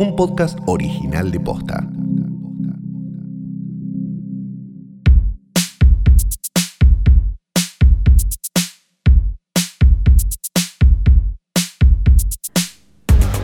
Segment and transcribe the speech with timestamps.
[0.00, 1.86] un podcast original de Posta.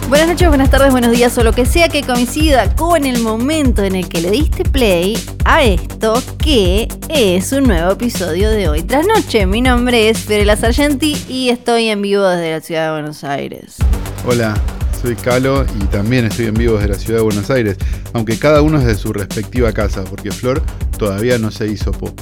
[0.09, 3.85] Buenas noches, buenas tardes, buenos días o lo que sea que coincida con el momento
[3.85, 8.83] en el que le diste play a esto que es un nuevo episodio de Hoy
[8.83, 9.45] Tras Noche.
[9.45, 13.77] Mi nombre es Fiorella Sargenti y estoy en vivo desde la ciudad de Buenos Aires.
[14.27, 14.55] Hola,
[15.01, 17.77] soy Calo y también estoy en vivo desde la ciudad de Buenos Aires,
[18.13, 20.63] aunque cada uno es de su respectiva casa, porque Flor
[20.99, 22.19] todavía no se hizo pop.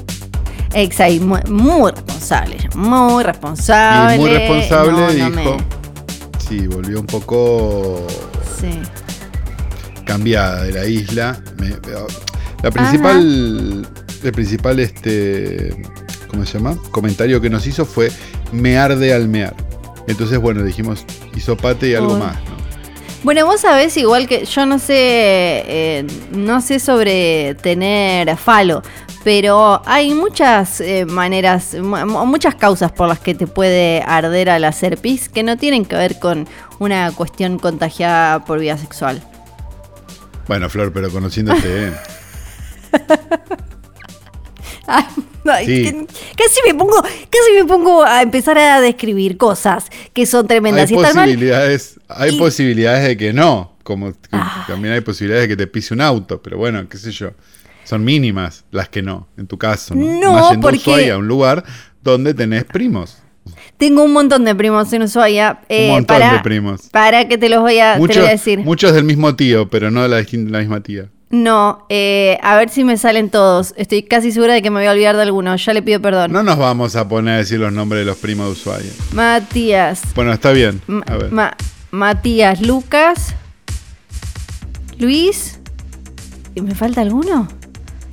[0.74, 4.16] Exacto, muy, muy responsable, muy responsable.
[4.16, 5.64] Y muy responsable No, no dijo, me-
[6.48, 8.06] sí, volvió un poco
[8.60, 8.80] Sí.
[10.04, 11.38] cambiada de la isla.
[11.58, 11.76] Me-
[12.62, 13.86] la principal,
[14.22, 15.76] el principal, este,
[16.28, 16.76] ¿cómo se llama?
[16.90, 18.10] Comentario que nos hizo fue
[18.52, 19.54] me arde al mear.
[20.08, 21.04] Entonces, bueno, dijimos
[21.36, 22.20] hisopate y algo Uy.
[22.20, 22.53] más, ¿no?
[23.24, 28.82] Bueno, vos sabés igual que yo no sé, eh, no sé sobre tener falo,
[29.24, 34.50] pero hay muchas eh, maneras, mu- mu- muchas causas por las que te puede arder
[34.50, 36.46] al hacer pis que no tienen que ver con
[36.78, 39.22] una cuestión contagiada por vía sexual.
[40.46, 41.92] Bueno, Flor, pero conociéndote, ¿eh?
[44.86, 45.04] Ay,
[45.52, 45.82] ay, Sí.
[45.84, 46.06] que-
[46.36, 50.90] casi me pongo, casi me pongo a empezar a describir cosas que son tremendas.
[50.90, 51.24] hay y están mal.
[51.26, 54.64] posibilidades, hay Y- posibilidades de que no, como que Ah.
[54.66, 57.30] también hay posibilidades de que te pise un auto, pero bueno, qué sé yo.
[57.84, 59.94] Son mínimas las que no, en tu caso.
[59.94, 61.62] No, No, Más yendo a porque- Ushuaia, un lugar
[62.02, 63.18] donde tenés primos.
[63.76, 65.60] Tengo un montón de primos en Ushuaia.
[65.68, 66.88] eh, un montón para, de primos.
[66.90, 68.60] Para que te los voy a, te voy a decir.
[68.60, 71.10] muchos del mismo tío, pero no de la misma tía.
[71.30, 73.74] No, eh, a ver si me salen todos.
[73.76, 75.56] Estoy casi segura de que me voy a olvidar de alguno.
[75.56, 76.30] Ya le pido perdón.
[76.32, 78.90] No nos vamos a poner a decir los nombres de los primos de Ushuaia.
[79.12, 80.02] Matías.
[80.14, 80.80] Bueno, está bien.
[80.86, 81.32] Ma- A ver.
[81.32, 81.56] Ma-
[81.90, 83.34] Matías, Lucas.
[84.98, 85.58] Luis.
[86.54, 87.48] ¿Y me falta alguno?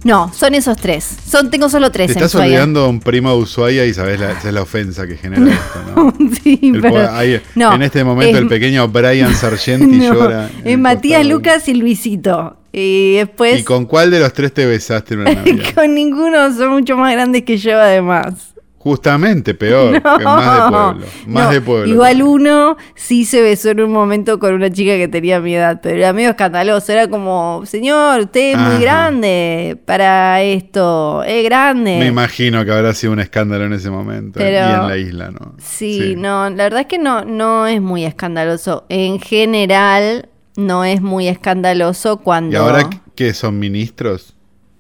[0.03, 1.07] No, son esos tres.
[1.27, 4.53] Son, tengo solo tres Te estás olvidando un primo de Ushuaia y sabes la, sabes
[4.55, 6.13] la ofensa que genera esto, ¿no?
[6.44, 10.50] sí, El pero- ahí, no, en este momento es- el pequeño Brian Sargenti no, llora.
[10.63, 11.23] es costado.
[11.23, 12.57] Lucas y Luisito.
[12.73, 13.59] Y después.
[13.59, 15.65] ¿Y con cuál de los tres te besaste en una Navidad?
[15.75, 18.47] con ninguno son mucho más grandes que yo, además.
[18.77, 21.05] Justamente, peor, que más de pueblo.
[21.27, 21.87] Más No, de pueblo.
[21.87, 25.79] Igual uno sí se besó en un momento con una chica que tenía mi edad,
[25.83, 26.91] pero era medio escandaloso.
[26.91, 28.69] Era como, señor, usted es Ajá.
[28.71, 31.97] muy grande para esto, es grande.
[31.99, 34.39] Me imagino que habrá sido un escándalo en ese momento.
[34.39, 35.53] Pero- y en la isla, ¿no?
[35.59, 38.88] Sí, no, la verdad es que no, no es muy escandaloso.
[38.89, 40.27] En general,
[40.66, 42.53] no es muy escandaloso cuando.
[42.53, 44.35] ¿Y ahora qué son ministros?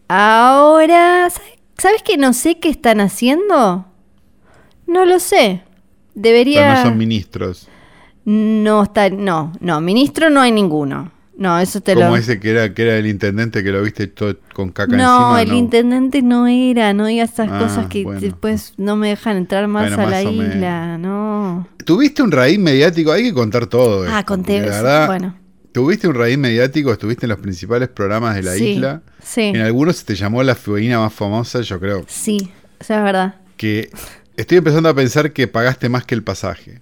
[0.07, 3.85] Ahora, ¿sabes- ¿sabes que no sé qué están haciendo?
[4.87, 5.63] No lo sé.
[6.15, 6.61] Debería.
[6.61, 7.67] Pero no son ministros.
[8.25, 11.11] No está, no, no, ministro no hay ninguno.
[11.37, 12.15] No, eso te Como lo.
[12.17, 15.41] ese que era, que era el intendente que lo viste todo con caca no, encima.
[15.41, 18.19] el intendente no era, no diga esas Ah, cosas que bueno.
[18.21, 21.67] después no me dejan entrar más Bueno, a la más isla, no.
[21.83, 24.03] Tuviste un raíz mediático, hay que contar todo.
[24.07, 25.35] Ah, esto, conté, la verdad, bueno.
[25.71, 29.01] Tuviste un raíz mediático, estuviste en los principales programas de la Sí, isla.
[29.23, 32.03] Sí, En algunos se te llamó la fueguina más famosa, yo creo.
[32.07, 33.35] sí, o sea, es verdad.
[33.57, 33.89] Que
[34.35, 36.81] estoy empezando a pensar que pagaste más que el pasaje.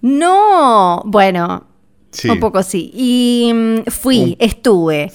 [0.00, 1.66] No, bueno,
[2.10, 2.28] Sí.
[2.28, 2.90] un poco sí.
[2.94, 5.12] Y mm, fui, Un- estuve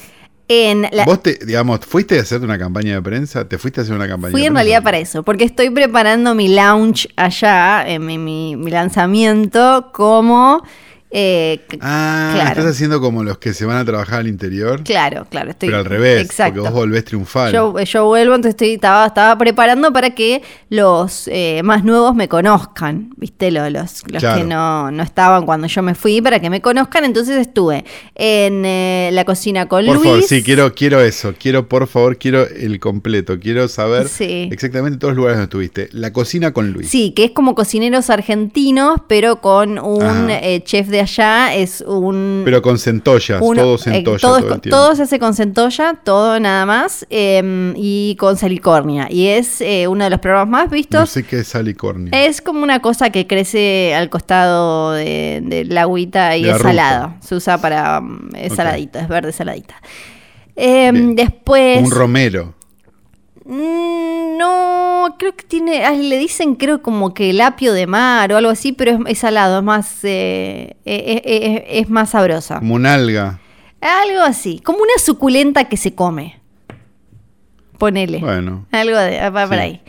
[0.48, 1.06] en la...
[1.06, 4.08] Vos te, digamos, fuiste a hacerte una campaña de prensa, te fuiste a hacer una
[4.08, 4.64] campaña Fui de en prensa?
[4.64, 10.64] realidad para eso, porque estoy preparando mi launch allá, eh, mi, mi- mi lanzamiento como...
[11.12, 12.50] eh, Ah, Claro.
[12.52, 14.84] estás haciendo como los que se van a trabajar al interior.
[14.84, 15.70] claro, claro, estoy...
[15.70, 16.56] pero al revés, Exacto.
[16.62, 17.52] porque vos volvés triunfal.
[17.52, 22.28] Yo, yo vuelvo, entonces estoy, estaba, estaba preparando para que los eh, más nuevos me
[22.28, 23.50] conozcan, ¿viste?
[23.52, 24.40] Los, los, los Claro.
[24.42, 27.06] que no, no estaban cuando yo me fui, para que me conozcan.
[27.06, 30.08] Entonces estuve en eh, la cocina con por Luis.
[30.08, 31.34] favor, sí, quiero, quiero eso.
[31.40, 33.40] Quiero, por favor, quiero el completo.
[33.40, 34.50] Quiero saber Sí.
[34.52, 35.90] exactamente todos los lugares donde estuviste.
[35.92, 36.88] La cocina con Luis.
[36.90, 42.42] Sí, que es como cocineros argentinos, pero con un eh, chef de allá, es un...
[42.46, 47.06] Pero con centollas, todo eh, centolla todo, el se hace con centolla, todo nada más,
[47.10, 49.08] eh, y con salicornia.
[49.10, 51.00] Y es eh, uno de los programas más vistos.
[51.00, 52.12] No sé qué es salicornia.
[52.14, 56.62] Es como una cosa que crece al costado de, de la agüita y De es
[56.62, 57.14] salado.
[57.22, 58.58] Se usa para mm, es Ok.
[58.58, 59.76] saladito, es verde saladita.
[60.56, 61.16] Bien.
[61.16, 61.82] después.
[61.82, 62.59] Un romero.
[63.50, 65.84] Mm, No, creo que tiene.
[65.84, 69.00] ah, Le dicen, creo, como que el apio de mar o algo así, pero es,
[69.08, 70.04] es salado, es más.
[70.04, 72.60] eh, eh, eh, eh, es más sabrosa.
[72.60, 73.40] Como un alga.
[73.82, 74.60] Algo así.
[74.64, 76.40] Como una suculenta que se come.
[77.78, 78.20] Ponele.
[78.20, 78.66] Bueno.
[78.72, 79.62] Algo de, va por Sí.
[79.62, 79.82] ahí.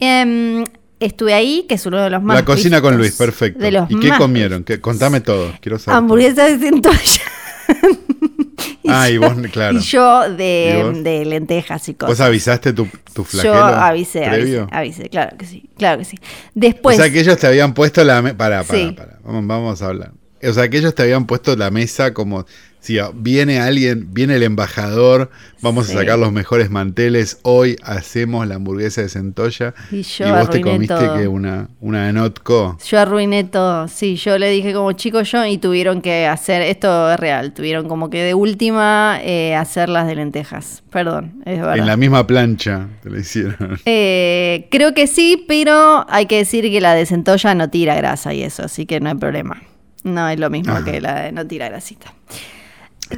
[0.00, 0.64] Em,
[0.98, 2.36] estuve ahí, que es uno de los más.
[2.36, 3.60] La cocina con Luis, perfecto.
[3.60, 4.64] de los ¿Y qué comieron?
[4.64, 5.52] ¿Qué- contame todo.
[5.60, 5.92] Quiero saber.
[5.94, 5.98] todo.
[5.98, 6.70] Hamburguesas de
[8.86, 9.78] Ah, y yo- vos, claro.
[9.78, 12.18] y yo ¿Y de, de lentejas y cosas.
[12.18, 13.54] ¿Vos avisaste tu, tu flagelo?
[13.54, 16.18] Yo avisé, avisé, avisé, claro que sí, claro que sí.
[16.54, 18.36] Después, o sea que ellos te habían puesto la mesa.
[18.36, 18.92] Para, para, Sí.
[18.92, 19.18] para.
[19.24, 20.12] Vamos, vamos a hablar.
[20.46, 22.44] O sea que ellos te habían puesto la mesa como
[22.84, 25.30] si viene alguien, viene el embajador,
[25.62, 25.94] vamos Sí.
[25.94, 27.38] a sacar los mejores manteles.
[27.40, 29.72] Hoy hacemos la hamburguesa de centolla.
[29.90, 31.16] Y yo vos te comiste todo.
[31.16, 32.76] que una, una Notco.
[32.86, 33.88] yo arruiné todo.
[33.88, 37.88] Sí, yo le dije como chico yo y tuvieron que hacer, esto es real, tuvieron
[37.88, 40.82] como que de última eh, hacer las de lentejas.
[40.90, 41.78] Perdón, es verdad.
[41.78, 43.78] En la misma plancha te lo hicieron.
[43.86, 48.34] Eh, creo que sí, pero hay que decir que la de centolla no tira grasa
[48.34, 49.62] y eso, así que no hay problema.
[50.02, 50.84] No es lo mismo Ajá.
[50.84, 52.12] que la de no tira grasita.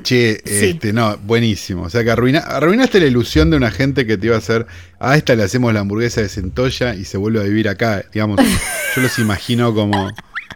[0.02, 0.70] Che, Sí.
[0.70, 1.82] este, no, buenísimo.
[1.82, 4.66] O sea que arruina- arruinaste la ilusión de una gente que te iba a hacer,
[4.98, 8.04] a esta le hacemos la hamburguesa de centolla y se vuelve a vivir acá.
[8.12, 8.38] Digamos,
[8.96, 10.10] yo los imagino como,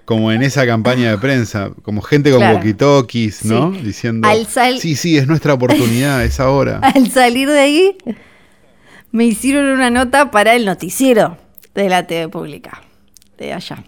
[0.04, 2.58] como en esa campaña de prensa, como gente con Claro.
[2.58, 3.72] walkie-talkies, ¿no?
[3.74, 3.80] Sí.
[3.82, 4.46] Diciendo, Al
[4.80, 6.78] sí, sí, es nuestra oportunidad, es ahora.
[6.82, 7.96] Al salir de ahí,
[9.12, 11.38] me hicieron una nota para el noticiero
[11.74, 12.82] de la TV pública,
[13.44, 13.82] de allá.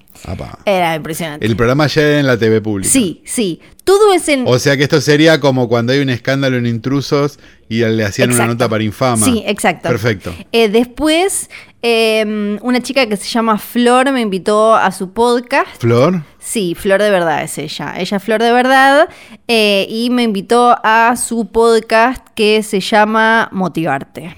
[0.64, 1.44] Era impresionante.
[1.46, 2.90] El programa ya era en la TV pública.
[2.90, 3.60] Sí, sí.
[3.84, 4.44] Todo es en...
[4.46, 7.38] O sea que esto sería como cuando hay un escándalo en intrusos
[7.69, 9.25] y le hacían una nota para infama.
[9.25, 9.88] Sí, exacto.
[9.88, 10.34] Perfecto.
[10.52, 11.50] Eh, después,
[11.82, 15.81] eh, una chica que se llama Flor me invitó a su podcast.
[15.81, 17.94] Flor, Sí, Flor de Verdad es ella.
[17.96, 19.08] Ella es Flor de Verdad
[19.48, 24.34] eh, y me invitó a su podcast que se llama Motivarte.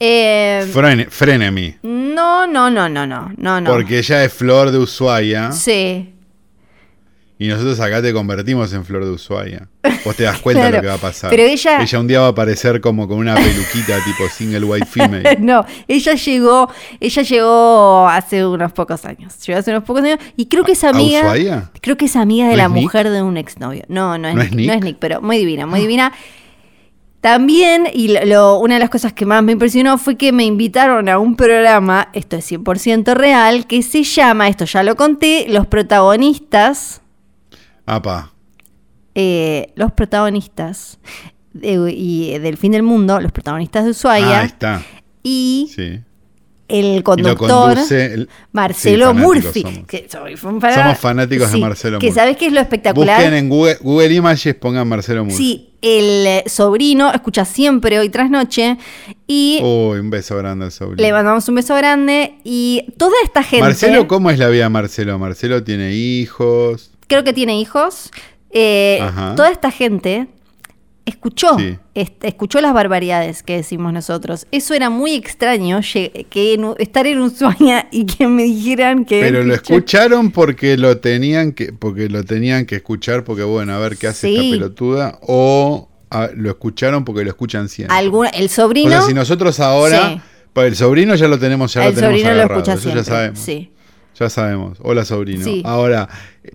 [0.00, 1.76] Eh, frene, frenemy.
[1.82, 3.70] no, no, no, no, no, no, no.
[3.70, 5.50] Porque ella es Flor de Ushuaia.
[5.52, 6.14] Sí.
[7.40, 9.68] Y nosotros acá te convertimos en Flor de Ushuaia.
[10.04, 11.30] Vos te das cuenta de lo que va a pasar.
[11.30, 15.36] pero ella- un día va a aparecer como con una peluquita tipo single white female.
[15.40, 16.68] No, ella llegó,
[16.98, 19.34] ella llegó hace unos pocos años.
[19.46, 21.20] Llegó hace unos pocos años y creo que es ¿A amiga.
[21.20, 21.70] Ushuaia?
[21.80, 22.82] Creo que es amiga de ¿No la Nick?
[22.82, 23.84] mujer de un exnovio.
[23.88, 24.66] No, no es, ¿No Nick, es Nick?
[24.68, 26.12] No es Nick, pero muy divina, muy divina.
[27.20, 31.08] También, y lo- una de las cosas que más me impresionó fue que me invitaron
[31.08, 35.66] a un programa, esto es 100% real, que se llama, esto ya lo conté, Los
[35.66, 37.00] protagonistas,
[37.86, 38.32] Apa.
[39.16, 40.98] eh, los protagonistas
[41.52, 44.82] de- y del fin del mundo, los protagonistas de Ah, Ushuaia, ahí está.
[45.24, 46.00] y Sí.
[46.68, 49.62] El conductor conduce el- Marcelo Sí, Murphy.
[49.62, 49.86] somos.
[49.86, 52.20] que soy fan para- Somos fanáticos de Marcelo Que Murphy.
[52.20, 53.16] sabes qué es lo espectacular.
[53.16, 55.36] Busquen en Google, Google Images, pongan Marcelo Murphy.
[55.38, 58.76] Sí, el eh, sobrino escucha siempre hoy tras noche
[59.26, 61.00] y Uy, un beso grande al sobrino.
[61.02, 64.68] le mandamos un beso grande y toda esta gente Marcelo, ¿cómo es la vida de
[64.70, 65.18] Marcelo?
[65.18, 66.90] Marcelo tiene hijos.
[67.06, 68.10] creo que tiene hijos.
[68.50, 69.00] eh,
[69.36, 70.26] toda esta gente
[71.08, 71.76] escuchó, Sí.
[72.22, 74.46] escuchó las barbaridades que decimos nosotros.
[74.52, 79.20] Eso era muy extraño, que en- estar en un sueño y que me dijeran que...
[79.20, 83.74] Pero lo escuché- escucharon porque lo tenían que, porque lo tenían que escuchar, porque bueno,
[83.74, 84.36] a ver qué hace Sí.
[84.36, 87.96] esta pelotuda, o ah, lo escucharon porque lo escuchan siempre.
[87.96, 88.90] Alguna- el o sobrino...
[88.90, 90.20] sea, si nosotros ahora, Sí.
[90.52, 92.82] pues el sobrino ya lo tenemos, ya el lo tenemos sobrino lo agarrado, escucha eso
[92.82, 93.00] siempre.
[93.02, 93.38] ya sabemos.
[93.38, 93.70] Sí.
[94.18, 94.78] Ya sabemos.
[94.82, 95.44] Hola sobrino.
[95.44, 95.62] Sí.
[95.64, 96.08] Ahora,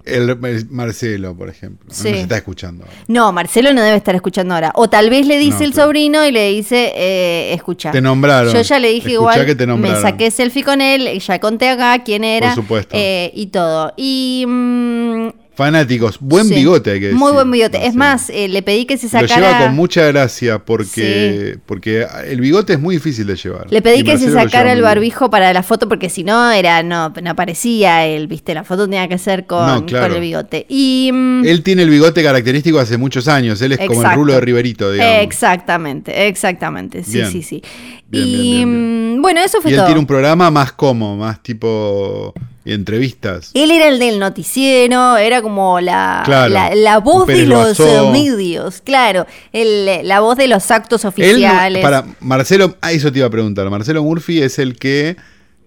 [0.06, 2.10] el, el Marcelo, por ejemplo, no Sí.
[2.12, 2.84] nos está escuchando.
[2.84, 2.98] ahora.
[3.08, 4.72] No, Marcelo no debe estar escuchando ahora.
[4.76, 5.88] O tal vez le dice No, el claro.
[5.88, 7.92] sobrino y le dice, eh, escucha.
[7.92, 8.52] Te nombraron.
[8.54, 10.02] Yo ya le dije Escuchá igual, que te me nombraron.
[10.02, 12.54] saqué selfie con él, ya conté acá quién era.
[12.54, 12.96] Por supuesto.
[12.98, 13.94] eh, y todo.
[13.96, 14.46] Y...
[14.48, 16.18] mm, Fanáticos.
[16.20, 17.20] Buen sí, bigote, hay que decir.
[17.20, 17.86] Muy buen bigote.
[17.86, 19.36] Es más, eh, le pedí que se Lo sacara...
[19.36, 23.68] lleva con mucha gracia porque, porque el bigote es muy difícil de llevar.
[23.70, 24.86] Le pedí Y que se Marcelo lo sacara el bien.
[24.86, 28.86] barbijo para la foto porque si no era no, no aparecía él, viste, la foto
[28.86, 30.08] tenía que ser con, No, claro.
[30.08, 30.66] con el bigote.
[30.70, 33.62] Y mm, Él tiene el bigote característico hace muchos años.
[33.62, 35.22] Él es como el rulo de Riverito, digamos.
[35.22, 37.04] Exactamente, exactamente.
[37.04, 37.32] Sí, Bien.
[37.32, 37.62] sí, sí.
[38.08, 39.86] Bien, y mm, bueno, eso fue Y él todo.
[39.88, 42.34] tiene un programa más como, más tipo
[42.66, 43.52] entrevistas.
[43.54, 48.10] Él era el del noticiero, era como la, Claro, la, la voz de los Loazó.
[48.10, 51.82] eh, medios, claro, el- la voz de los actos Él, oficiales.
[51.84, 53.70] para Marcelo, ah, eso te iba a preguntar.
[53.70, 55.16] Marcelo Murphy es el que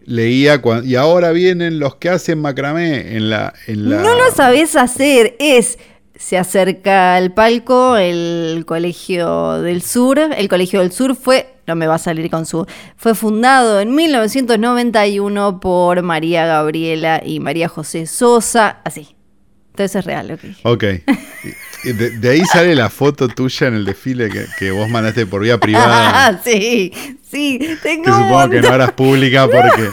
[0.05, 4.77] leía y ahora vienen los que hacen macramé en la, en la No lo sabés
[4.77, 5.79] hacer, es
[6.19, 11.87] se acerca al palco el Colegio del Sur, el Colegio del Sur fue, no me
[11.87, 18.07] va a salir con su, fue fundado en 1991 por María Gabriela y María José
[18.07, 19.15] Sosa, así.
[19.73, 20.61] Entonces es real lo que dije.
[20.65, 20.85] Ok.
[21.85, 25.43] De, de ahí sale la foto tuya en el desfile que, que vos mandaste por
[25.43, 26.13] vía privada.
[26.29, 26.93] Ah, sí,
[27.31, 29.91] sí, tengo que supongo que no harás pública porque.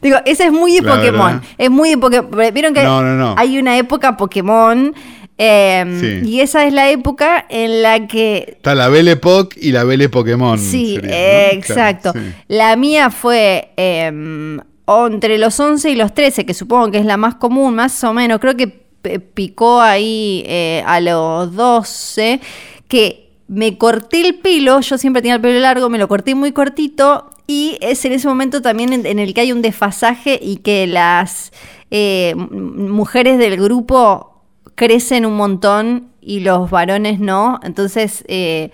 [0.00, 1.40] Digo, esa es muy Pokémon.
[1.40, 1.42] verdad.
[1.58, 2.30] Es muy de Pokémon.
[2.54, 3.34] Vieron que No, no, no.
[3.36, 4.94] hay una época Pokémon.
[5.38, 6.28] Eh, Sí.
[6.28, 8.44] Y esa es la época en la que.
[8.56, 10.58] Está la Belle Époque y la Belle Pokémon.
[10.58, 11.16] Sí, sería, ¿no?
[11.16, 12.12] eh, exacto.
[12.12, 12.34] Claro, sí.
[12.48, 17.04] La mía fue eh, o entre los 11 y los 13, que supongo que es
[17.04, 18.38] la más común, más o menos.
[18.40, 18.86] Creo que
[19.34, 22.40] picó ahí eh, a los 12,
[22.88, 26.52] que me corté el pelo, yo siempre tenía el pelo largo, me lo corté muy
[26.52, 30.56] cortito y es en ese momento también en, en el que hay un desfasaje y
[30.56, 31.52] que las
[31.92, 34.35] eh, mujeres del grupo
[34.76, 37.58] crecen un montón y los varones no.
[37.64, 38.70] Entonces, eh,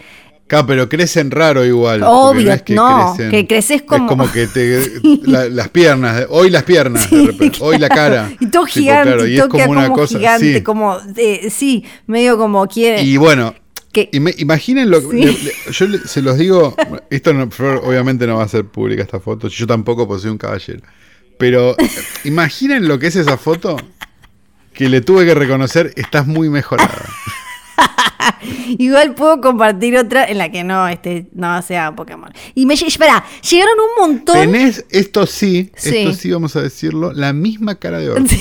[0.49, 2.03] Claro, pero crecen raro igual.
[2.05, 4.87] Obvio, es no, que creces como- Es como que te,
[5.23, 8.31] la- las piernas, hoy las piernas, de repente, hoy la cara.
[8.41, 10.19] y todo Tipo, gigante, claro, y es como una como cosa.
[10.19, 10.63] gigante, sí.
[10.63, 13.01] como, eh, sí, medio como quiere.
[13.03, 13.55] Y bueno,
[13.93, 16.75] que, Ima- Imaginen lo le- le- yo le- se los digo,
[17.09, 17.49] esto no-
[17.85, 20.81] obviamente no va a ser pública esta foto, yo tampoco soy un caballero.
[21.39, 21.75] Pero
[22.25, 23.77] imaginen lo que es esa foto
[24.83, 27.07] que le tuve que reconocer, estás muy mejorada.
[28.79, 32.33] Igual puedo compartir otra en la que no, este, no sea Pokémon.
[32.57, 34.35] Y me espera, llegaron un montón.
[34.35, 35.99] Tenés, esto sí, Sí.
[35.99, 38.35] esto sí vamos a decirlo, la misma cara de orto.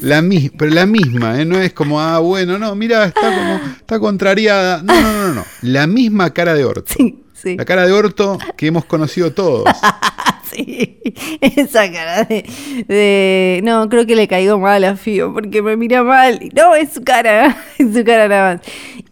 [0.00, 1.44] La mi- pero la misma, ¿eh?
[1.46, 4.82] no es como, ah, bueno, no, mira, está como, está contrariada.
[4.82, 5.44] No, no, no, no.
[5.62, 6.92] La misma cara de orto.
[6.94, 7.56] Sí, sí.
[7.56, 9.64] La cara de orto que hemos conocido todos.
[10.56, 11.00] Sí,
[11.40, 12.44] esa cara de,
[12.88, 16.40] de- No, creo que le caigo mal a Fío porque me mira mal.
[16.54, 18.66] No, es su cara, es su cara nada más.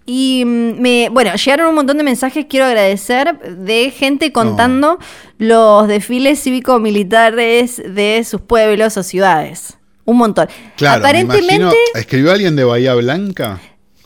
[0.06, 4.98] Y mm, me, bueno, llegaron un montón de mensajes, quiero agradecer, de gente contando
[5.38, 9.78] los desfiles cívico-militares de sus pueblos o ciudades.
[10.04, 10.48] Un montón.
[10.76, 13.60] Claro, me aparentemente, imagino, ¿escribió alguien de Bahía Blanca?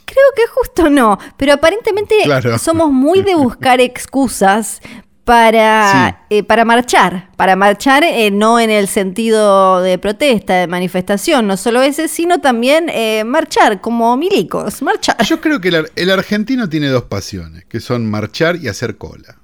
[0.05, 2.57] creo que justo no, pero aparentemente Claro.
[2.59, 4.81] somos muy de buscar excusas
[5.29, 11.47] para, eh, para marchar, para marchar eh, no en el sentido de protesta, de manifestación,
[11.47, 15.23] no solo ese, sino también eh, marchar como milicos, marchar.
[15.27, 19.37] Yo creo que el, el argentino tiene dos pasiones, que son marchar y hacer cola.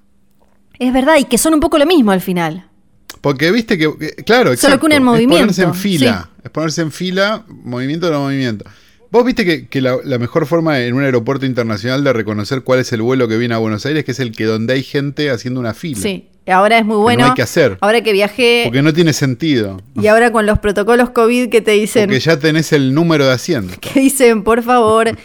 [0.79, 2.67] Es verdad, y que son un poco lo mismo al final.
[3.21, 6.51] Porque viste que, que- claro, Solo que uno en es movimiento, ponerse en fila, es
[6.51, 8.65] ponerse en fila, movimiento no movimiento.
[9.15, 12.81] Vos viste que, que la, la mejor forma en un aeropuerto internacional de reconocer cuál
[12.81, 15.31] es el vuelo que viene a Buenos Aires, que es el que donde hay gente
[15.31, 16.01] haciendo una fila.
[16.01, 17.23] Sí, ahora es muy bueno.
[17.23, 17.79] no hay que hacer.
[17.81, 19.81] Ahora que viajé Porque no tiene sentido.
[19.95, 22.07] y ahora con los protocolos COVID que te dicen...
[22.07, 23.77] Porque ya tenés el número de asiento.
[23.81, 25.17] que dicen, por favor,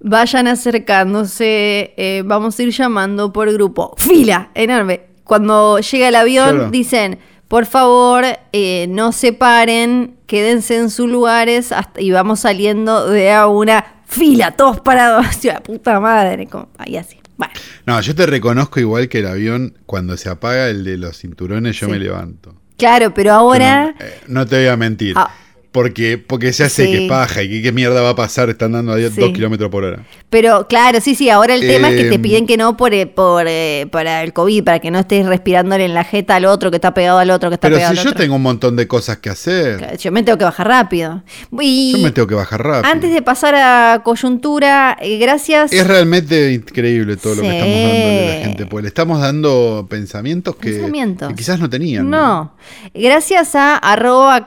[0.00, 3.94] vayan acercándose, eh, vamos a ir llamando por grupo.
[3.96, 5.02] Fila, enorme.
[5.22, 6.70] Cuando llega el avión, Claro.
[6.72, 7.18] dicen,
[7.50, 13.32] por favor, eh, no se paren, quédense en sus lugares hasta- y vamos saliendo de
[13.32, 15.26] a una fila, todos parados.
[15.44, 17.16] La puta madre, como, ahí así.
[17.36, 17.52] Bueno,
[17.86, 21.76] No, yo te reconozco igual que el avión, cuando se apaga el de los cinturones,
[21.80, 21.92] yo Sí.
[21.92, 22.54] me levanto.
[22.78, 23.96] claro, pero ahora...
[23.98, 25.14] Eh, no te voy a mentir.
[25.18, 25.34] Ah.
[25.72, 26.92] Porque, porque ya sé Sí.
[26.92, 29.32] que paja y que qué mierda va a pasar, están dando a 2 Sí.
[29.32, 30.04] kilómetros por hora.
[30.28, 32.92] Pero claro, sí, sí, ahora el tema es que te Em, piden que no por,
[32.92, 36.44] eh, por eh, para el COVID, para que no estés respirándole en la jeta al
[36.46, 38.20] otro que está pegado al otro que está Pero pegado si al yo otro.
[38.22, 41.22] tengo un montón de cosas que hacer, Claro, Yo me tengo que bajar rápido.
[41.60, 42.92] Y yo me tengo que bajar rápido.
[42.92, 45.72] antes de pasar a coyuntura, eh, gracias.
[45.72, 49.86] Es realmente increíble todo lo que estamos dándole a la gente, porque le estamos dando
[49.88, 51.28] pensamientos que, Pensamientos.
[51.28, 52.10] que quizás no tenían.
[52.10, 52.54] No.
[52.92, 54.46] Gracias a arroba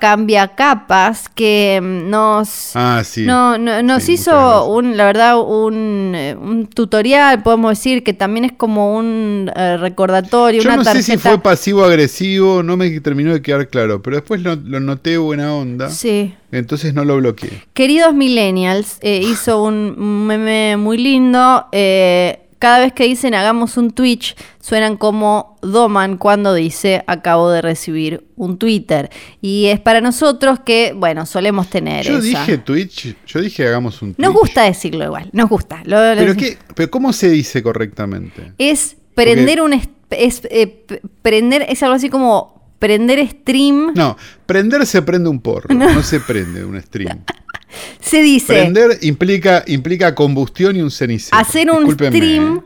[1.33, 3.23] que mm, nos, Ah, sí.
[3.25, 8.13] no, no- nos Sí, hizo un, la verdad, un, eh, un tutorial, podemos decir, que
[8.13, 11.05] también es como un eh, recordatorio, Yo una no tarjeta.
[11.05, 15.17] sé si fue pasivo-agresivo, no me terminó de quedar claro, pero después lo, lo noté
[15.17, 16.33] buena onda, Sí.
[16.51, 17.63] entonces no lo bloqueé.
[17.73, 21.65] Queridos millennials, eh, hizo un un meme muy lindo.
[21.71, 27.61] eh, cada vez que dicen hagamos un Twitch, suenan como Doman cuando dice acabo de
[27.61, 29.09] recibir un Twitter.
[29.41, 32.21] Y es para nosotros que, bueno, solemos tener Yo esa.
[32.25, 34.25] dije Twitch, yo dije hagamos un Twitch.
[34.25, 35.81] Nos gusta decirlo igual, nos gusta.
[35.83, 38.53] Lo- lo- ¿Pero, qué, ¿Pero cómo se dice correctamente?
[38.57, 39.73] Es prender un...
[39.73, 40.85] es, eh,
[41.21, 43.91] prender, es algo así como prender stream.
[43.93, 44.15] No,
[44.45, 47.25] prender se prende un porro, no, se prende un stream.
[47.99, 48.53] Se dice...
[48.53, 51.37] Prender implica, implica combustión y un cenicero.
[51.37, 52.61] hacer un stream ¿eh?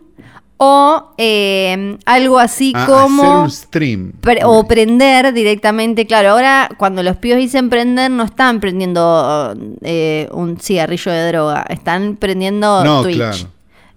[0.57, 4.11] o eh, algo así Ah, como Hacer un stream.
[4.21, 10.27] pre- o prender directamente claro ahora cuando los pibos dicen prender no están prendiendo eh,
[10.31, 13.37] un cigarrillo de droga están prendiendo No, Twitch claro.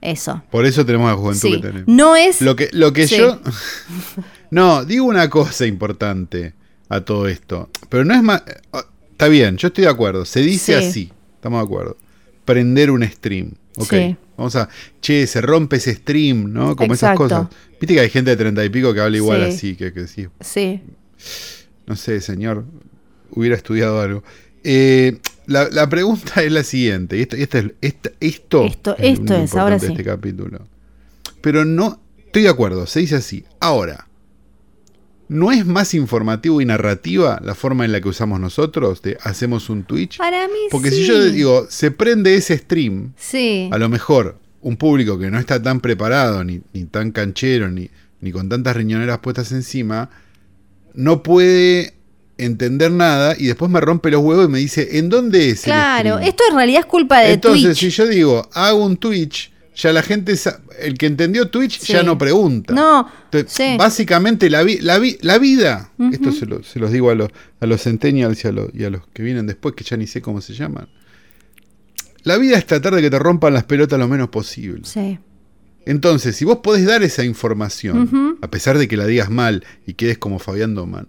[0.02, 1.88] eso Por eso tenemos la juventud sí que tenemos.
[1.88, 3.16] no es Lo que, lo que Sí.
[3.16, 3.38] yo.
[4.50, 6.52] no, digo una cosa importante
[6.90, 7.70] a todo esto.
[7.88, 8.42] Pero no es más.
[9.20, 10.24] Está bien, yo estoy de acuerdo.
[10.24, 10.88] Se dice Sí.
[10.88, 11.12] así.
[11.34, 11.96] Estamos de acuerdo.
[12.46, 13.52] Prender un stream.
[13.76, 13.90] Ok.
[13.90, 14.16] Sí.
[14.36, 14.68] Vamos a.
[15.02, 16.74] Che, se rompe ese stream, ¿no?
[16.74, 17.26] Como Exacto.
[17.26, 17.56] esas cosas.
[17.78, 19.48] Viste que hay gente de treinta y pico que habla igual Sí.
[19.56, 19.76] así.
[19.76, 20.26] Que, que sí.
[20.40, 20.80] sí
[21.86, 22.64] No sé, señor.
[23.32, 24.24] Hubiera estudiado algo.
[24.64, 27.18] Eh, la, la pregunta es la siguiente.
[27.18, 29.86] y Esto, esto, es, esta- esto, Esto- es esto es, ahora sí.
[29.86, 30.66] este capítulo.
[31.42, 32.00] Pero no.
[32.24, 33.44] Estoy de acuerdo, se dice así.
[33.60, 34.06] Ahora.
[35.32, 39.70] ¿No es más informativo y narrativa la forma en la que usamos nosotros de hacemos
[39.70, 40.18] un Twitch?
[40.18, 40.96] para mí Porque sí.
[40.96, 45.38] si yo digo, se prende ese stream, sí a lo mejor un público que no
[45.38, 47.88] está tan preparado, ni, ni tan canchero, ni,
[48.20, 50.10] ni con tantas riñoneras puestas encima,
[50.94, 51.94] no puede
[52.36, 55.58] entender nada y después me rompe los huevos y me dice, ¿en dónde es?
[55.60, 56.28] el Claro, stream?".
[56.28, 57.78] esto en realidad es culpa de Entonces, Twitch.
[57.78, 59.49] si yo digo, hago un Twitch,
[59.82, 60.34] ya la gente,
[60.80, 61.92] el que entendió Twitch Sí.
[61.92, 62.74] ya no pregunta.
[62.74, 63.76] No, Entonces, sí.
[63.78, 67.30] Básicamente la, vi- la, vi- la vida, esto se, lo- se los digo a los,
[67.60, 70.06] a los centennials y a, los, y a los que vienen después, que ya ni
[70.06, 70.88] sé cómo se llaman.
[72.22, 74.82] La vida es tratar de que te rompan las pelotas lo menos posible.
[74.84, 75.18] Sí.
[75.86, 79.94] Entonces, si vos podés dar esa información, a pesar de que la digas mal y
[79.94, 81.08] quedes como Fabián Doman,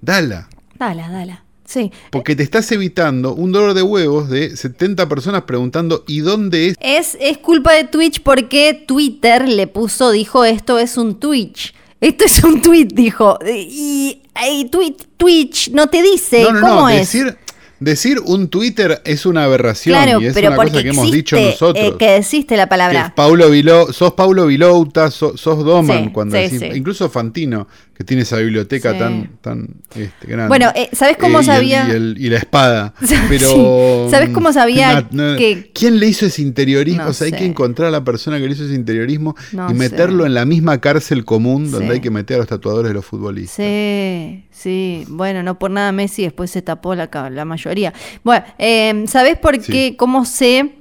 [0.00, 0.48] dala.
[0.78, 1.44] Dala, dala.
[1.66, 1.90] Sí.
[2.10, 6.76] Porque te estás evitando un dolor de huevos de 70 personas preguntando ¿y dónde es?
[6.80, 11.74] Es, es culpa de Twitch porque Twitter le puso, dijo, esto es un Twitch.
[12.00, 13.38] Esto es un tweet, dijo.
[13.46, 14.20] Y,
[14.50, 16.98] y tweet, Twitch no te dice no, no, cómo no, es.
[17.00, 17.36] decir,
[17.80, 21.16] decir un Twitter es una aberración claro, y es pero una cosa que hemos existe,
[21.16, 21.84] dicho nosotros.
[21.84, 23.12] eh, que deciste la Que palabra.
[23.16, 26.68] Paulo Viló, sos Paulo Vilouta, sos, sos Doman, Sí, cuando sí, decís- sí.
[26.78, 28.98] incluso Fantino, que tiene esa biblioteca Sí.
[28.98, 30.48] tan, tan este, grande.
[30.48, 31.86] Bueno, eh, ¿sabés cómo y el- sabía?
[31.88, 32.94] Y, el- y la espada.
[33.06, 33.14] Sí.
[33.28, 34.08] Pero.
[34.10, 37.04] ¿Sabés cómo sabía no, no, que- ¿Quién le hizo ese interiorismo?
[37.04, 39.74] No o sea, hay que encontrar a la persona que le hizo ese interiorismo y
[39.74, 40.28] meterlo sé.
[40.28, 41.92] en la misma cárcel común donde Sí.
[41.94, 43.56] hay que meter a los tatuadores de los futbolistas.
[43.56, 45.04] Sí, sí.
[45.08, 47.92] Bueno, no por nada Messi después se tapó la, la mayoría.
[48.24, 49.96] Bueno, eh, ¿sabés por qué?
[49.96, 50.72] ¿Cómo sé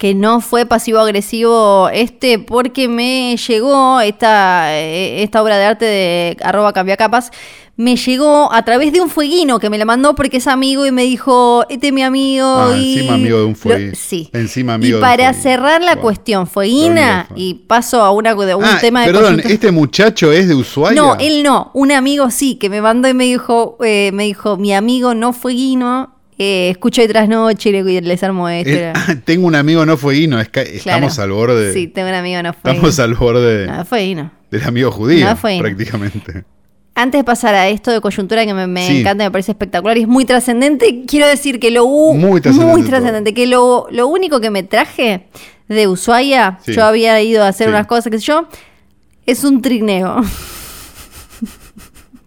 [0.00, 2.38] que no fue pasivo-agresivo este?
[2.38, 7.30] Porque me llegó esta, eh, esta obra de arte de arroba cambiacapas.
[7.76, 10.90] Me llegó a través de un fueguino que me la mandó porque es amigo y
[10.92, 12.46] me dijo, este es mi amigo.
[12.46, 13.92] Ah, y encima amigo de un Lo- fueguino.
[13.94, 14.30] sí.
[14.32, 15.42] Encima amigo y de un para fueguino.
[15.42, 16.02] cerrar la Wow.
[16.02, 20.54] cuestión, fueguina, y paso a una, un Ah, tema de perdón, ¿este muchacho es de
[20.54, 20.94] Ushuaia?
[21.00, 24.56] no, él no, un amigo sí, que me mandó y me dijo, eh, me dijo,
[24.56, 28.48] mi amigo no fue Guino, eh, escucho de trasnoche y le- les armo
[28.94, 29.98] ah, tengo un amigo no
[30.40, 31.06] es que Claro.
[31.06, 31.74] estamos al borde.
[31.74, 35.36] Sí, tengo un amigo no fue estamos al borde No, fue del amigo judío, No
[35.36, 35.64] fueguino.
[35.64, 36.44] prácticamente.
[36.94, 39.00] Antes de pasar a esto de coyuntura que me, me Sí.
[39.00, 41.84] encanta, me parece espectacular y es muy trascendente, quiero decir que lo
[42.64, 45.26] Muy trascendente que lo, lo único que me traje
[45.68, 46.72] de Ushuaia, Sí.
[46.72, 47.70] yo había ido a hacer Sí.
[47.70, 48.48] unas cosas, qué sé yo,
[49.26, 50.22] es un trineo.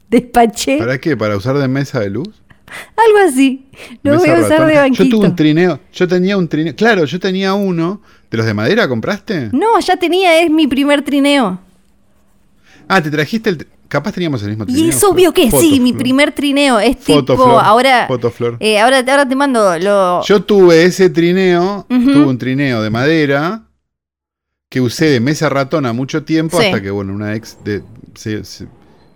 [0.09, 0.77] Despaché.
[0.77, 1.17] ¿Para qué?
[1.17, 2.42] ¿Para usar de mesa de luz?
[2.95, 3.65] Algo así.
[4.03, 4.67] Lo voy a usar ratón.
[4.67, 5.03] de banquito.
[5.03, 8.01] Yo tuve un trineo, yo tenía un trineo, claro, yo tenía uno.
[8.31, 9.49] ¿De los de madera compraste?
[9.51, 11.59] No, ya tenía, es mi primer trineo.
[12.88, 13.67] Ah, te trajiste el.
[13.88, 14.86] Capaz teníamos el mismo trineo.
[14.86, 16.79] Y es obvio que sí, mi primer trineo.
[16.79, 18.57] Es Fotoflor, tipo, ahora, Fotoflor.
[18.59, 20.23] eh, ahora, ahora te mando lo...
[20.23, 23.65] Yo tuve ese trineo, tuve un trineo de madera
[24.67, 26.65] que usé de mesa ratona mucho tiempo Sí.
[26.65, 27.83] hasta que, bueno, una ex de,
[28.15, 28.67] se- se-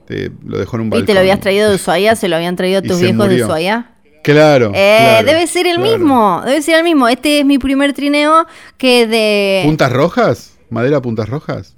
[0.08, 1.06] te- lo dejó en un ¿Y balcón.
[1.06, 2.16] te lo habías traído de Ushuaia?
[2.16, 3.44] ¿Se lo habían traído Y tus viejos de.
[3.44, 3.92] Ushuaia?
[4.24, 4.72] Claro.
[4.74, 5.92] Eh, claro, debe ser el claro.
[5.98, 7.08] mismo, debe ser el mismo.
[7.08, 8.46] Este es mi primer trineo
[8.78, 9.62] que de...
[9.66, 10.58] ¿Puntas rojas?
[10.70, 11.74] ¿Madera puntas rojas?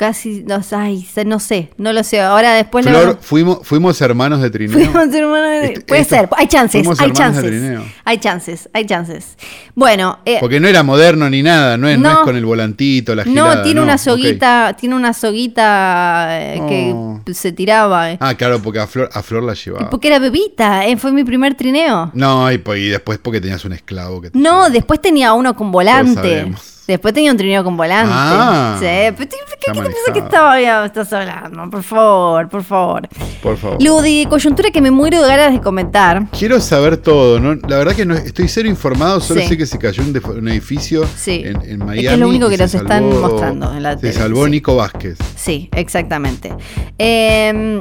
[0.00, 2.22] Casi, no, ay, no sé, no lo sé.
[2.22, 4.72] Ahora después lo- Flor, fuimos, fuimos hermanos de trineo.
[4.78, 7.44] Fuimos hermanos de- Este- Puede esto- ser, hay chances, hay chances.
[7.44, 7.84] trineo.
[8.06, 9.36] Hay chances, hay chances.
[9.74, 12.18] Bueno, eh, Porque no era moderno ni nada, no es, no No.
[12.20, 13.56] es con el volantito, la gilada.
[13.56, 17.20] no, tiene una soguita, tiene una soguita eh, Oh.
[17.26, 18.10] que se tiraba.
[18.12, 18.16] eh.
[18.20, 19.90] Ah, claro, porque a Flor, a Flor la llevaba.
[19.90, 22.10] Porque era bebita, eh, fue mi primer trineo.
[22.14, 22.56] No, y,
[22.88, 24.70] después porque tenías un esclavo que te No, llevaba.
[24.70, 26.50] después tenía uno con volante.
[26.86, 28.12] Después tenía un trineo con volante.
[28.12, 30.12] Ah, sí, pero ¿qué, te manejaba.
[30.12, 31.70] que estaba estás hablando?
[31.70, 33.08] Por favor, por favor.
[33.42, 33.80] Por favor.
[33.82, 36.26] Lo de coyuntura que me muero de ganas de comentar.
[36.36, 37.54] Quiero saber todo, ¿no?
[37.68, 39.48] La verdad que no, estoy cero informado, solo Sí.
[39.48, 41.42] sé que se cayó un, un edificio Sí.
[41.44, 42.00] en, en Es Miami.
[42.02, 44.50] que es lo único que nos están mostrando en la Se tele, salvó sí.
[44.50, 45.18] Nico Vázquez.
[45.36, 46.52] Sí, exactamente.
[46.98, 47.78] Eh,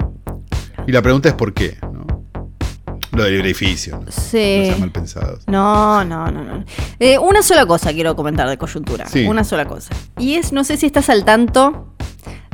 [0.88, 1.78] Y la pregunta es por qué.
[3.12, 4.06] Lo del edificio, ¿no?
[4.06, 4.66] No sí.
[4.68, 5.44] sean mal pensados.
[5.48, 6.64] No, no, no, no.
[7.00, 9.08] Eh, una sola cosa quiero comentar de coyuntura.
[9.08, 9.26] Sí.
[9.26, 9.96] Una sola cosa.
[10.18, 11.96] Y es, no sé si estás al tanto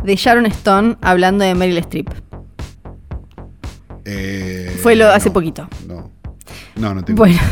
[0.04, 2.10] de Sharon Stone hablando de Meryl Streep.
[4.06, 5.68] Eh, Fue lo hace no, poquito.
[5.88, 6.12] No,
[6.76, 7.18] no, no tengo.
[7.18, 7.40] Bueno.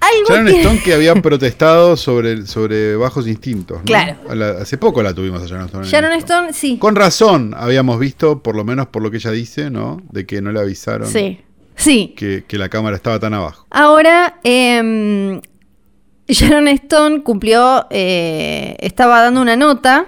[0.00, 0.60] Algo Sharon que...
[0.62, 3.78] Stone que había protestado sobre, sobre bajos instintos.
[3.78, 3.84] ¿no?
[3.84, 4.16] Claro.
[4.34, 5.86] La- hace poco la tuvimos a Sharon Stone.
[5.86, 6.12] Sharon.
[6.14, 6.78] Stone, sí.
[6.78, 10.02] Con razón habíamos visto, por lo menos por lo que ella dice, ¿no?
[10.10, 11.40] De que no le avisaron Sí.
[11.76, 12.14] Sí.
[12.16, 13.66] que, que la cámara estaba tan abajo.
[13.70, 15.40] Ahora, eh,
[16.28, 20.06] Sharon Stone cumplió, eh, estaba dando una nota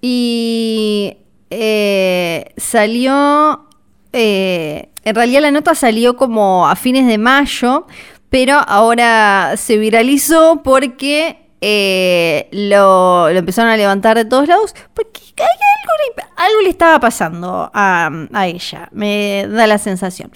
[0.00, 1.16] y
[1.50, 3.66] eh, salió,
[4.12, 7.86] eh, en realidad la nota salió como a fines de mayo,
[8.28, 15.20] pero ahora se viralizó porque eh, lo, lo empezaron a levantar de todos lados, porque
[15.38, 20.30] algo, le- algo le estaba pasando a, a ella, me da la sensación.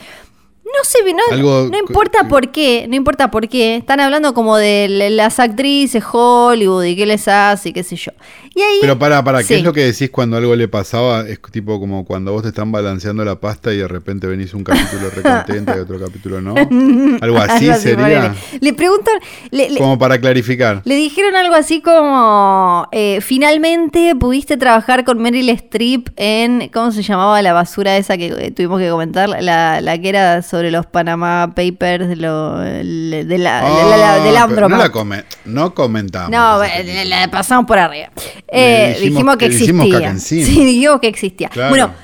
[0.77, 3.77] No sé, no, Algo- no importa por qué, no importa por qué.
[3.77, 8.11] Están hablando como de las actrices Hollywood y qué les hace y qué sé yo.
[8.57, 9.55] Y ahí, Pero para, para, ¿qué Sí.
[9.55, 11.23] es lo que decís cuando algo le pasaba?
[11.29, 14.63] Es tipo como cuando vos te están balanceando la pasta y de repente venís un
[14.63, 16.55] capítulo recontenta y otro capítulo no.
[17.21, 18.35] Algo así algo sería.
[18.61, 19.15] Le preguntan,
[19.51, 20.83] le, le- Como para clarificar.
[20.85, 27.03] le dijeron algo así como, eh, finalmente pudiste trabajar con Meryl Streep en, ¿cómo se
[27.03, 29.29] llamaba la basura esa que eh, tuvimos que comentar?
[29.29, 34.19] La, la que era sobre los Panama Papers de, lo, de la, de la- la-
[34.25, 34.79] del Ah, Andromat.
[34.79, 36.31] no la come- no comentamos.
[36.31, 36.59] No,
[37.05, 38.11] la pasamos por arriba.
[38.49, 40.15] Eh, dijimos dijimos, que existía.
[40.19, 41.49] Sí, dijimos que existía.
[41.49, 41.71] Claro.
[41.71, 41.95] Bueno,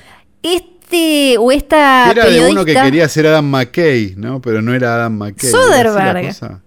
[0.42, 4.40] este o esta Era de uno que quería ser Adam McKay, ¿no?
[4.40, 5.50] Pero no era Adam McKay.
[5.50, 6.60] Soderbergh.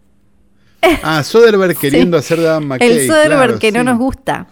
[1.01, 2.91] Ah, Soderbergh queriendo hacer de Adam McKay.
[2.91, 4.47] el Soderbergh claro, que no nos gusta.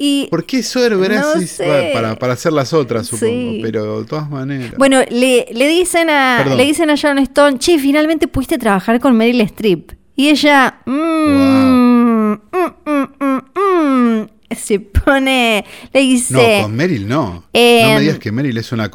[0.00, 1.34] Y ¿Por qué Soderbergh No.
[1.34, 3.32] Bueno, Para, para hacer las otras, supongo.
[3.32, 3.60] Sí.
[3.62, 4.74] Pero de todas maneras.
[4.78, 6.58] bueno, le, le dicen a Perdón.
[6.58, 9.92] le dicen a Sharon Stone, che, finalmente pudiste trabajar con Meryl Streep.
[10.14, 17.24] Y ella, mm, mm, mm, mm, mm, se pone, le dice, no, con Meryl no.
[17.32, 18.90] no em, me digas que Meryl es una.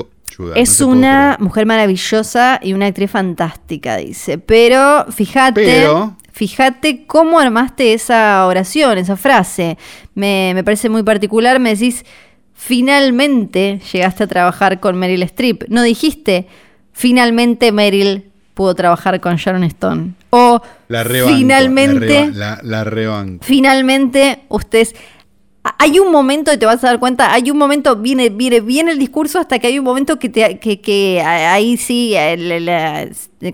[0.55, 4.39] Es no una mujer maravillosa y una actriz fantástica, dice.
[4.39, 9.77] Pero fíjate, Pero- fíjate cómo armaste esa oración, esa frase.
[10.15, 11.59] Me, me parece muy particular.
[11.59, 12.03] Me decís,
[12.55, 15.65] finalmente llegaste a trabajar con Meryl Streep.
[15.69, 16.47] No dijiste,
[16.93, 20.13] finalmente Meryl pudo trabajar con Sharon Stone.
[20.31, 23.43] O La rebanco, finalmente, La, reba- la, la rebanco.
[23.45, 24.95] finalmente ustedes
[25.63, 28.91] hay un momento y te vas a dar cuenta hay un momento viene viene viene
[28.91, 32.15] el discurso hasta que hay un momento que te que, que ahí sí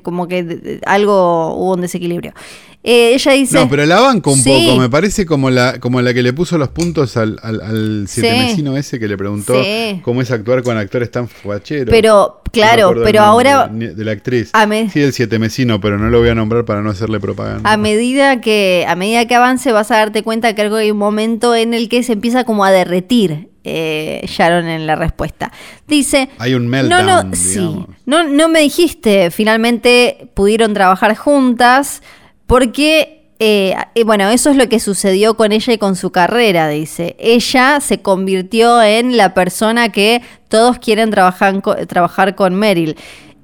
[0.02, 2.34] como que algo hubo un desequilibrio
[2.82, 4.50] Eh, ella dice No, pero la banco un Sí.
[4.68, 4.80] poco.
[4.80, 8.32] Me parece como la, como la que le puso los puntos al, al, al siete
[8.32, 8.38] Sí.
[8.40, 10.00] mesino ese que le preguntó Sí.
[10.02, 11.90] cómo es actuar con actores tan facheros.
[11.90, 14.50] pero No claro pero ahora De la actriz.
[14.54, 17.20] a me- Sí, el siete mesino, pero no lo voy a nombrar para no hacerle
[17.20, 17.70] propaganda.
[17.70, 21.54] a medida que a medida que avance vas a darte cuenta que hay un momento
[21.56, 25.52] en el que se empieza como a derretir eh, Sharon en la respuesta
[25.86, 27.50] dice Hay un No, meltdown, no, sí.
[27.60, 27.88] digamos.
[28.06, 32.02] No, no me dijiste, finalmente pudieron trabajar juntas,
[32.50, 36.68] porque, eh, eh, bueno, eso es lo que sucedió con ella y con su carrera,
[36.68, 37.16] dice.
[37.20, 42.98] Ella se convirtió en la persona que todos quieren trabajar, trabajar con Meryl.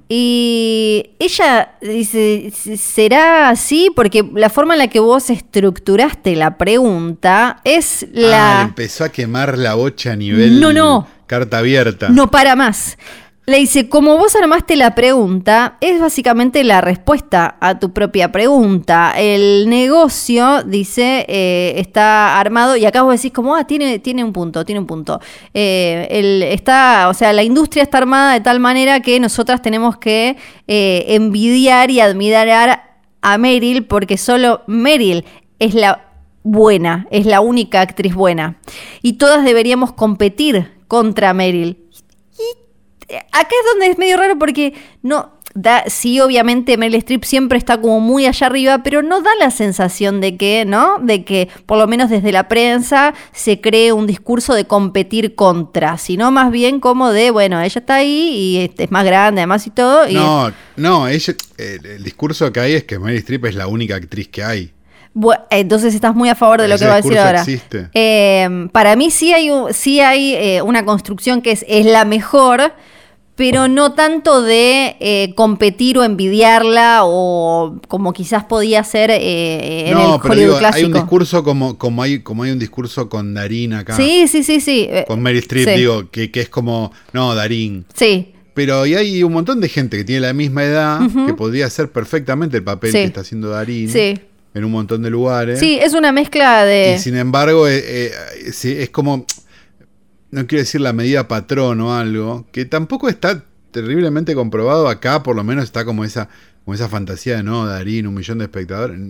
[0.08, 3.92] Y ella dice, ¿será así?
[3.94, 8.58] Porque la forma en la que vos estructuraste la pregunta es la...
[8.58, 11.06] Ah, le empezó a quemar la bocha a nivel No, no.
[11.28, 12.08] carta abierta.
[12.08, 12.98] No para más.
[13.48, 19.12] Le dice, como vos armaste la pregunta, es básicamente la respuesta a tu propia pregunta.
[19.16, 24.32] El negocio, dice, eh, está armado, y acá vos decís como, ah, tiene, tiene un
[24.32, 25.20] punto, tiene un punto.
[25.54, 30.36] Eh, está, o sea, la industria está armada de tal manera que nosotras tenemos que
[30.66, 32.82] eh, envidiar y admirar
[33.22, 35.24] a Meryl, porque solo Meryl
[35.60, 36.10] es la
[36.42, 38.56] buena, es la única actriz buena.
[39.02, 41.85] Y todas deberíamos competir contra Meryl.
[43.32, 45.34] Acá es donde es medio raro porque no.
[45.54, 49.50] Da, sí, obviamente Meryl Streep siempre está como muy allá arriba, pero no da la
[49.50, 50.98] sensación de que, ¿no?
[50.98, 55.96] De que, por lo menos desde la prensa, se cree un discurso de competir contra,
[55.96, 59.66] sino más bien como de, bueno, ella está ahí y este, es más grande además
[59.66, 60.06] y todo.
[60.06, 63.66] Y No, no, ella, el, el discurso que hay es que Meryl Streep es la
[63.66, 64.74] única actriz que hay.
[65.50, 67.44] Entonces estás muy a favor de lo Ese que va a decir ahora.
[67.94, 72.74] Eh, para mí sí hay, sí hay eh, una construcción que es, es la mejor,
[73.36, 79.94] pero no tanto de eh, competir o envidiarla o como quizás podía ser eh, en
[79.94, 80.76] no, el pero Hollywood digo, clásico.
[80.78, 83.94] hay un discurso como, como, hay, como hay un discurso con Darín acá.
[83.96, 84.86] Sí, sí, sí, sí.
[84.90, 85.74] eh, Con Meryl Streep, sí.
[85.76, 87.84] digo, que, que es como, no, Darín.
[87.94, 91.66] Sí, Pero y hay un montón de gente que tiene la misma edad que podría
[91.66, 92.98] hacer perfectamente el papel Sí.
[92.98, 94.18] que está haciendo Darín sí.
[94.54, 95.60] en un montón de lugares.
[95.60, 96.94] Sí, es una mezcla de...
[96.96, 98.12] Y sin embargo, eh, eh,
[98.48, 99.26] es como,
[100.36, 105.34] no quiero decir la medida patrón o algo, que tampoco está terriblemente comprobado acá, por
[105.34, 106.28] lo menos está como esa,
[106.62, 109.00] como esa fantasía de no, Darín, un millón de espectadores.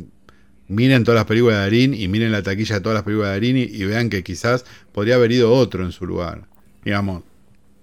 [0.69, 3.35] Miren todas las películas de Darín y miren la taquilla de todas las películas de
[3.35, 6.43] Darín y, y vean que quizás podría haber ido otro en su lugar.
[6.85, 7.25] Digamos,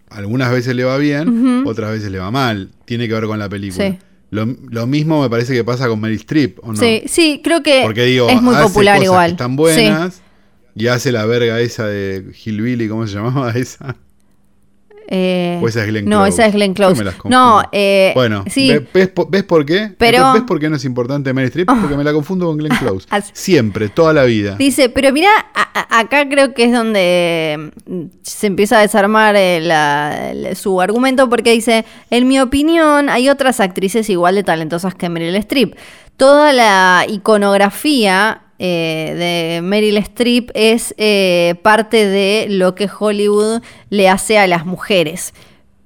[0.10, 2.72] algunas veces le va bien, otras veces le va mal.
[2.86, 3.92] Tiene que ver con la película.
[3.92, 4.00] Sí.
[4.30, 6.80] Lo, lo mismo me parece que pasa con Meryl Streep, ¿o no?
[6.80, 9.32] Sí, sí, creo que digo, es muy popular igual.
[9.32, 10.23] que están buenas
[10.76, 13.96] y hace la verga esa de Hillbilly, ¿cómo se llamaba esa?
[15.16, 16.30] Eh, ¿O esa es Glenn no, Close?
[16.30, 16.98] esa es Glenn Close.
[16.98, 17.38] me las confundo.
[17.38, 18.70] No, eh, Bueno, sí.
[18.70, 19.94] ¿ve- ¿ves, po- ves por qué?
[19.98, 21.68] Pero- ¿Ves por qué no es importante Meryl Streep?
[21.68, 23.06] Porque me la confundo con Glenn Close.
[23.34, 24.56] Siempre, toda la vida.
[24.56, 29.36] Dice, pero mira, a- a- acá creo que es donde mm, se empieza a desarmar
[29.36, 34.44] eh, la- el- su argumento porque dice, en mi opinión hay otras actrices igual de
[34.44, 35.76] talentosas que Meryl Streep.
[36.16, 44.08] Toda la iconografía eh, de Meryl Streep es eh, parte de lo que Hollywood le
[44.08, 45.34] hace a las mujeres.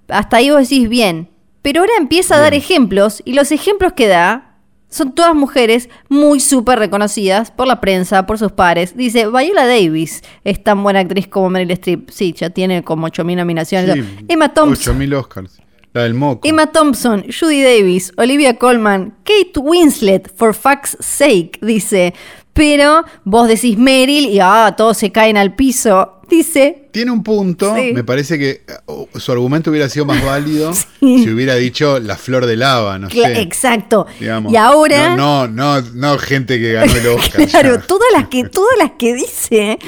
[0.07, 1.27] Hasta ahí vos decís bien,
[1.63, 4.59] pero ahora empieza a dar ejemplos y los ejemplos que da
[4.89, 8.95] son todas mujeres muy súper reconocidas por la prensa, por sus pares.
[8.95, 12.11] Dice, Viola Davis es tan buena actriz como Meryl Streep.
[12.11, 13.95] Sí, ya tiene como 8.000 nominaciones.
[13.95, 14.93] Sí, Emma Thompson.
[14.93, 15.61] 8000 Oscars.
[15.97, 16.47] La del moco.
[16.47, 22.13] Emma Thompson, Judy Davis, Olivia Colman, Kate Winslet, for fuck's sake, dice.
[22.53, 26.13] Pero vos decís Meryl y ah, todos se caen al piso.
[26.29, 27.93] Dice, Tiene un punto, Sí.
[27.93, 31.23] me parece que oh, su argumento hubiera sido más válido Sí.
[31.23, 33.41] si hubiera dicho la flor de lava, no cla- sé.
[33.41, 34.07] exacto.
[34.19, 34.51] digamos.
[34.51, 35.15] y ahora...
[35.15, 37.47] No, no, no, no gente que ganó el Oscar.
[37.49, 37.81] Claro, ya.
[37.87, 39.79] todas las que, todas las que dice,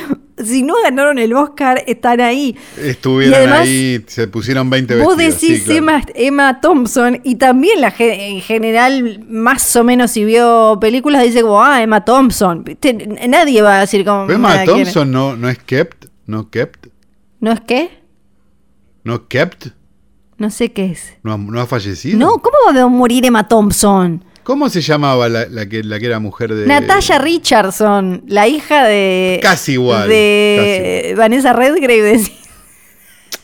[0.43, 2.55] si no ganaron el Oscar, están ahí.
[2.77, 5.41] Estuvieron además, ahí, se pusieron 20 Vos vestidos.
[5.41, 5.77] decís sí, claro.
[5.77, 11.41] Emma, Emma Thompson y también la en general, más o menos si vio películas, dice
[11.41, 12.63] como, ah, Emma Thompson.
[13.27, 14.29] Nadie va a decir como...
[14.29, 14.63] Emma.
[14.65, 16.87] Thompson no, no es kept, no kept,
[17.39, 17.99] ¿No es qué?
[19.03, 19.67] no kept,
[20.37, 21.13] No sé qué es.
[21.23, 22.17] no no ha fallecido.
[22.19, 24.23] No, ¿cómo va a morir Emma Thompson?
[24.49, 26.65] ¿Cómo se llamaba la, la que, la que era mujer de.
[26.65, 29.39] Natalia Richardson, la hija de...
[29.43, 32.19] Casi igual, De Vanessa Redgrave.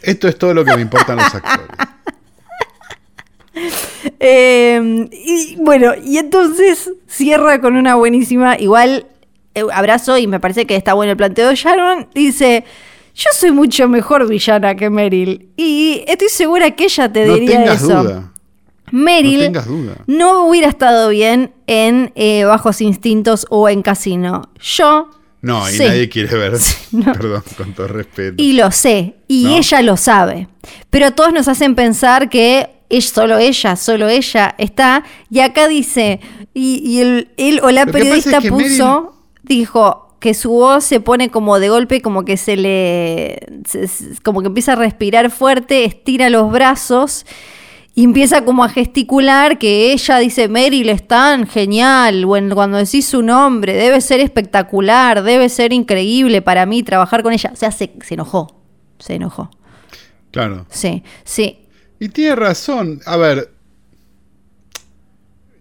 [0.01, 1.67] Esto es todo lo que me importan los actores.
[4.19, 9.05] Eh, y bueno, y entonces cierra con una buenísima, igual
[9.53, 12.07] eh, abrazo y me parece que está bueno el planteo de Sharon.
[12.13, 12.65] Dice,
[13.13, 17.59] yo soy mucho mejor villana que Meryl y estoy segura que ella te No diría
[17.59, 18.03] tengas eso.
[18.03, 18.31] duda.
[18.91, 19.95] Meryl No tengas duda.
[20.07, 24.49] no hubiera estado bien en eh, Bajos Instintos o en Casino.
[24.61, 25.09] Yo
[25.41, 26.53] No, y nadie quiere ver.
[26.91, 27.13] no.
[27.13, 28.35] Perdón, con todo respeto.
[28.37, 29.57] Y lo sé, y ¿No?
[29.57, 30.47] ella lo sabe.
[30.89, 35.03] Pero todos nos hacen pensar que es solo ella, solo ella está.
[35.31, 36.19] Y acá dice,
[36.53, 40.83] y, y el, él o la Lo periodista es que puso, dijo que su voz
[40.83, 43.39] se pone como de golpe, como que se le.
[43.67, 43.87] se-
[44.23, 47.25] como que empieza a respirar fuerte, estira los brazos.
[47.97, 53.05] Y empieza como a gesticular que ella dice, Meryl es tan genial, bueno, cuando decís
[53.07, 57.51] su nombre, debe ser espectacular, debe ser increíble para mí trabajar con ella.
[57.53, 58.61] O sea, se, se enojó,
[58.99, 59.49] se enojó.
[60.31, 60.65] Claro.
[60.69, 61.59] Sí, sí,
[61.99, 62.99] Y tiene razón.
[63.05, 63.49] A ver.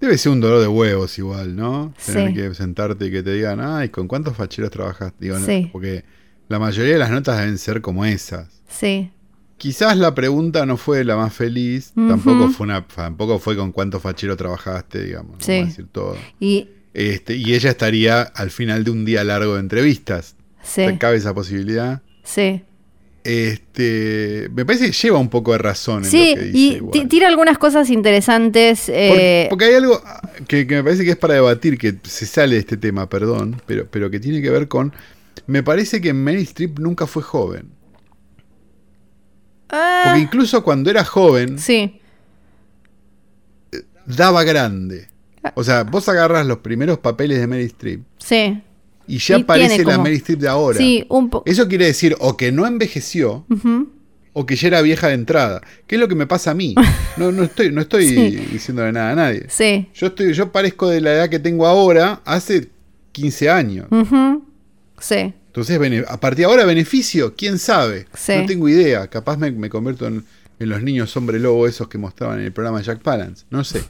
[0.01, 1.94] Debe ser un dolor de huevos igual, ¿no?
[2.05, 2.35] Tener Sí.
[2.35, 5.16] que sentarte y que te digan, ay, ¿con cuántos facheros trabajaste?
[5.20, 5.68] Digo, no, Sí.
[5.73, 6.05] porque
[6.49, 8.49] la mayoría de las notas deben ser como esas.
[8.68, 9.11] sí,
[9.57, 14.03] Quizás la pregunta no fue la más feliz, tampoco fue una, tampoco fue con cuántos
[14.03, 15.53] facheros trabajaste, digamos, Sí.
[15.53, 16.17] a decir todo.
[16.40, 20.37] y Este, y ella estaría al final de un día largo de entrevistas.
[20.62, 22.03] sí, ¿Te cabe esa posibilidad?
[22.23, 22.62] sí.
[23.27, 26.83] Este, me parece que lleva un poco de razón en Sí, lo que dice.
[26.93, 28.88] y tira algunas cosas interesantes.
[28.88, 30.03] Eh, porque hay algo
[30.47, 33.61] que, que me parece que es para debatir, que se sale de este tema, perdón,
[33.67, 34.93] pero, pero que tiene que ver con.
[35.47, 37.71] Me parece que Meryl Streep nunca fue joven.
[39.70, 42.00] Ah, Porque incluso cuando era joven, sí,
[44.07, 45.09] daba grande.
[45.55, 48.62] O sea, vos agarras los primeros papeles de Meryl Streep sí.
[49.07, 50.79] y ya Y aparece la Meryl Streep de ahora.
[50.79, 51.50] Sí, un poco.
[51.50, 53.44] Eso quiere decir o que no envejeció
[54.33, 55.61] o que ya era vieja de entrada.
[55.87, 56.74] ¿Qué es lo que me pasa a mí?
[57.16, 58.31] No, no estoy, no estoy Sí.
[58.50, 59.46] diciéndole nada a nadie.
[59.48, 59.88] Sí.
[59.94, 62.70] Yo estoy, yo parezco de la edad que tengo ahora hace
[63.12, 63.87] 15 años.
[64.98, 65.33] Sí.
[65.55, 68.07] Entonces, a partir de ahora, beneficio, quién sabe.
[68.12, 68.33] Sí.
[68.37, 69.07] No tengo idea.
[69.07, 70.25] Capaz me, me convierto en,
[70.59, 73.45] en los niños hombre lobo esos que mostraban en el programa Jack Palance.
[73.51, 73.85] No sé.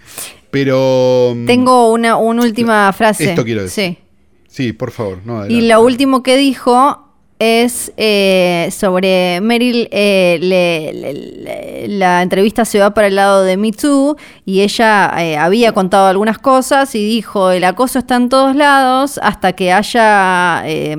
[0.51, 1.33] Pero.
[1.35, 3.31] mm, Tengo una, una última frase.
[3.31, 3.97] Esto quiero decir.
[3.97, 3.99] Sí.
[4.47, 5.21] Sí, por favor.
[5.25, 7.04] No, Y lo último que dijo
[7.39, 13.73] es eh, sobre Meryl, eh, le- la entrevista se va para el lado de Me
[13.73, 14.17] Too
[14.47, 19.19] y ella eh, había contado algunas cosas y dijo, el acoso está en todos lados
[19.23, 20.97] hasta que haya eh,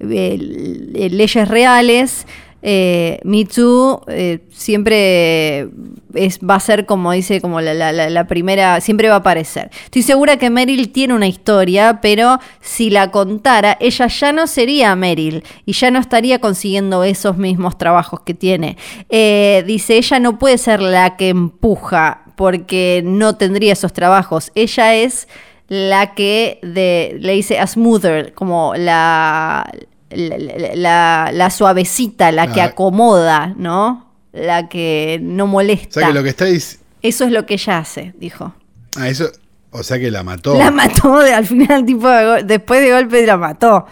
[0.00, 2.26] eh, leyes reales.
[2.62, 5.68] Eh, Me Too eh, siempre
[6.14, 9.70] es, va a ser como dice, como la, primera, siempre va a aparecer.
[9.84, 14.94] Estoy segura que Meryl tiene una historia, pero si la contara, ella ya no sería
[14.94, 18.76] Meryl y ya no estaría consiguiendo esos mismos trabajos que tiene.
[19.08, 24.52] Eh, dice, ella no puede ser la que empuja porque no tendría esos trabajos.
[24.54, 25.28] Ella es
[25.68, 29.70] la que le dice a smoother, como la,
[30.14, 34.10] la, la- la- la suavecita, la que acomoda, ¿no?
[34.32, 36.00] la que no molesta.
[36.00, 38.54] O sea que lo que está dic- Eso es lo que ella hace, dijo.
[38.96, 39.30] Ah, eso.
[39.70, 40.56] O sea que la mató.
[40.56, 43.86] La mató de- al final, tipo, de después de golpe la mató.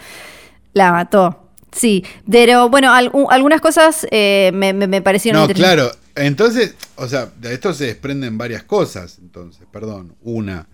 [0.73, 1.37] La mató.
[1.71, 5.91] Sí, pero bueno, al- u- algunas cosas eh, me, me- me parecieron No, claro.
[6.15, 9.19] Entonces, o sea, de esto se desprenden varias cosas.
[9.21, 10.15] Entonces, perdón.
[10.23, 10.67] Una,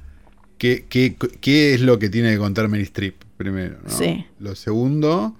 [0.57, 3.77] ¿qué, qué, qué es lo que tiene que contar Meryl Streep primero?
[3.83, 3.89] ¿no?
[3.89, 4.25] Sí.
[4.39, 5.35] Lo segundo,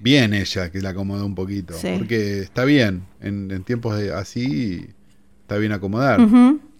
[0.00, 1.74] bien ella, que la acomodó un poquito.
[1.74, 1.94] Sí.
[1.98, 3.02] Porque está bien.
[3.20, 4.86] En, en tiempos de, así,
[5.42, 6.20] está bien acomodar.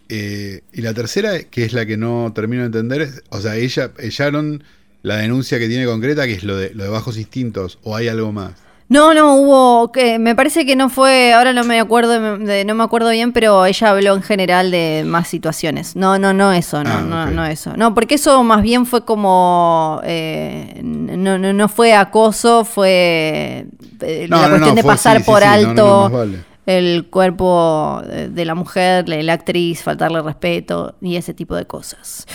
[0.08, 3.56] Eh, y la tercera, que es la que no termino de entender, es, o sea,
[3.56, 4.64] ella, Sharon,
[5.02, 8.08] la denuncia que tiene concreta, que es lo de, lo de bajos instintos, o hay
[8.08, 8.54] algo más.
[8.90, 12.74] No, no, hubo, que me parece que no fue, ahora no me acuerdo, de- no
[12.74, 15.94] me acuerdo bien, pero ella habló en general de más situaciones.
[15.94, 17.72] No, no, no eso, no, Ah, no, no eso.
[17.76, 23.66] No, porque eso más bien fue como, eh, no, no, no fue acoso, fue
[24.00, 26.44] eh, No, la no, no, cuestión de fue- pasar sí, por sí, alto vale.
[26.66, 31.64] el cuerpo de de la mujer, la, la actriz, faltarle respeto y ese tipo de
[31.64, 32.26] cosas.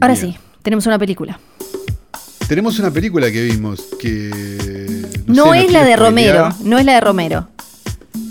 [0.00, 0.32] Ahora Bien.
[0.32, 1.38] sí, tenemos una película.
[2.48, 4.30] Tenemos una película que vimos que.
[5.26, 5.96] No, sé, es la de.
[5.96, 7.48] Romero, no es la de Romero.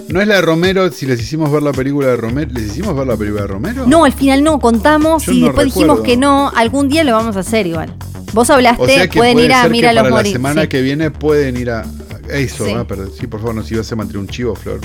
[0.10, 2.50] No es la de Romero, si les hicimos ver la película de Romero.
[2.52, 3.86] ¿Les hicimos ver la película de Romero?
[3.86, 7.14] No, al final no, contamos Yo y no después dijimos que no, algún día lo
[7.14, 7.94] vamos a hacer igual.
[8.34, 10.16] Vos hablaste, O sea que pueden puede ir a ser que Mira los para la
[10.16, 10.32] Morir.
[10.34, 10.68] semana sí.
[10.68, 11.86] que viene pueden ir a.
[12.30, 12.74] Eso, Sí.
[13.20, 14.80] Sí, por favor, no si vas a mantener un chivo, Flor.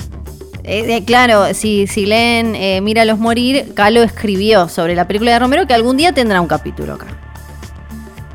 [0.63, 5.31] Eh, eh, claro, si, si leen eh, Mira los Morir, Calo escribió sobre la película
[5.31, 7.07] de Romero que algún día tendrá un capítulo acá.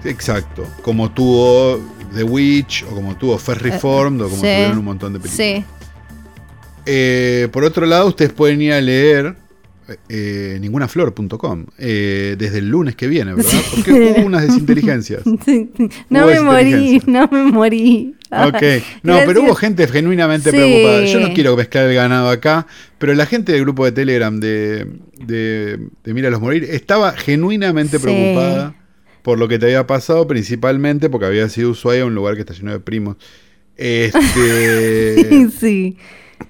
[0.04, 0.66] Exacto.
[0.82, 1.80] Como tuvo
[2.14, 4.42] The Witch, o como tuvo Fair Reformed, o como sí.
[4.42, 5.36] tuvieron un montón de películas.
[5.36, 5.64] Sí,
[6.86, 9.34] Eh, por otro lado, ustedes pueden ir a leer
[10.08, 13.50] eh, ningunaflor.com eh, desde el lunes que viene, ¿verdad?
[13.74, 15.22] Porque hubo unas desinteligencias.
[16.10, 18.14] No Hubo me morí, no me morí.
[18.30, 18.62] Ok,
[19.02, 19.26] no, Gracias.
[19.26, 20.56] pero hubo gente genuinamente Sí.
[20.56, 21.04] preocupada.
[21.06, 22.66] Yo no quiero mezclar el ganado acá,
[22.98, 24.86] pero la gente del grupo de Telegram de,
[25.24, 28.02] de, de Míralos Morir estaba genuinamente Sí.
[28.02, 28.74] preocupada
[29.28, 32.54] por lo que te había pasado, principalmente porque había sido Ushuaia, un lugar que está
[32.54, 33.16] lleno de primos.
[33.76, 35.98] Este, sí.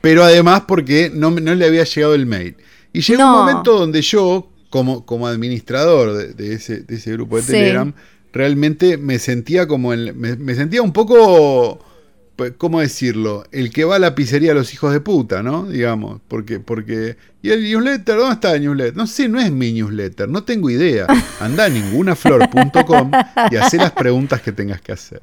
[0.00, 2.54] pero además porque no, no le había llegado el mail.
[2.92, 3.32] Y llegó No.
[3.32, 7.48] un momento donde yo, como, como administrador de, de ese, de ese grupo de Sí.
[7.52, 7.92] Telegram,
[8.32, 11.80] realmente me sentía como en, me, me sentía un poco,
[12.56, 13.44] ¿cómo decirlo?
[13.52, 15.64] El que va a la pizzería a los hijos de puta, ¿no?
[15.66, 18.96] Digamos, porque, porque, y el newsletter, ¿dónde está el newsletter?
[18.96, 21.06] No sé, no es mi newsletter, no tengo idea.
[21.40, 23.10] Anda a ningunaflor.com
[23.50, 25.22] y haz las preguntas que tengas que hacer.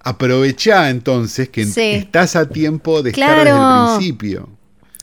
[0.00, 1.80] Aprovechá entonces que Sí.
[1.80, 4.48] estás a tiempo de estar desde el principio.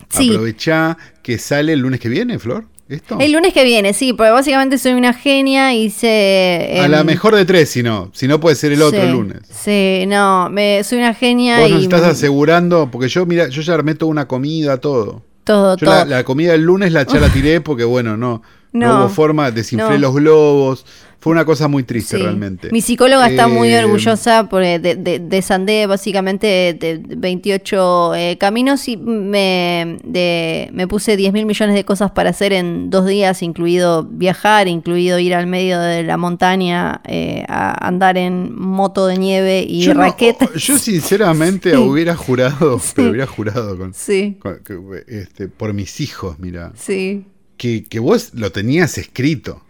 [0.10, 0.29] Sí.
[0.29, 2.65] Aprovechá que sale el lunes que viene, Flor.
[2.88, 3.17] ¿Esto?
[3.19, 6.78] El lunes que viene, sí, porque básicamente soy una genia, hice...
[6.80, 8.12] a em, la mejor de tres, si no.
[8.13, 9.39] Si no, puede ser el otro sí, lunes.
[9.50, 11.74] Sí, no, me, soy una genia Vos y...
[11.74, 15.24] nos estás asegurando, porque yo, mira, yo ya armé toda una comida, todo.
[15.43, 15.95] Todo, Yo todo.
[15.95, 18.41] la, la comida del lunes la, ya la tiré porque, bueno, no,
[18.75, 18.99] no, No.
[19.05, 19.97] hubo forma, desinflé No.
[19.97, 20.85] los globos.
[21.19, 22.21] Fue una cosa muy triste Sí.
[22.21, 22.69] realmente.
[22.71, 26.45] Mi psicóloga está muy Eh, orgullosa por, eh, de, de, desandé básicamente
[26.79, 32.11] de, de 28 eh, caminos y me, de, me puse 10 mil millones de cosas
[32.11, 37.43] para hacer en dos días, incluido viajar, incluido ir al medio de la montaña eh,
[37.47, 40.47] a andar en moto de nieve y yo, no- raqueta.
[40.55, 41.77] yo sinceramente Sí.
[41.77, 42.91] hubiera jurado, Sí.
[42.95, 44.59] pero hubiera jurado con, Sí, con-
[45.07, 47.25] este, por mis hijos, mira, sí.
[47.57, 49.61] Que, que vos lo tenías escrito.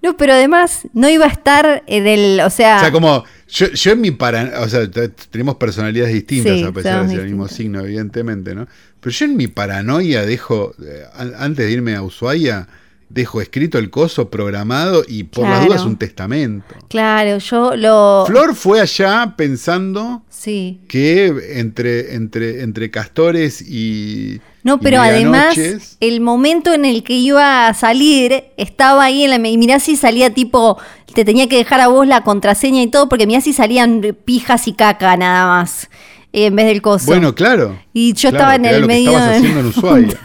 [0.00, 3.66] No, pero además no iba a estar en el, o sea, O sea, como yo,
[3.72, 4.88] yo en mi paranoia, o sea,
[5.30, 8.68] tenemos personalidades distintas Sí, a pesar de ser el mismo signo, evidentemente, ¿no?
[9.00, 12.68] Pero yo en mi paranoia dejo, eh, an- antes de irme a Ushuaia,
[13.08, 16.74] dejo escrito el coso programado y por las dudas un testamento.
[16.88, 18.24] claro, yo lo...
[18.26, 20.80] Flor fue allá pensando Sí.
[20.88, 24.40] que entre, entre, entre castores y.
[24.62, 25.56] No, y pero además
[25.98, 29.96] el momento en el que iba a salir estaba ahí en la y mirá si
[29.96, 30.78] salía tipo
[31.12, 34.68] te tenía que dejar a vos la contraseña y todo porque mirá si salían pijas
[34.68, 35.88] y caca nada más
[36.32, 37.06] eh, en vez del coso.
[37.06, 37.76] Bueno, claro.
[37.92, 40.20] y yo claro, estaba en el lo que medio estabas haciendo en Ushuaia.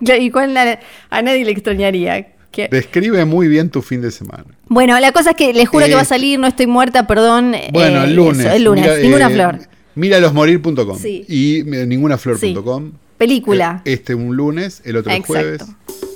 [0.00, 0.78] Y cuál la-
[1.10, 2.28] a nadie le extrañaría.
[2.70, 4.44] Describe muy bien tu fin de semana.
[4.68, 7.06] Bueno, la cosa es que les juro que va a Eh, salir, no estoy muerta,
[7.06, 7.54] perdón.
[7.72, 8.46] Bueno, eh, el lunes.
[8.46, 9.58] eso, el lunes, Mira, ninguna eh, flor.
[9.94, 11.24] Míralosmorir.com Sí.
[11.28, 12.92] y eh, ningunaflor.com.
[13.18, 13.82] Película.
[13.84, 15.32] Eh, Este un lunes, el otro Exacto.
[15.34, 15.62] jueves.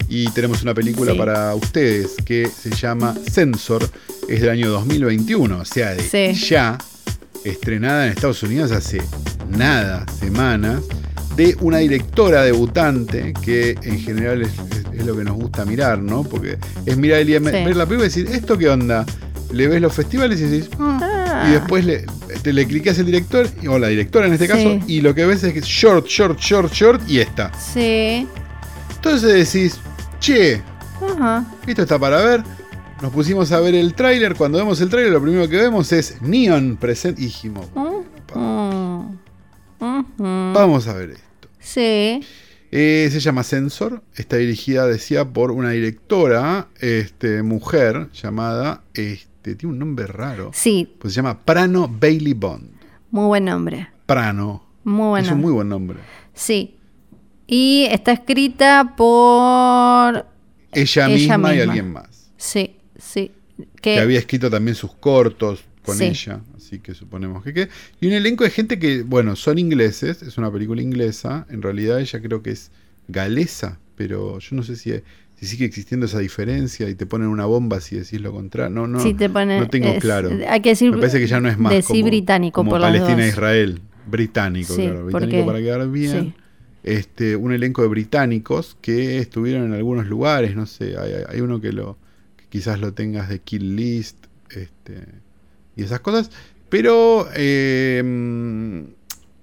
[0.08, 1.18] Y tenemos una película Sí.
[1.18, 3.88] para ustedes que se llama Censor.
[4.28, 6.46] Es del año 2021, o sea, de Sí.
[6.48, 6.78] ya
[7.44, 9.00] estrenada en Estados Unidos hace
[9.48, 10.80] nada, semanas,
[11.36, 15.98] de una directora debutante que en general es, es- es lo que nos gusta mirar,
[15.98, 16.22] ¿no?
[16.24, 17.64] Porque es mirar el IM- Sí.
[17.64, 19.06] ver la película y decir, ¿esto qué onda?
[19.52, 21.46] Le ves los festivales y decís, ah, Ah.
[21.48, 22.04] y después le,
[22.42, 24.52] te le cliqueas el director, o la directora en este Sí.
[24.52, 27.50] caso, y lo que ves es que es short, short, short, short, y está.
[27.58, 28.26] Sí.
[28.96, 29.76] Entonces decís,
[30.20, 30.60] che,
[31.16, 31.44] Ajá.
[31.66, 32.42] esto está para ver.
[33.02, 34.34] Nos pusimos a ver el tráiler.
[34.36, 37.22] Cuando vemos el tráiler, lo primero que vemos es Neon presente.
[37.22, 37.66] Y dijimos,
[38.34, 39.16] Mm.
[39.80, 40.52] Ujú.
[40.54, 41.48] vamos a ver esto.
[41.58, 42.20] Sí.
[42.70, 44.02] Eh, se llama Sensor.
[44.14, 50.50] Está dirigida, decía, por una directora, este, mujer, llamada, este, tiene un nombre raro.
[50.54, 52.70] Sí, Pues se llama Prano Bailey Bond.
[53.10, 53.88] muy buen nombre.
[54.06, 54.66] Prano.
[54.84, 55.98] Muy buen Es un muy buen nombre.
[56.34, 56.76] Sí.
[57.46, 60.26] Y está escrita por.
[60.72, 62.30] Ella, Ella misma, y alguien más.
[62.36, 62.76] Sí,
[63.10, 63.30] sí.
[63.82, 66.04] Que Que, había escrito también sus cortos con Sí.
[66.04, 66.40] ella.
[66.56, 67.68] Así que suponemos que, que.
[68.00, 70.22] Y un elenco de gente que, bueno, son ingleses.
[70.22, 71.46] Es una película inglesa.
[71.50, 72.70] En realidad ella creo que es
[73.08, 73.78] galesa.
[73.96, 74.92] Pero yo no sé si,
[75.38, 78.70] si sigue existiendo esa diferencia y te ponen una bomba si decís lo contrario.
[78.70, 79.00] No, no.
[79.00, 79.58] sí te pone.
[79.60, 80.30] no tengo es- claro.
[80.48, 80.90] Hay que decir.
[80.90, 83.28] Me parece que ya no es más como, británico como por Palestina e.
[83.28, 83.80] Israel.
[84.06, 85.00] Británico, Sí, claro.
[85.10, 86.10] porque- Británico para quedar bien.
[86.24, 86.34] sí.
[86.82, 91.60] Este, un elenco de británicos que estuvieron en algunos lugares, no sé, hay, hay- uno
[91.60, 91.98] que lo
[92.50, 95.04] quizás lo tengas de Kill List este,
[95.76, 96.30] y esas cosas,
[96.68, 98.80] pero eh, mm,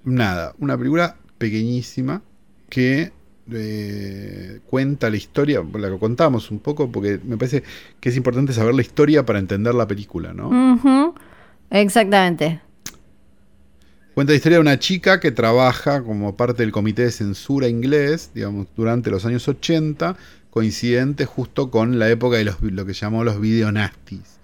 [0.04, 2.22] nada, una película pequeñísima
[2.70, 3.12] que
[3.52, 7.64] eh, cuenta la historia, la que contamos un poco, porque me parece
[8.00, 11.16] que es importante saber la historia para entender la película, ¿no?
[11.70, 12.62] Exactamente.
[14.14, 18.32] Cuenta la historia de una chica que trabaja como parte del comité de censura inglés,
[18.34, 20.18] digamos, durante los años 80,
[20.50, 24.40] coincidente justo con la época de los, lo que llamó los videonastis.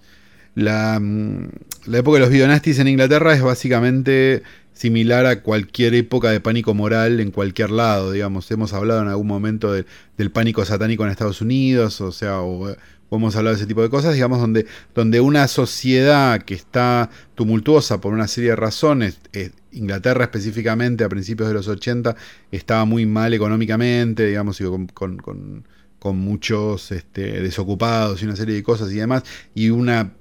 [0.54, 1.48] La, mm,
[1.86, 4.42] la época de los videonastis en Inglaterra es básicamente
[4.72, 8.50] similar a cualquier época de pánico moral en cualquier lado, digamos.
[8.50, 9.86] Hemos hablado en algún momento de-
[10.16, 12.70] del pánico satánico en Estados Unidos, o sea, o,
[13.08, 17.10] o hemos hablado de ese tipo de cosas, digamos, donde, donde una sociedad que está
[17.36, 22.16] tumultuosa por una serie de razones, eh, Inglaterra específicamente a principios de los 80
[22.52, 25.64] estaba muy mal económicamente, digamos, y con-
[26.04, 29.22] con muchos este, desocupados y una serie de cosas y demás,
[29.54, 30.12] y una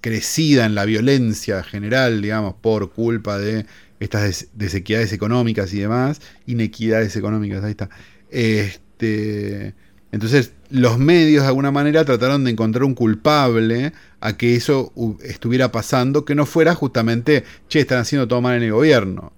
[0.00, 3.66] crecida en la violencia general, digamos, por culpa de
[3.98, 7.90] estas des- desequidades económicas y demás, inequidades económicas, ahí está.
[8.30, 9.74] Este,
[10.12, 14.92] entonces, los medios de alguna manera trataron de encontrar un culpable a que eso
[15.24, 19.32] estuviera pasando, que no fuera justamente, che, están haciendo todo mal en el gobierno.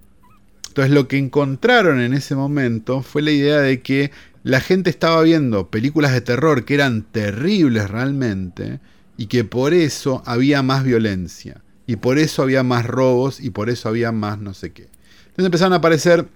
[0.68, 4.10] Entonces, lo que encontraron en ese momento fue la idea de que
[4.42, 8.80] la gente estaba viendo películas de terror que eran terribles realmente
[9.16, 13.68] y que por eso había más violencia y por eso había más robos y por
[13.68, 14.88] eso había más no sé qué.
[15.28, 16.26] Entonces empezaron a aparecer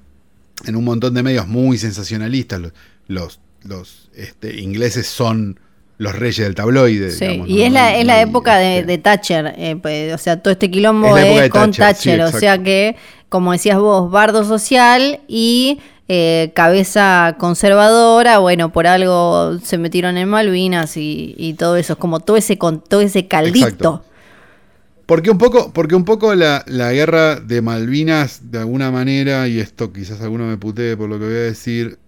[0.67, 2.61] en un montón de medios muy sensacionalistas.
[2.61, 2.73] Los,
[3.07, 5.59] los, los, este, ingleses son
[5.99, 7.11] los reyes del tabloide.
[7.11, 7.65] Sí, digamos, y ¿no?
[7.65, 10.53] es la, es la Y, época de, este, de Thatcher, eh, pues, o sea, todo
[10.53, 12.97] este quilombo Es con Thatcher, sí, o sea que,
[13.29, 15.79] como decías vos, bardo social y
[16.09, 22.21] eh, cabeza conservadora, bueno, por algo se metieron en Malvinas y, todo eso, es como
[22.21, 24.05] todo ese, con, todo ese caldito.
[25.07, 29.61] Porque un poco, porque un poco la, la guerra de Malvinas, de alguna manera, y
[29.61, 31.99] esto quizás alguno me putee por lo que voy a decir,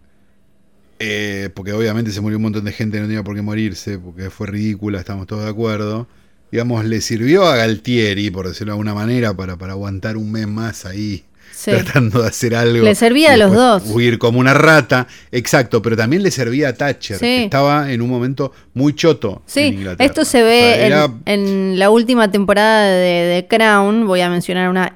[0.98, 4.30] eh, porque obviamente se murió un montón de gente, no tenía por qué morirse, porque
[4.30, 6.08] fue ridícula, estamos todos de acuerdo.
[6.50, 10.46] Digamos, le sirvió a Galtieri, por decirlo de alguna manera, para, para aguantar un mes
[10.48, 11.24] más ahí,
[11.56, 11.70] Sí.
[11.70, 12.84] tratando de hacer algo.
[12.84, 13.82] Le servía a los dos.
[13.86, 17.24] Huir como una rata, exacto, pero también le servía a Thatcher, Sí.
[17.24, 19.42] que estaba en un momento muy choto.
[19.46, 20.04] en Sí, Inglaterra.
[20.04, 24.28] esto se O ve sea, en, era- en la última temporada de, Crown, voy a
[24.28, 24.92] mencionar una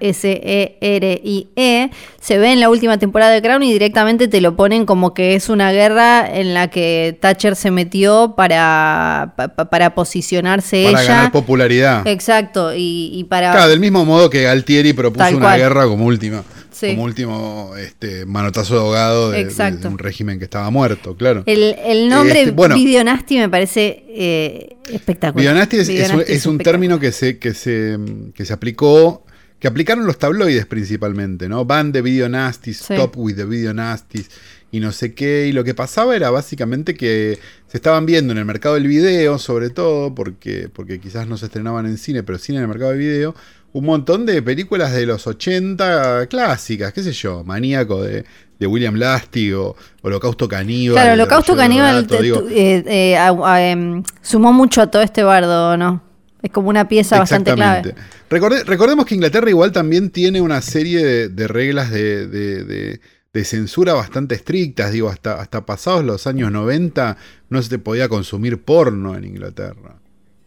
[0.80, 5.14] S-E-R-I-E, se ve en la última temporada de Crown y directamente te lo ponen como
[5.14, 10.84] que es una guerra en la que Thatcher se metió para, pa- pa- para posicionarse
[10.92, 11.14] para ella.
[11.14, 12.06] ganar popularidad.
[12.06, 13.52] Exacto, y, y para...
[13.52, 16.42] Claro, del mismo modo que Galtieri propuso una guerra como última,
[16.72, 16.88] Sí.
[16.90, 19.82] como último este, manotazo de ahogado de, de- Exacto.
[19.82, 21.42] de un régimen que estaba muerto, claro.
[21.46, 22.74] el, el nombre Este, bueno.
[22.74, 25.42] Videonasty me parece eh, espectacular.
[25.42, 27.98] Videonasty es, es un- es término que se, que, se,
[28.34, 29.24] que se aplicó,
[29.58, 31.64] que aplicaron los tabloides principalmente, ¿no?
[31.64, 32.94] Ban de videonasties, Sí.
[32.94, 34.30] stop with the videonasties
[34.72, 35.46] y no sé qué.
[35.48, 39.38] Y lo que pasaba era básicamente que se estaban viendo en el mercado del video,
[39.38, 42.90] sobre todo, porque, porque quizás no se estrenaban en cine, pero sí en el mercado
[42.92, 43.34] del video,
[43.72, 48.24] un montón de películas de los 80 clásicas, qué sé yo, Maníaco de,
[48.58, 50.94] de William Lastig o Holocausto Caníbal.
[50.96, 55.22] Claro, Holocausto Caníbal te- digo, eh, eh, a- a- em, sumó mucho a todo este
[55.22, 56.02] bardo, ¿no?
[56.42, 57.94] Es como una pieza bastante clave.
[58.30, 63.00] Recorde- recordemos que Inglaterra igual también tiene una serie de, de reglas de, de- de-
[63.32, 64.90] de censura bastante estrictas.
[64.90, 67.16] Digo, hasta, hasta pasados los años 90
[67.50, 69.99] no se te podía consumir porno en Inglaterra.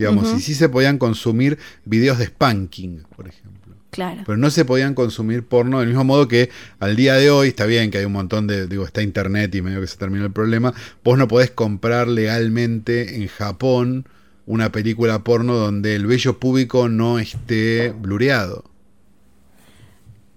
[0.04, 0.38] Digamos, Ujú.
[0.38, 3.76] y sí se podían consumir videos de spanking, por ejemplo.
[3.92, 4.24] Claro.
[4.26, 6.50] Pero no se podían consumir porno del mismo modo que
[6.80, 9.62] al día de hoy, está bien que hay un montón de, digo, está internet y
[9.62, 10.74] medio que se terminó el problema,
[11.04, 14.08] vos no podés comprar legalmente en Japón
[14.48, 18.64] una película porno donde el vello público no esté blureado,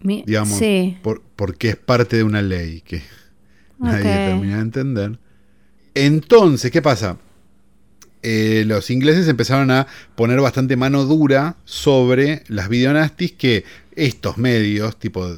[0.02, 0.98] Mi- digamos, sí.
[1.02, 3.02] por- porque es parte de una ley que
[3.78, 5.18] nadie termina de entender.
[5.94, 7.16] Entonces, ¿qué pasa?
[8.28, 13.62] Eh, los ingleses empezaron a poner bastante mano dura sobre las videonastis que
[13.94, 15.36] estos medios, tipo,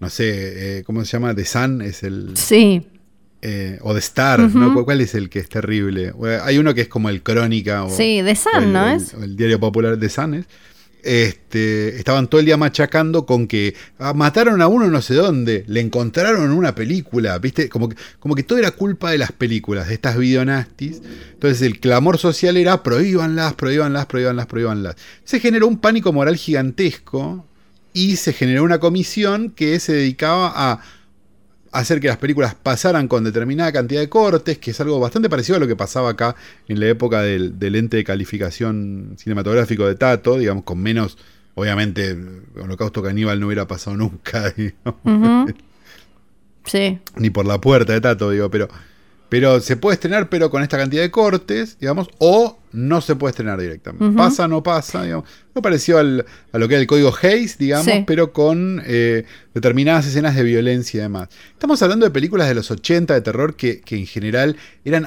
[0.00, 1.32] no sé, eh, ¿cómo se llama?
[1.34, 2.36] The Sun es el...
[2.36, 2.82] Sí.
[3.40, 4.40] eh, o The Star.
[4.40, 4.72] ¿no?
[4.72, 6.10] ¿Cuál- ¿Cuál es el que es terrible?
[6.12, 8.88] Bueno, Hay uno que es como el Crónica o, Sí, The o Sun, el, ¿no
[8.88, 9.14] el- es?
[9.14, 10.34] o el diario popular The Sun.
[10.34, 10.46] es.
[11.04, 15.64] Este, estaban todo el día machacando con que ah, mataron a uno no sé dónde,
[15.66, 17.68] le encontraron una película, ¿viste?
[17.68, 21.02] Como que, como que todo era culpa de las películas, de estas videonastis.
[21.32, 24.96] Entonces el clamor social era prohíbanlas, prohíbanlas, prohíbanlas, prohíbanlas.
[25.24, 27.46] Se generó un pánico moral gigantesco
[27.92, 30.80] y se generó una comisión que se dedicaba a
[31.74, 35.56] hacer que las películas pasaran con determinada cantidad de cortes, que es algo bastante parecido
[35.56, 36.36] a lo que pasaba acá
[36.68, 41.18] en la época del, del ente de calificación cinematográfico de Tato, digamos, con menos,
[41.54, 42.16] obviamente,
[42.56, 45.52] Holocausto Caníbal no hubiera pasado nunca, digamos.
[46.64, 46.98] Sí.
[47.16, 48.68] ni por la puerta de Tato, digo, pero,
[49.28, 53.30] pero se puede estrenar, pero con esta cantidad de cortes, digamos, o no se puede
[53.30, 54.04] estrenar directamente.
[54.06, 54.16] Ujú.
[54.16, 55.24] Pasa, no pasa, digamos.
[55.54, 58.04] No pareció al- a lo que era el código Hayes, digamos, Sí.
[58.06, 61.28] pero con eh, determinadas escenas de violencia y demás.
[61.52, 65.06] Estamos hablando de películas de los 80 de terror que, que en general eran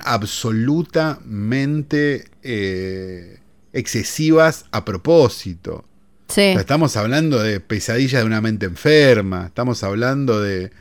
[0.91, 3.39] absolutamente eh,
[3.73, 5.85] excesivas a propósito.
[6.29, 6.41] Sí.
[6.41, 9.47] O sea, estamos hablando de pesadillas de una mente enferma.
[9.47, 10.71] Estamos hablando de.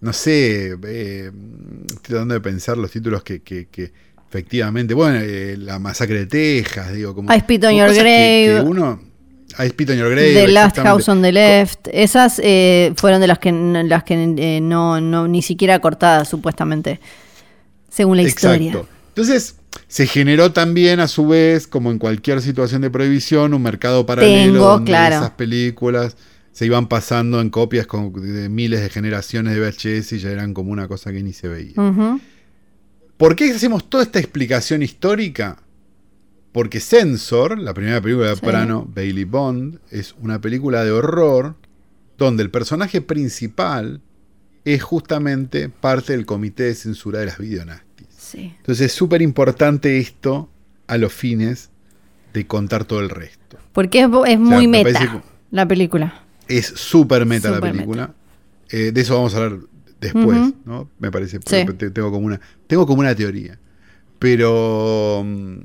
[0.00, 0.76] No sé.
[0.84, 1.30] eh,
[1.86, 3.92] estoy tratando de pensar los títulos que, que- que
[4.32, 4.94] efectivamente.
[4.94, 7.14] Bueno, eh, la masacre de Texas, digo.
[7.14, 8.64] Como, I Spit on Your cosas que- Grave.
[8.64, 9.00] que uno.
[9.58, 10.32] I Spit on Your Grave.
[10.32, 10.78] The Last.
[10.78, 11.88] House on the Left.
[11.92, 16.98] Esas eh, fueron de las que, las que eh, no, no, ni siquiera cortadas, supuestamente.
[17.90, 18.68] Según la historia.
[18.72, 18.88] Exacto.
[19.08, 19.56] Entonces,
[19.88, 24.52] se generó también, a su vez, como en cualquier situación de prohibición, un mercado paralelo
[24.54, 25.16] Tengo, donde claro.
[25.16, 26.16] esas películas
[26.52, 30.54] se iban pasando en copias con- de miles de generaciones de VHS y ya eran
[30.54, 31.72] como una cosa que ni se veía.
[31.76, 32.18] Ujú.
[33.22, 35.56] ¿Por qué hacemos toda esta explicación histórica?
[36.50, 38.40] Porque Censor, la primera película de Sí.
[38.44, 41.54] Prano, Bailey Bond, es una película de horror
[42.18, 44.00] donde el personaje principal
[44.64, 48.08] es justamente parte del comité de censura de las videonastis.
[48.10, 48.54] Sí.
[48.56, 50.50] Entonces es súper importante esto
[50.88, 51.70] a los fines
[52.34, 53.56] de contar todo el resto.
[53.72, 54.08] Porque es,
[54.40, 56.24] muy me meta la película.
[56.48, 58.14] Es súper meta la película.
[58.68, 59.60] Eh, de eso vamos a hablar
[60.02, 60.52] después.
[60.66, 60.90] ¿no?
[60.98, 61.38] Me parece.
[61.46, 61.64] Sí.
[61.92, 62.40] Tengo como una.
[62.66, 63.58] Tengo como una teoría.
[64.18, 65.22] Pero.
[65.24, 65.58] mm,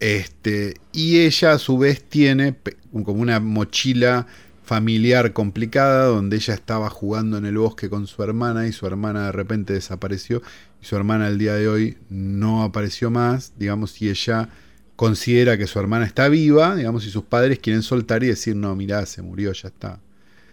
[0.00, 0.74] Este.
[0.92, 2.56] Y ella a su vez tiene
[2.92, 4.26] como una mochila
[4.64, 9.26] familiar complicada donde ella estaba jugando en el bosque con su hermana y su hermana
[9.26, 10.40] de repente desapareció
[10.80, 14.48] y su hermana al día de hoy no apareció más, digamos, y ella
[14.96, 18.74] considera que su hermana está viva, digamos, y sus padres quieren soltar y decir, no,
[18.76, 20.00] mirá, se murió, ya está.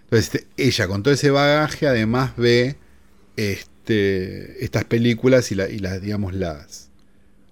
[0.05, 2.77] Entonces, este, ella con todo ese bagaje además ve
[3.39, 6.89] este, estas películas y, la, y las, digamos, las,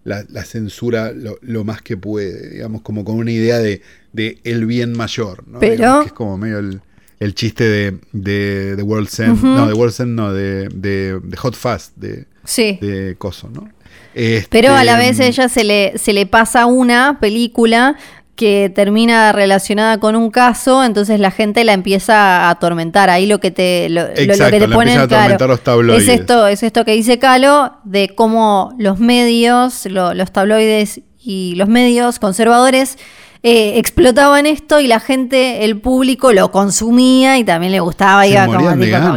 [0.04, 3.82] la, la censura lo, lo más que puede, digamos, como con una idea de,
[4.14, 5.60] de el bien mayor, ¿no?
[5.60, 6.82] Pero- Digamos que es como medio el,
[7.20, 11.38] el chiste de, de, de World's End, no, de World's End, no, de, de, de
[11.38, 12.78] Hot Fast, de, Sí.
[12.82, 13.70] de Coso, ¿no?
[14.14, 17.98] Este, Pero a la vez ella se le, se le pasa una película
[18.38, 23.10] que termina relacionada con un caso, entonces la gente la empieza a atormentar.
[23.10, 26.04] Ahí lo que te, lo, lo- lo Exacto, que te ponen, a claro, los tabloides.
[26.08, 31.56] es esto, es esto que dice Calo, de cómo los medios, lo- los tabloides y
[31.56, 32.98] los medios conservadores
[33.50, 38.32] eh, explotaban esto y la gente, el público lo consumía y también le gustaba, Se
[38.32, 38.60] iba como,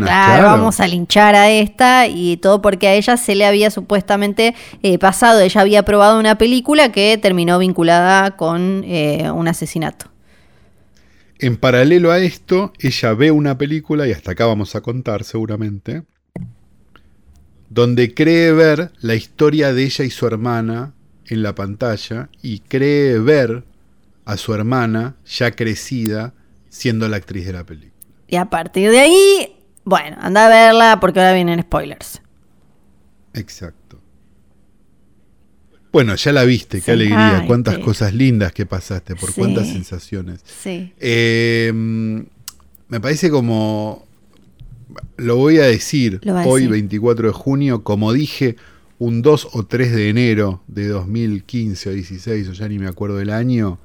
[0.02, 0.44] claro.
[0.44, 4.54] vamos a linchar a esta y todo porque a ella se le había supuestamente
[4.84, 10.06] eh, pasado, ella había probado una película que terminó vinculada con eh, un asesinato.
[11.40, 16.04] En paralelo a esto, ella ve una película, y hasta acá vamos a contar seguramente,
[17.68, 20.94] donde cree ver la historia de ella y su hermana
[21.26, 23.64] en la pantalla y cree ver
[24.30, 26.34] a su hermana ya crecida
[26.68, 27.90] siendo la actriz de la película.
[28.28, 32.22] Y a partir de ahí, bueno, anda a verla porque ahora vienen spoilers.
[33.34, 34.00] Exacto.
[35.92, 37.80] Bueno, ya la viste, qué alegría, Ay, cuántas sí.
[37.82, 39.40] cosas lindas que pasaste, por Sí.
[39.40, 40.40] cuántas sensaciones.
[40.44, 40.92] Sí.
[40.98, 44.06] Eh, me parece como.
[45.16, 46.70] Lo voy a decir a hoy, decir.
[46.70, 48.56] 24 de junio, como dije
[48.98, 53.16] un 2 o 3 de enero de 2015 o 16, o ya ni me acuerdo
[53.16, 53.80] del año,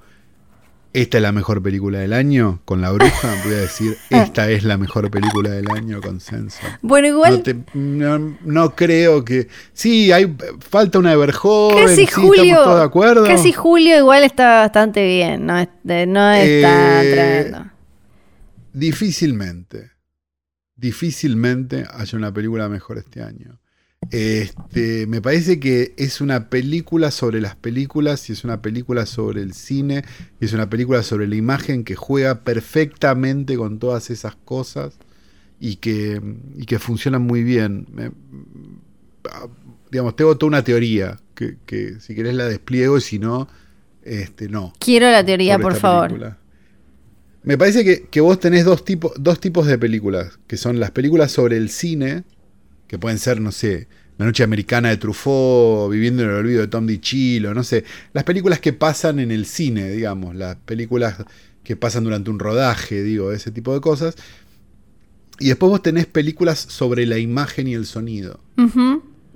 [1.02, 4.64] esta es la mejor película del año con La Bruja, voy a decir, esta es
[4.64, 6.70] la mejor película del año con Sensor.
[6.82, 7.38] Bueno, igual.
[7.38, 9.48] No, te- no- no creo que.
[9.74, 12.43] Sí, hay falta una Everjoven, Casi sí, Julio.
[12.43, 13.24] estamos todos de acuerdo.
[13.26, 15.46] Casi Julio igual está bastante bien.
[15.46, 17.72] No es, de- no es tan Eh, tremendo.
[18.74, 19.91] Difícilmente.
[20.76, 23.60] Difícilmente haya una película mejor este año.
[24.12, 29.41] Este, me parece que es una película sobre las películas y es una película sobre
[29.41, 30.03] el cine
[30.39, 34.97] y es una película sobre la imagen que juega perfectamente con todas esas cosas
[35.60, 36.22] y que,
[36.58, 37.88] y que funcionan muy bien.
[37.93, 38.12] Me-
[39.91, 43.47] digamos, tengo toda una teoría que, que si querés la despliego y si no,
[44.03, 46.10] este, no Quiero la teoría, por favor.
[46.10, 46.38] película.
[47.43, 48.84] Me parece que, que vos tenés dos,
[49.18, 52.24] dos tipos de películas, que son las películas sobre el cine,
[52.88, 56.67] que pueden ser, no sé, La Noche Americana de Truffaut, Viviendo en el Olvido de
[56.67, 57.83] Tom DiCillo, no sé,
[58.13, 61.17] las películas que pasan en el cine, digamos, las películas
[61.63, 64.15] que pasan durante un rodaje, digo, ese tipo de cosas.
[65.39, 68.39] Y después vos tenés películas sobre la imagen y el sonido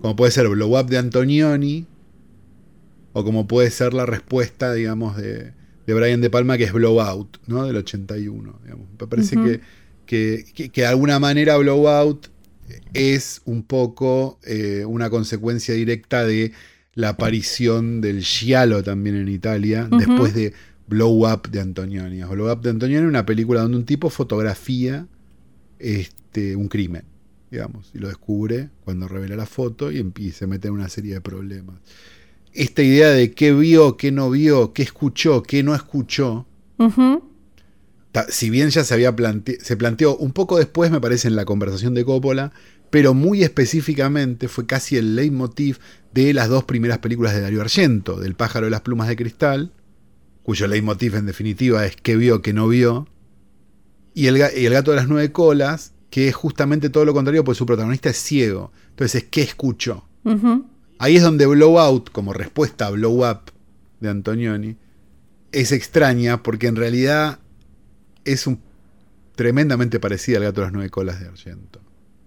[0.02, 1.86] como puede ser Blow Up de Antonioni,
[3.14, 5.52] o como puede ser la respuesta, digamos, de,
[5.88, 7.66] de Brian De Palma, que es Blowout, ¿no?
[7.66, 8.60] Del 81.
[8.64, 8.88] Digamos.
[9.00, 9.36] Me parece
[10.06, 12.28] que, que- que de alguna manera Blowout
[12.94, 16.52] es un poco eh, una consecuencia directa de
[16.96, 20.54] la aparición del giallo también en Italia, después de
[20.88, 22.22] Blow Up de Antonioni.
[22.24, 25.08] Blow Up de Antonioni es una película donde un tipo fotografía
[25.78, 27.04] este, un crimen,
[27.50, 31.22] digamos, y lo descubre cuando revela la foto y, se mete en una serie de
[31.22, 31.78] problemas.
[32.54, 36.46] Esta idea de qué vio, qué no vio, qué escuchó, qué no escuchó,
[38.30, 41.46] si bien ya se había plante- se planteó un poco después, me parece, en la
[41.46, 42.52] conversación de Coppola,
[42.90, 45.78] pero muy específicamente fue casi el leitmotiv
[46.14, 49.72] de las dos primeras películas de Dario Argento, del pájaro de las plumas de cristal,
[50.44, 53.08] cuyo leitmotiv en definitiva es qué vio, qué no vio,
[54.16, 57.14] y el, ga- y el gato de las nueve colas, que es justamente todo lo
[57.14, 58.72] contrario, pues su protagonista es ciego.
[58.90, 60.06] Entonces es qué escuchó.
[60.98, 63.52] Ahí es donde Blowout, como respuesta a Blow Up
[64.00, 64.78] de Antonioni,
[65.52, 67.40] es extraña porque en realidad
[68.26, 68.60] es un,
[69.36, 71.82] tremendamente parecida al gato de las nueve colas de Argento.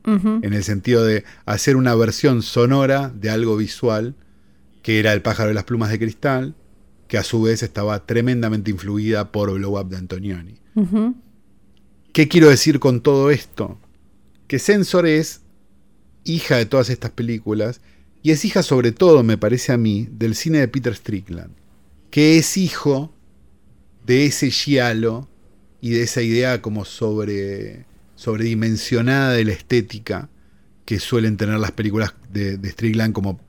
[0.04, 4.16] En el sentido de hacer una versión sonora de algo visual,
[4.82, 6.56] que era el pájaro de las plumas de cristal,
[7.06, 10.54] que a su vez estaba tremendamente influida por Blow Up de Antonioni.
[12.12, 13.78] ¿Qué quiero decir con todo esto?
[14.48, 15.42] Que Sensor es
[16.24, 17.80] hija de todas estas películas
[18.22, 21.54] y es hija sobre todo, me parece a mí, del cine de Peter Strickland,
[22.10, 23.12] que es hijo
[24.06, 25.28] de ese giallo
[25.82, 30.30] y de esa idea como sobre sobredimensionada de la estética
[30.86, 33.40] que suelen tener las películas de, de Strickland como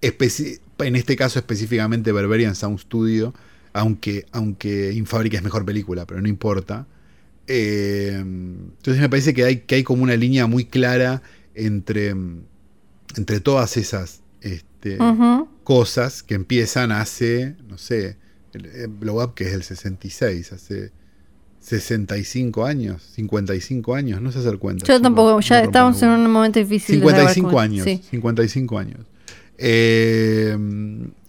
[0.00, 3.34] en este caso específicamente Berberian Sound Studio,
[3.72, 6.86] aunque, aunque Infábrica es mejor película, pero no importa.
[7.48, 11.20] Eh, entonces me parece que hay, que hay como una línea muy clara
[11.54, 12.14] entre,
[13.16, 14.98] entre todas esas este,
[15.64, 18.16] cosas que empiezan hace, no sé,
[18.52, 20.92] el, el Blow Up que es el 66, hace
[21.62, 24.84] 65 años, 55 años, no sé hacer cuenta.
[24.86, 27.00] Yo tampoco, ya estamos en un momento difícil.
[27.00, 27.84] de saber 55 cómo- años.
[27.84, 28.02] Sí.
[28.10, 28.98] 55 años.
[29.58, 30.56] Eh,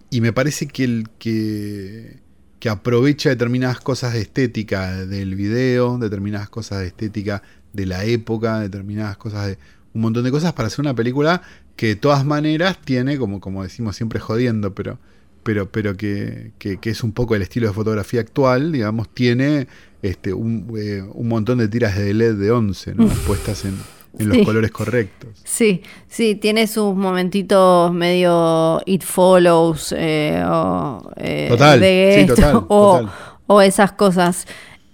[0.09, 2.17] y me parece que el que,
[2.59, 8.59] que aprovecha determinadas cosas de estética del video, determinadas cosas de estética de la época,
[8.59, 9.57] determinadas cosas de
[9.93, 11.43] un montón de cosas para hacer una película
[11.75, 14.97] que de todas maneras tiene, como, como decimos siempre jodiendo, pero,
[15.43, 19.67] pero, pero que, que- que es un poco el estilo de fotografía actual, digamos, tiene
[20.01, 23.05] este, un, eh, un montón de tiras de LED de 11, ¿no?
[23.27, 23.77] puestas en,
[24.19, 24.43] en los Sí.
[24.45, 25.29] colores correctos.
[25.43, 32.55] Sí, sí, tiene sus momentitos medio It Follows eh, o eh, Total, de sí, total,
[32.67, 33.11] o, total.
[33.47, 34.45] o esas cosas.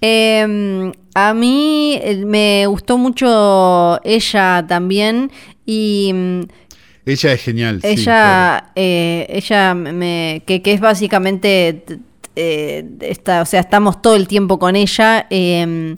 [0.02, 5.30] Eh, a mí me gustó mucho ella también
[5.66, 6.42] y mm,
[7.10, 7.82] Ella es genial.
[7.82, 8.68] sí, ella, claro.
[8.76, 11.84] eh, ella me, que, que es básicamente,
[12.36, 15.96] eh, está, o sea, estamos todo el tiempo con ella eh,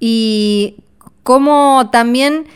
[0.00, 0.76] y
[1.22, 2.46] como también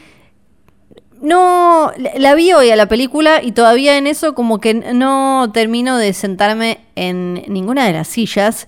[1.23, 5.97] no la- vi hoy a la película y todavía en eso como que no termino
[5.99, 8.67] de sentarme en ninguna de las sillas.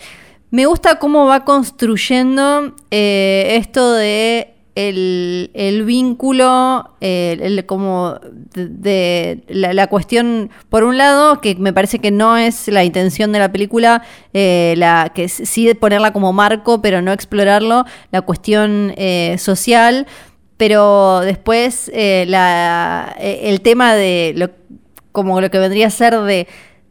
[0.51, 4.55] Me gusta cómo va construyendo eh, esto de
[4.89, 8.19] el, el vínculo, el- como
[8.55, 12.85] de, de la, la cuestión, por un lado, que me parece que no es la
[12.85, 14.03] intención de la película,
[14.33, 20.07] eh, la, que sí ponerla como marco, pero no explorarlo, la cuestión eh, social,
[20.57, 24.51] pero después eh, la, eh, el tema de lo,
[25.13, 26.47] como lo que vendría a ser de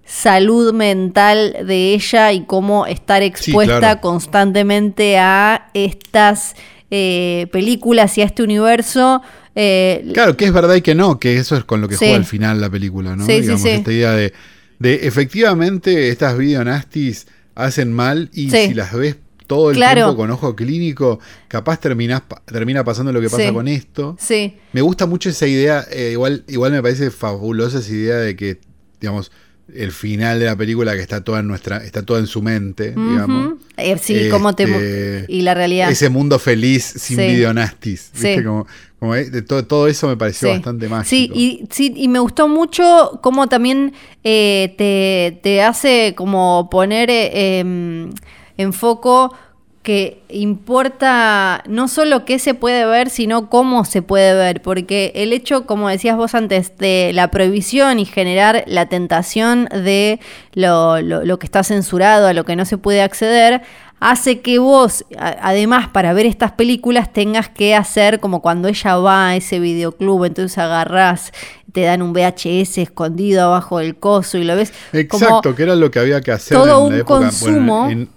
[0.05, 4.01] salud mental de ella y cómo estar expuesta claro.
[4.01, 6.55] constantemente a estas
[6.91, 9.21] eh, películas y a este universo.
[9.55, 11.99] eh, Claro, que es verdad y que no, que eso es con lo que Sí.
[12.05, 13.25] juega al final la película, ¿no?
[13.25, 13.69] Sí, Digamos, sí.
[13.69, 14.31] esta idea de,
[14.79, 19.17] de efectivamente estas videonastis hacen mal y si las ves
[19.47, 20.01] todo el Claro.
[20.03, 23.53] tiempo con ojo clínico, capaz terminás, termina pasando lo que pasa Sí.
[23.53, 24.15] con esto.
[24.19, 28.35] sí, Me gusta mucho esa idea, eh, igual, igual me parece fabulosa esa idea de
[28.35, 28.59] que,
[29.01, 29.31] digamos,
[29.73, 32.91] el final de la película que está toda en nuestra, está toda en su mente,
[32.91, 33.55] digamos.
[33.75, 35.91] Eh, sí, cómo te Este, y la realidad.
[35.91, 37.27] Ese mundo feliz sin Sí.
[37.27, 38.11] videonastis.
[38.13, 38.37] ¿viste?
[38.37, 38.43] Sí.
[38.43, 38.65] Como,
[38.99, 40.53] como, eh, de todo, todo eso me pareció Sí.
[40.55, 41.09] bastante mágico.
[41.09, 43.93] Sí y, sí, y me gustó mucho cómo también
[44.23, 48.09] eh, te, te hace como poner eh, em,
[48.57, 49.33] en foco
[49.87, 55.31] que importa no solo qué se puede ver, sino cómo se puede ver, porque el
[55.31, 60.19] hecho, como decías vos antes, de la prohibición y generar la tentación de
[60.53, 63.61] lo, lo- lo que está censurado, a lo que no se puede acceder,
[64.01, 69.29] hace que vos, además, para ver estas películas, tengas que hacer como cuando ella va
[69.29, 71.31] a ese videoclub, entonces agarrás,
[71.71, 75.75] te dan un VHS escondido abajo del coso y lo ves Exacto, como que era
[75.77, 77.89] lo que había que hacer todo en un la época, bueno, consumo.
[77.89, 78.16] en,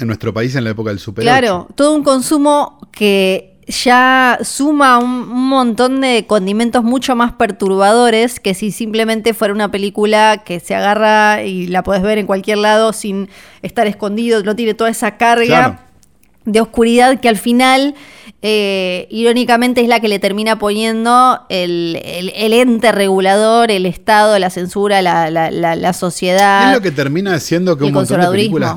[0.00, 1.74] en nuestro país en la época del Super Claro, 8.
[1.74, 8.54] todo un consumo que ya suma un, un montón de condimentos mucho más perturbadores que
[8.54, 12.92] si simplemente fuera una película que se agarra y la podés ver en cualquier lado
[12.94, 13.28] sin
[13.62, 15.78] estar escondido, no tiene toda esa carga Claro.
[16.46, 17.94] de oscuridad que al final,
[18.40, 24.38] eh, irónicamente, es la que le termina poniendo el, el- el ente regulador, el Estado,
[24.38, 26.68] la censura, la, la- la- la sociedad.
[26.70, 28.76] Es lo que termina haciendo que un montón de películas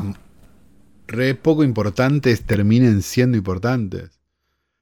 [1.12, 4.20] re poco importantes terminen siendo importantes.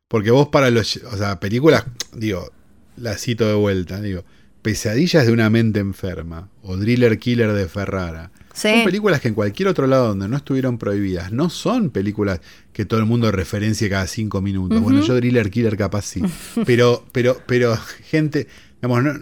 [0.08, 0.98] Porque vos para los...
[0.98, 2.52] O sea, películas, digo,
[2.98, 4.24] la cito de vuelta, digo,
[4.62, 8.32] Pesadillas de una mente enferma o Driller Killer de Ferrara.
[8.54, 8.70] Sí.
[8.70, 12.42] Son películas que en cualquier otro lado donde no estuvieron prohibidas, no son películas
[12.74, 14.82] que todo el mundo referencie cada cinco minutos.
[14.82, 16.22] Bueno, yo Driller Killer capaz sí.
[16.66, 17.78] Pero, pero, pero,
[18.10, 18.48] gente,
[18.82, 19.14] digamos, no,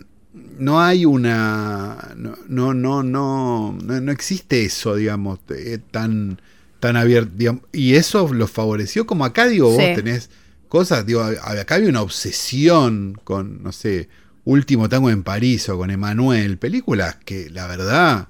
[0.58, 2.16] no hay una.
[2.16, 6.42] No, no, no, no, no, no existe eso, digamos, eh, tan,
[6.80, 7.32] tan abierto.
[7.36, 9.94] digamos, y eso lo favoreció, como acá, digo, vos Sí.
[9.96, 10.30] tenés
[10.70, 14.10] cosas, digo, acá había una obsesión con, no sé,
[14.44, 18.30] Último Tango en París o con Emanuel, películas que la verdad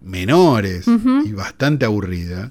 [0.00, 0.86] menores
[1.24, 2.50] y bastante aburridas.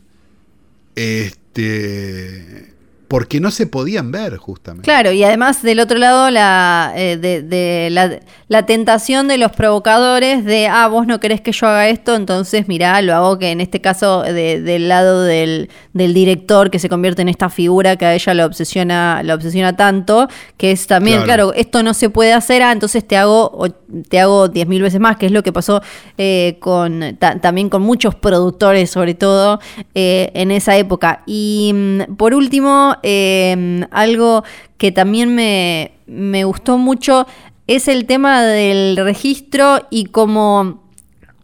[0.95, 2.72] Este.
[3.13, 4.85] Porque no se podían ver, justamente.
[4.85, 9.51] Claro, y además del otro lado la, eh, de, de la, la tentación de los
[9.51, 13.51] provocadores de, ah, vos no querés que yo haga esto, entonces mirá, lo hago que
[13.51, 17.97] en este caso de- del lado del, del director que se convierte en esta figura
[17.97, 21.49] que a ella la obsesiona, la obsesiona tanto, que es también, Claro.
[21.49, 23.69] claro, esto no se puede hacer, ah, entonces te hago, o-
[24.09, 25.83] te hago diez mil veces más, que es lo que pasó
[26.17, 29.59] eh, con ta- también con muchos productores, sobre todo
[29.93, 31.21] eh, en esa época.
[31.27, 34.43] Y mm, por último, eh, algo
[34.77, 37.27] que también me, me gustó mucho
[37.67, 40.81] es el tema del registro y como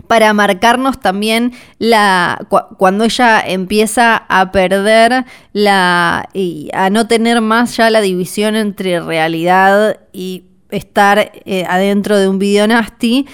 [0.07, 7.41] para marcarnos también la cu- cuando ella empieza a perder la y a no tener
[7.41, 13.27] más ya la división entre realidad y estar eh, adentro de un videonasty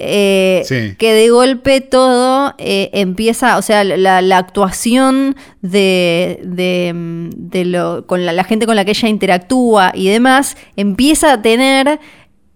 [0.00, 0.94] eh, Sí.
[0.98, 7.64] que de golpe todo eh, empieza, o sea, la, la actuación de, de, mm, de
[7.66, 12.00] lo, con la, la gente con la que ella interactúa y demás, empieza a tener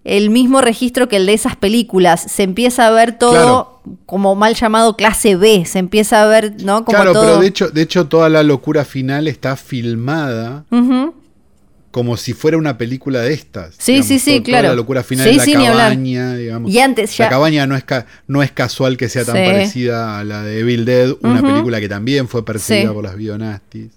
[0.04, 2.20] el mismo registro que el de esas películas.
[2.28, 3.80] Se empieza a ver todo Claro.
[4.04, 5.64] como mal llamado clase B.
[5.64, 6.84] Se empieza a ver, ¿no?
[6.84, 7.22] Como claro, todo.
[7.22, 10.64] pero de hecho, de hecho toda la locura final está filmada.
[11.94, 13.76] Como si fuera una película de estas.
[13.78, 14.68] Sí, sí, sí, toda claro.
[14.70, 16.72] la locura final Sí, de la sí, cabaña, digamos.
[16.72, 19.42] Y antes ya- La cabaña no es, ca- no es casual que sea tan Sí.
[19.44, 23.92] parecida a la de Evil Dead, una película que también fue perseguida por las Bionastis.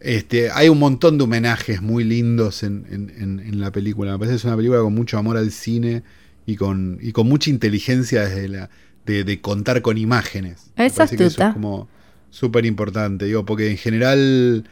[0.00, 4.12] Este, hay un montón de homenajes muy lindos en, en- en- en la película.
[4.12, 6.02] Me parece que es una película con mucho amor al cine
[6.46, 8.70] y con, y con mucha inteligencia desde la,
[9.04, 10.70] de, de contar con imágenes.
[10.76, 11.88] Me Es parece que eso es como
[12.30, 14.64] súper importante, digo, porque en general,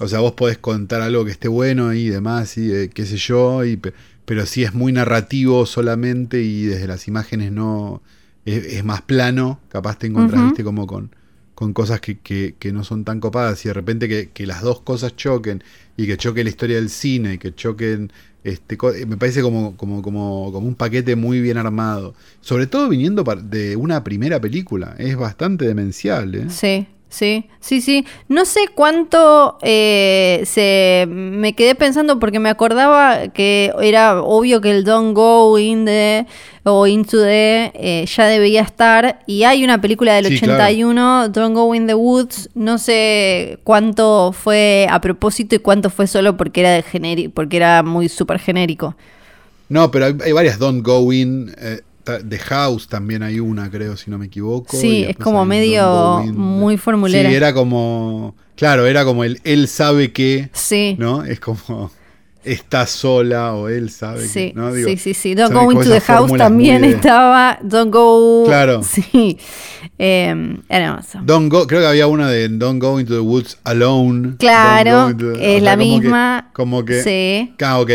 [0.00, 3.16] o sea, vos podés contar algo que esté bueno y demás, y eh, qué sé
[3.16, 3.92] yo, y, pe-
[4.24, 8.02] pero si es muy narrativo solamente y desde las imágenes no
[8.44, 11.10] es, es más plano, capaz te encontrás, viste, como con,
[11.54, 14.62] con cosas que, que- que no son tan copadas y de repente que, que las
[14.62, 15.62] dos cosas choquen
[15.96, 18.12] y que choque la historia del cine y que choquen
[18.44, 22.88] este co- me parece como, como, como, como un paquete muy bien armado sobre todo
[22.88, 26.50] viniendo de una primera película es bastante demencial ¿eh?
[26.50, 26.86] Sí.
[27.08, 28.04] Sí, sí, sí.
[28.28, 34.72] No sé cuánto eh, se me quedé pensando porque me acordaba que era obvio que
[34.72, 36.26] el Don't Go in the
[36.64, 41.54] o Into the eh, ya debía estar y hay una película del Sí, 81, Don't
[41.54, 42.50] Go in the Woods.
[42.54, 47.84] No sé cuánto fue a propósito y cuánto fue solo porque era de porque era
[47.84, 48.96] muy súper genérico.
[49.68, 51.54] No, pero hay, hay varias Don't Go In.
[51.58, 51.80] eh,
[52.28, 54.76] The House también hay una, creo, si no me equivoco.
[54.76, 57.28] Sí, es como medio muy formulera.
[57.28, 58.34] Sí, era como.
[58.56, 60.48] Claro, era como el él sabe que.
[60.52, 60.96] Sí.
[60.98, 61.24] ¿No?
[61.24, 61.90] Es como.
[62.44, 64.52] Está sola o él sabe Sí, que.
[64.54, 64.72] ¿no?
[64.72, 65.34] Digo, sí, sí, sí.
[65.34, 67.58] Don't Go into the House también de- estaba.
[67.60, 68.44] Don't Go.
[68.46, 68.82] Claro.
[68.84, 69.36] Sí.
[69.98, 71.18] Eh, hermoso.
[71.24, 74.36] Don't go, creo que había una de Don't Go into the Woods Alone.
[74.38, 75.08] Claro,
[75.40, 76.50] es la como que- misma.
[76.52, 77.02] como que.
[77.02, 77.54] Sí.
[77.64, 77.90] Ah, ok.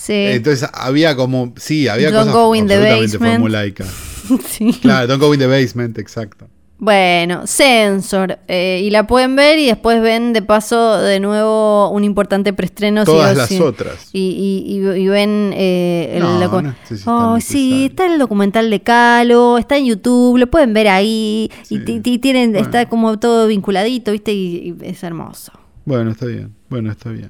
[0.00, 0.12] Sí.
[0.14, 1.52] Entonces había como.
[1.58, 3.32] Sí, había Don't cosas go in the absolutamente basement.
[3.34, 3.88] formulaicas.
[4.48, 4.72] sí.
[4.80, 6.46] Claro, Don't Go in the Basement, exacto.
[6.82, 8.38] Bueno, Sensor.
[8.48, 13.04] eh, y la pueden ver y después ven de paso de nuevo un importante preestreno.
[13.04, 14.08] Todas las otras.
[14.14, 16.74] Y, y- y- y ven eh, el No, no
[17.04, 21.50] Oh, sí, está el documental de Calo, está en YouTube, lo pueden ver ahí.
[21.68, 22.00] Y, Sí.
[22.00, 22.64] ti- tienen, Bueno.
[22.64, 24.32] está como todo vinculadito, ¿viste?
[24.32, 25.52] Y, y es hermoso.
[25.84, 26.54] Bueno, está bien.
[26.70, 27.28] Bueno, está bien.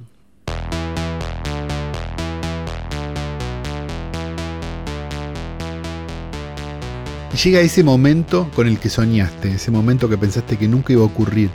[7.44, 11.06] Llega ese momento con el que soñaste, ese momento que pensaste que nunca iba a
[11.06, 11.50] ocurrir,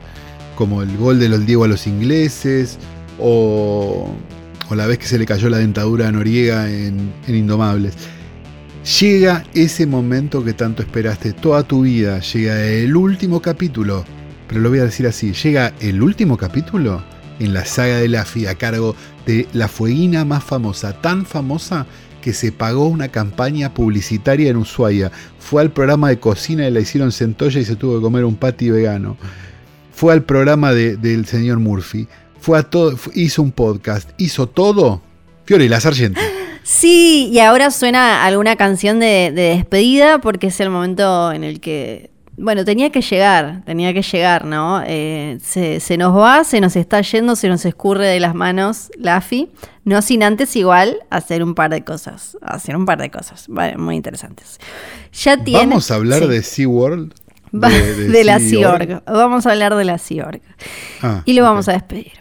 [0.56, 2.78] como el gol de los Diego a los ingleses,
[3.18, 4.10] o,
[4.68, 7.94] o la vez que se le cayó la dentadura a Noriega en, Indomables.
[9.00, 14.04] Llega ese momento que tanto esperaste toda tu vida, llega el último capítulo,
[14.48, 17.02] pero lo voy a decir así, llega el último capítulo
[17.38, 18.94] en la saga de Laffy a cargo
[19.26, 21.86] de la fueguina más famosa, tan famosa
[22.26, 25.12] que se pagó una campaña publicitaria en Ushuaia.
[25.38, 28.34] Fue al programa de cocina y la hicieron centolla y se tuvo que comer un
[28.34, 29.16] patty vegano.
[29.92, 32.08] Fue al programa de- del señor Murphy.
[32.40, 32.60] Fue
[33.14, 35.02] hizo un podcast, hizo todo.
[35.44, 36.20] Fiore, la sargento.
[36.64, 42.10] Sí, y ahora suena alguna canción de despedida porque es el momento en el que,
[42.38, 44.82] bueno, tenía que llegar, tenía que llegar, ¿no?
[44.86, 48.90] Eh, se, se nos va, se nos está yendo, se nos escurre de las manos
[48.98, 49.50] Laffy,
[49.84, 53.76] no sin antes igual hacer un par de cosas, hacer un par de cosas, vale,
[53.78, 54.58] muy interesantes.
[55.12, 56.28] Ya tiene, Vamos a hablar sí.
[56.28, 57.12] de SeaWorld.
[57.54, 59.02] Va- de, la Sea.
[59.06, 60.30] Vamos a hablar de la Sea.
[61.02, 62.12] Ah, Y lo vamos a despedir.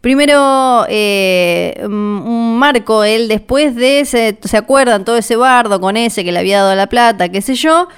[0.00, 5.04] Primero, eh, mm, Marco, él después de ese, ¿se acuerdan?
[5.04, 7.88] Todo ese bardo con ese que le había dado la plata, qué sé yo,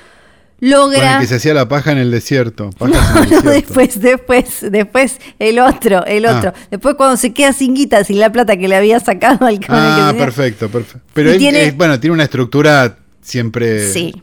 [0.60, 1.14] Con logra...
[1.14, 2.70] el que se hacía la paja en el desierto.
[2.80, 6.36] No, Pajas en el no, después, después, después el otro, el Ah.
[6.38, 6.52] otro.
[6.70, 9.66] Después cuando se queda sin guita, sin la plata que le había sacado al que
[9.68, 11.06] Ah, perfecto, perfecto.
[11.14, 14.14] Pero él, tiene- es- bueno, tiene una estructura siempre Sí.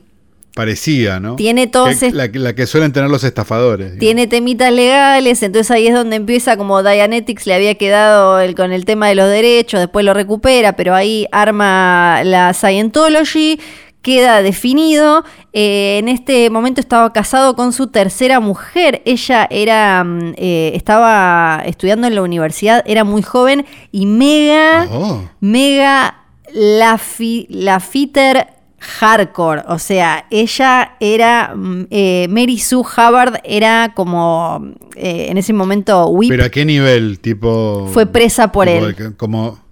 [0.53, 1.35] parecida, ¿no?
[1.35, 3.87] Tiene todos Que- la, la que suelen tener los estafadores.
[3.87, 3.99] digamos.
[3.99, 8.71] Tiene temitas legales, entonces ahí es donde empieza, como Dianetics le había quedado el- con
[8.71, 13.59] el tema de los derechos, después lo recupera, pero ahí arma la Scientology,
[14.05, 15.23] queda definido.
[15.51, 19.01] Eh, en este momento estaba casado con su tercera mujer.
[19.05, 25.23] Ella era, mm, eh, estaba estudiando en la universidad, era muy joven y mega, Oh.
[25.39, 26.17] mega
[26.53, 28.47] lafi, lafiter
[28.77, 29.63] hardcore.
[29.67, 36.07] O sea, ella era, mm, eh, Mary Sue Hubbard era como eh, en ese momento
[36.09, 36.29] whip.
[36.29, 37.89] Pero a qué nivel, tipo.
[37.91, 38.95] Fue presa por él.
[38.95, 39.64] de- Como.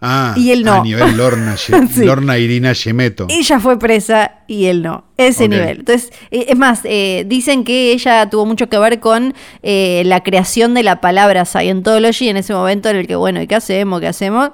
[0.00, 0.74] Ah, Y él no.
[0.74, 2.04] A nivel Lorna, Sí.
[2.04, 3.26] Lorna Irina Yemeto.
[3.28, 5.04] Ella fue presa y él no.
[5.16, 5.78] Ese nivel.
[5.80, 10.22] Entonces, eh, es más, eh, dicen que ella tuvo mucho que ver con eh, la
[10.22, 14.00] creación de la palabra Scientology en ese momento en el que, bueno, ¿y qué hacemos?
[14.00, 14.50] ¿Qué hacemos?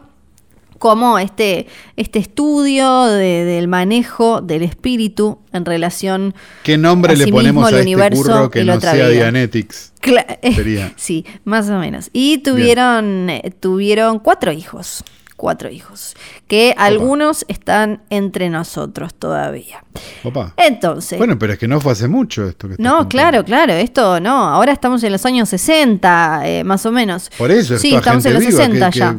[0.79, 1.67] Como este,
[1.97, 7.75] este estudio de- del manejo del espíritu en relación ¿Qué nombre le Asimismo, ponemos el
[8.01, 9.09] a este curro que no sea.
[9.09, 9.93] Dianetics?
[10.03, 10.93] Cla- Sería.
[10.97, 12.11] Sí, más o menos.
[12.13, 15.05] Y tuvieron, eh, tuvieron cuatro hijos.
[15.37, 16.15] Cuatro hijos.
[16.47, 19.85] Que algunos están entre nosotros todavía.
[20.23, 20.55] Opa.
[20.57, 21.19] Entonces.
[21.19, 23.73] Bueno, pero es que no fue hace mucho esto que no, claro, claro.
[23.73, 24.49] Esto no.
[24.49, 27.31] Ahora estamos en los años 60, eh, más o menos.
[27.37, 29.13] Por eso es Sí, estamos en los viva, 60 que- ya.
[29.13, 29.19] que-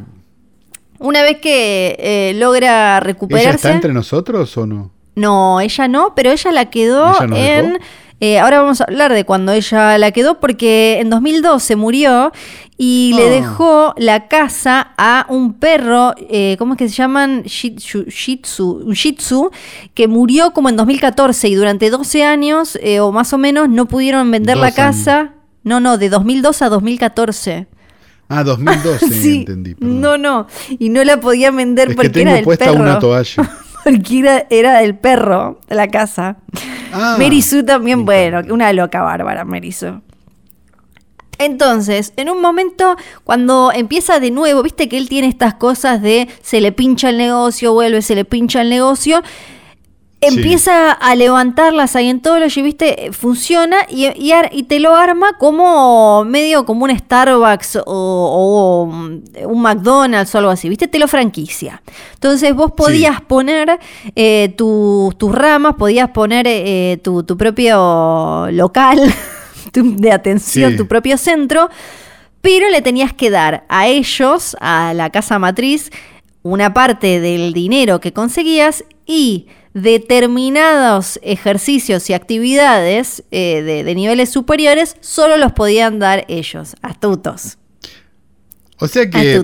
[0.99, 3.49] Una vez que eh, logra ¿Ella recuperarse.
[3.55, 4.91] está entre nosotros o no?
[5.15, 7.73] No, ella no, pero ella la quedó ¿Ella en...
[7.73, 7.85] dejó?
[8.19, 12.31] Eh, ahora vamos a hablar de cuando ella la quedó, porque en 2012 murió
[12.77, 13.29] y le Ah.
[13.29, 17.43] dejó la casa a un perro, eh, ¿cómo es que se llaman?
[17.43, 18.05] Shih Tzu,
[18.91, 19.51] Shih Tzu,
[19.93, 23.85] que murió como en 2014 y durante 12 años eh, o más o menos no
[23.87, 24.75] pudieron vender la años.
[24.75, 25.31] casa.
[25.63, 27.67] No, no, de 2002 a 2014.
[28.29, 29.75] Ah, 2012, sí, entendí.
[29.75, 30.01] perdón.
[30.01, 30.47] no, no,
[30.79, 32.79] y no la podían vender es que porque era tengo del puesta perro.
[32.81, 33.51] una toalla.
[33.85, 36.37] Porque era, era del perro de la casa.
[36.91, 40.01] Ah, Mary Sue también, bueno, una loca bárbara, Mary Sue.
[41.37, 46.27] Entonces, en un momento, cuando empieza de nuevo, viste que él tiene estas cosas de
[46.41, 49.21] se le pincha el negocio, vuelve, se le pincha el negocio,
[50.21, 56.85] empieza a levantar la Scientology, viste, funciona y, y, te lo arma como medio como
[56.85, 61.81] un Starbucks o, un McDonald's o algo así, viste, te lo franquicia.
[62.13, 63.79] Entonces vos podías poner
[64.15, 68.99] eh, tus ramas, podías poner eh, tu, propio local
[69.73, 71.69] de atención, tu propio centro,
[72.41, 75.91] pero le tenías que dar a ellos, a la casa matriz,
[76.43, 84.95] una parte del dinero que conseguías y determinados ejercicios y actividades eh, de, niveles superiores
[85.01, 87.57] solo los podían dar ellos, astutos.
[88.77, 89.41] O sea que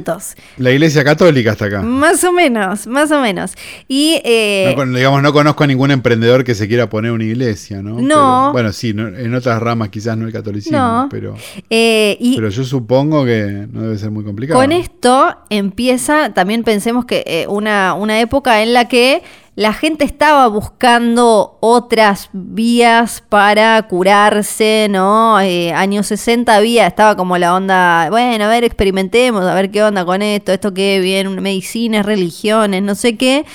[0.58, 1.82] la Iglesia Católica está acá.
[1.82, 3.54] Más o menos, más o menos.
[3.88, 7.82] Y eh, no, digamos, no conozco a ningún emprendedor que se quiera poner una iglesia,
[7.82, 8.02] ¿no?
[8.02, 8.52] No.
[8.52, 11.36] bueno, sí, en otras ramas quizás no el catolicismo, pero,
[11.70, 14.60] eh, pero yo supongo que no debe ser muy complicado.
[14.60, 19.24] Con esto empieza, también pensemos que una, una época en la que
[19.56, 25.40] la gente estaba buscando otras vías para curarse, ¿no?
[25.42, 29.84] Eh, años 60 había, estaba como la onda, bueno, a ver, experimentemos, a ver qué
[29.84, 33.46] onda con esto, esto qué bien, medicinas, religiones, no sé qué.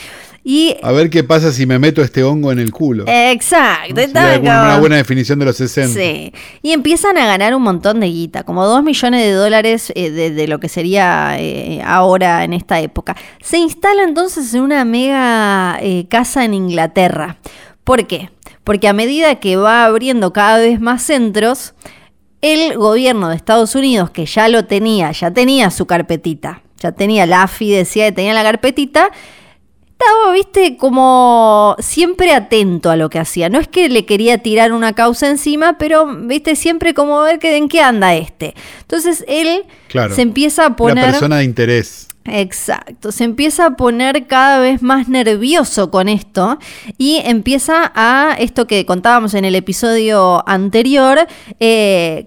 [0.83, 3.05] A ver qué pasa si me meto este hongo en el culo.
[3.09, 4.01] Exacto.
[4.41, 5.99] una buena definición de los 60.
[5.99, 6.33] Sí.
[6.63, 10.47] Y empiezan a ganar un montón de guita, como 2 millones de dólares eh, de,
[10.47, 13.17] lo que sería eh, ahora en esta época.
[13.43, 17.39] Se instala entonces en una mega eh, casa en Inglaterra.
[17.83, 18.31] ¿Por qué?
[18.63, 21.75] Porque a medida que va abriendo cada vez más centros,
[22.41, 27.27] el gobierno de Estados Unidos, que ya lo tenía, ya tenía su carpetita, ya tenía
[27.27, 29.11] la AFI, decía que tenía la carpetita,
[29.99, 33.49] estaba, viste, como siempre atento a lo que hacía.
[33.49, 37.57] No es que le quería tirar una causa encima, pero, viste, siempre como ver que,
[37.57, 38.55] en qué anda este.
[38.81, 39.65] Entonces él
[40.15, 41.05] se empieza a poner...
[41.05, 42.06] Una persona de interés.
[42.29, 46.59] Exacto, se empieza a poner cada vez más nervioso con esto
[46.99, 51.27] y empieza a esto que contábamos en el episodio anterior,
[51.61, 52.27] eh,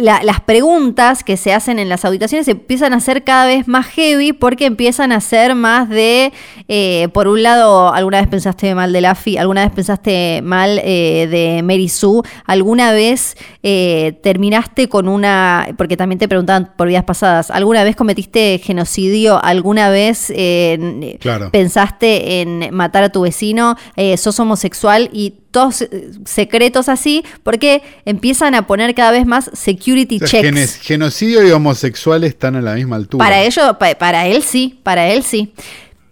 [0.00, 4.32] las preguntas que se hacen en las auditaciones empiezan a ser cada vez más heavy
[4.32, 6.32] porque empiezan a ser más de,
[6.68, 11.26] eh, por un lado, alguna vez pensaste mal de Laffy, alguna vez pensaste mal eh,
[11.28, 17.50] de Mary Sue, alguna vez terminaste con una, porque también te preguntaban por vidas pasadas,
[17.50, 21.18] alguna vez cometiste genocidio ¿alguna vez eh,
[21.52, 23.76] pensaste en matar a tu vecino?
[23.96, 25.08] Eh, ¿Sos homosexual?
[25.12, 30.78] Y todos eh, secretos así, porque empiezan a poner cada vez más security checks.
[30.82, 33.24] genocidio y homosexual están a la misma altura.
[33.24, 35.52] Para ello, para él sí, para él sí.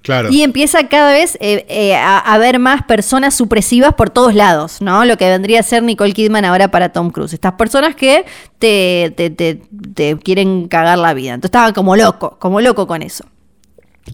[0.04, 0.28] Claro.
[0.30, 1.38] Y empieza cada vez
[1.98, 5.06] a haber más personas supresivas por todos lados, ¿no?
[5.06, 7.32] Lo que vendría a ser Nicole Kidman ahora para Tom Cruise.
[7.32, 8.26] Estas personas que
[8.58, 11.32] te, te, te, quieren cagar la vida.
[11.32, 13.24] Entonces estaba como loco, como loco con eso.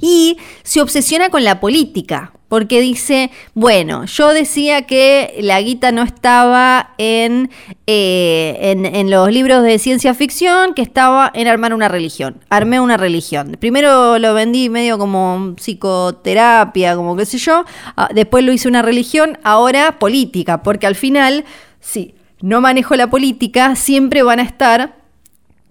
[0.00, 6.02] Y se obsesiona con la política, porque dice, bueno, yo decía que la guita no
[6.02, 7.50] estaba en,
[7.86, 12.40] eh, en, los libros de ciencia ficción, que estaba en armar una religión.
[12.50, 13.56] Armé una religión.
[13.60, 17.64] Primero lo vendí medio como psicoterapia, como qué sé yo,
[17.96, 21.44] ah, después lo hice una religión, ahora política, porque al final,
[21.80, 24.99] sí, no manejo la política, siempre van a estar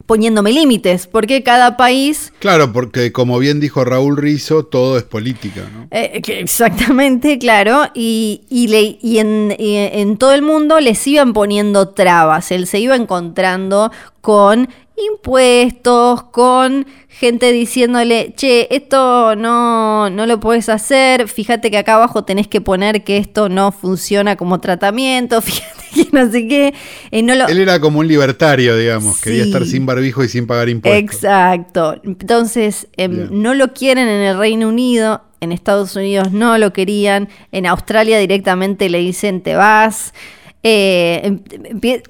[0.10, 2.34] poniéndome límites, porque cada país...
[2.40, 5.88] Claro, porque como bien dijo Raúl Rizo, todo es política, ¿no?
[5.92, 12.66] Eh, exactamente, claro, y, y, en, en, todo el mundo les iban poniendo trabas, él
[12.66, 13.92] se iba encontrando
[14.22, 14.70] con
[15.14, 22.24] impuestos, con gente diciéndole, che, esto no, no lo puedes hacer, fíjate que acá abajo
[22.24, 26.74] tenés que poner que esto no funciona como tratamiento, fíjate que no sé qué.
[27.12, 27.20] Eh,
[27.50, 31.16] Él era como un libertario, digamos, quería estar sin barbijo y sin pagar impuestos.
[31.16, 36.74] Exacto, entonces em, no lo quieren en el Reino Unido, en Estados Unidos no lo
[36.74, 40.14] querían, en Australia directamente le dicen te vas.
[40.62, 41.40] Eh, em,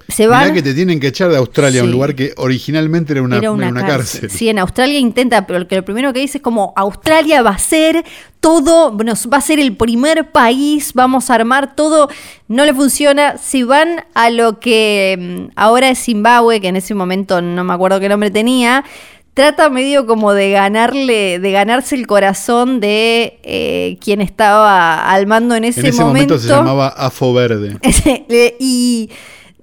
[0.07, 0.55] se van.
[0.55, 3.39] que te tienen que echar de Australia, un lugar que originalmente era una,
[3.85, 4.31] cárcel.
[4.31, 8.03] Sí, en Australia intenta, pero lo primero que dice es como Australia va a ser
[8.39, 12.09] todo, bueno, va a ser el primer país, vamos a armar todo,
[12.47, 13.37] no le funciona.
[13.37, 17.73] Si van a lo que em, ahora es Zimbabue, que en ese momento no me
[17.73, 18.83] acuerdo qué nombre tenía,
[19.39, 25.55] trata medio como de ganarle, de ganarse el corazón de eh, quien estaba al mando
[25.55, 26.37] en ese, en ese momento.
[26.37, 27.77] se llamaba Afo Verde.
[28.59, 29.09] y,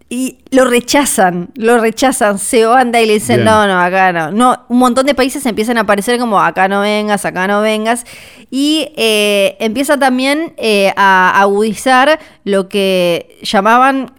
[0.09, 4.31] y lo rechazan, lo rechazan, se anda y le dicen, no, no, acá no.
[4.31, 4.65] no.
[4.71, 8.07] Un montón de países empiezan a aparecer como, acá no vengas, acá no vengas.
[8.51, 14.13] Y eh, empieza también eh, a agudizar lo que llamaban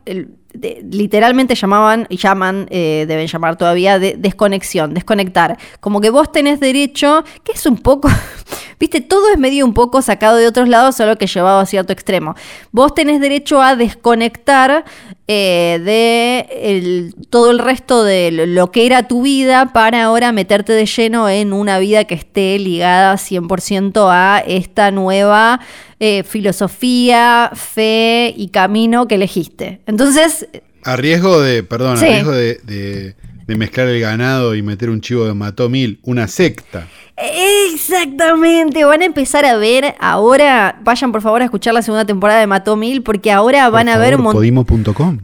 [0.92, 5.58] literalmente llamaban, y llaman, eh, deben llamar todavía, de desconexión, desconectar.
[5.80, 8.10] Como que vos tenés derecho, que es un poco,
[8.80, 11.94] viste, todo es medio un poco sacado de otros lados, solo que llevado a cierto
[11.94, 12.36] extremo.
[12.72, 14.86] Vos tenés derecho a desconectar
[15.30, 16.48] eh, de
[16.78, 21.28] el- todo el resto de lo- que era tu vida para ahora meterte de lleno
[21.28, 25.60] en una vida que esté ligada 100% a esta nueva
[26.00, 29.82] eh, filosofía, fe y camino que elegiste.
[29.88, 30.48] Entonces,
[30.84, 32.06] A riesgo de, perdón, Sí.
[32.06, 33.16] a riesgo de, de-
[33.48, 36.88] de mezclar el ganado y meter un chivo de mató mil, una secta.
[37.20, 42.40] Exactamente, van a empezar a ver ahora, vayan por favor a escuchar la segunda temporada
[42.40, 44.24] de Mató Mil, porque ahora van Por a ver un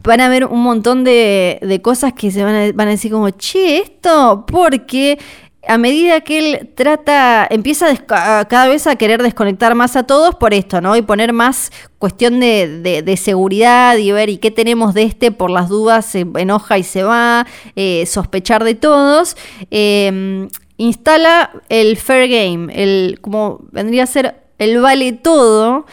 [0.02, 3.12] van a ver un montón de, de cosas que se van a, van a decir
[3.12, 5.20] como, che, esto, porque
[5.68, 10.54] a medida que él trata, empieza cada vez a querer desconectar más a todos por
[10.54, 10.96] esto, ¿no?
[10.96, 15.68] Y poner más cuestión de, seguridad y ver y qué tenemos de este por las
[15.68, 17.46] dudas, se enoja y se va,
[17.76, 19.36] eh, sospechar de todos.
[19.70, 25.86] eh, instala el fair game, el como vendría a ser el vale todo,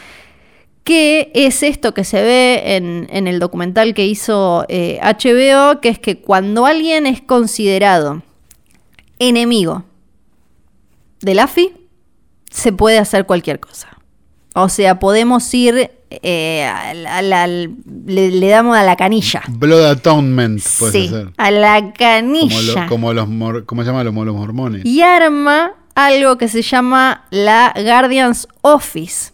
[0.84, 5.98] que es esto que se ve en, el documental que hizo eh, HBO, que es
[5.98, 8.22] que cuando alguien es considerado
[9.18, 9.84] enemigo
[11.20, 11.72] del AFI,
[12.50, 13.88] se puede hacer cualquier cosa.
[14.54, 16.70] O sea, podemos ir, eh,
[18.06, 19.42] le, le damos a la canilla.
[19.48, 21.32] Blood Atonement, puedes Sí, hacer.
[21.38, 22.82] a la Como, canilla.
[22.82, 24.84] lo- como los mor- ¿Cómo se llama los, los mormones?
[24.84, 29.32] y arma algo que se llama la Guardian's Office,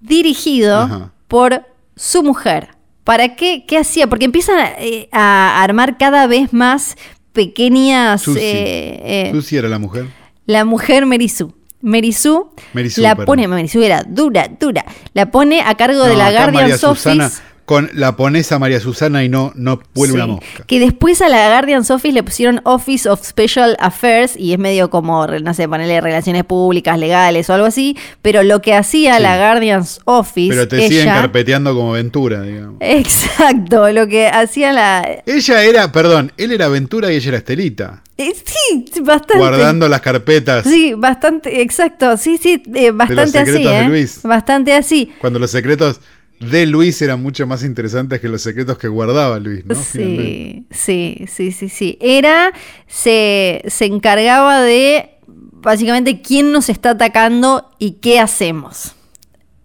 [0.00, 1.12] dirigido Ajá.
[1.28, 1.62] por
[1.96, 2.70] su mujer.
[3.04, 3.64] ¿Para qué?
[3.66, 4.06] ¿Qué hacía?
[4.06, 6.96] Porque empiezan a, eh, a armar cada vez más
[7.34, 8.22] pequeñas...
[8.22, 8.40] Susi.
[8.40, 10.06] eh, eh, Susi era la mujer.
[10.46, 11.52] la mujer Merisú.
[11.82, 13.26] Merisú Merisú, la perdón.
[13.26, 14.86] pone, Merisú era dura, dura.
[15.12, 17.30] La pone a cargo de la acá María Susana.
[17.64, 20.16] Con la pones a María Susana y no, no vuelve Sí.
[20.16, 20.64] una mosca.
[20.66, 24.90] Que después a la Guardian's Office le pusieron Office of Special Affairs y es medio
[24.90, 27.96] como, no sé, ponerle relaciones públicas, legales o algo así.
[28.22, 29.22] Pero lo que hacía Sí.
[29.22, 30.54] la Guardian's Office.
[30.54, 32.76] Pero te siguen ella, carpeteando como Ventura, digamos.
[32.80, 35.22] Exacto, lo que hacía la.
[35.26, 38.02] Ella era, perdón, él era Ventura y ella era Estelita.
[38.18, 39.38] eh, sí, bastante.
[39.38, 40.64] Guardando las carpetas.
[40.64, 42.16] Sí, bastante, exacto.
[42.16, 43.50] Sí, sí, eh, bastante así.
[43.52, 43.88] secretos de ¿eh?
[43.88, 44.20] Luis.
[44.22, 45.12] Bastante así.
[45.20, 46.00] Cuando los secretos
[46.40, 49.74] de Luis eran mucho más interesantes que los secretos que guardaba Luis, ¿no?
[49.74, 51.98] Sí, sí, sí, sí, sí.
[52.00, 52.52] Era,
[52.86, 58.94] se, se encargaba de básicamente quién nos está atacando y qué hacemos.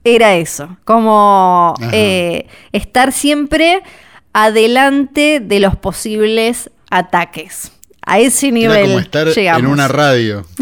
[0.06, 3.82] Era eso, como eh, estar siempre
[4.32, 7.72] adelante de los posibles ataques.
[8.06, 9.62] A ese nivel Era como estar llegamos.
[9.62, 10.46] en una radio.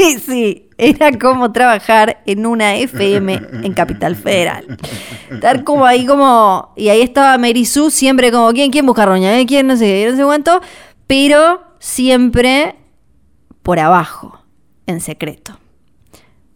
[0.00, 4.78] Sí, sí, era como trabajar en una FM en Capital Federal.
[5.30, 6.72] Estar como ahí como...
[6.76, 9.38] Y ahí estaba Mary Sue siempre como, ¿quién, quién busca roña?
[9.38, 9.46] eh?
[9.46, 10.10] ¿Quién no sé qué?
[10.10, 10.60] No sé cuánto.
[11.06, 12.76] Pero siempre
[13.62, 14.40] por abajo,
[14.86, 15.58] en secreto.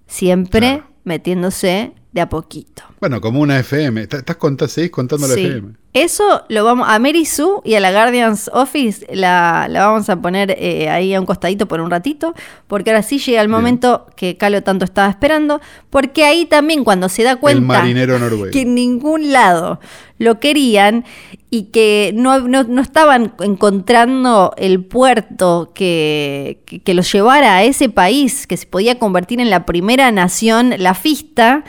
[0.06, 0.84] Siempre Claro.
[1.04, 2.82] metiéndose de a poquito.
[3.04, 4.00] Bueno, como una FM.
[4.00, 5.34] ¿Estás contando, seguís contando la.
[5.34, 5.74] FM?
[5.92, 10.16] Eso lo vamos a Mary Sue y a la Guardian's Office la, la vamos a
[10.16, 12.32] poner eh, ahí a un costadito por un ratito,
[12.66, 13.58] porque ahora sí llega el Bien.
[13.60, 18.18] momento que Calo tanto estaba esperando, porque ahí también cuando se da cuenta El marinero
[18.18, 18.46] noruego.
[18.50, 19.80] que en ningún lado
[20.18, 21.04] lo querían
[21.50, 27.64] y que no, no- no estaban encontrando el puerto que, que, que los llevara a
[27.64, 31.64] ese país, que se podía convertir en la primera nación lafista,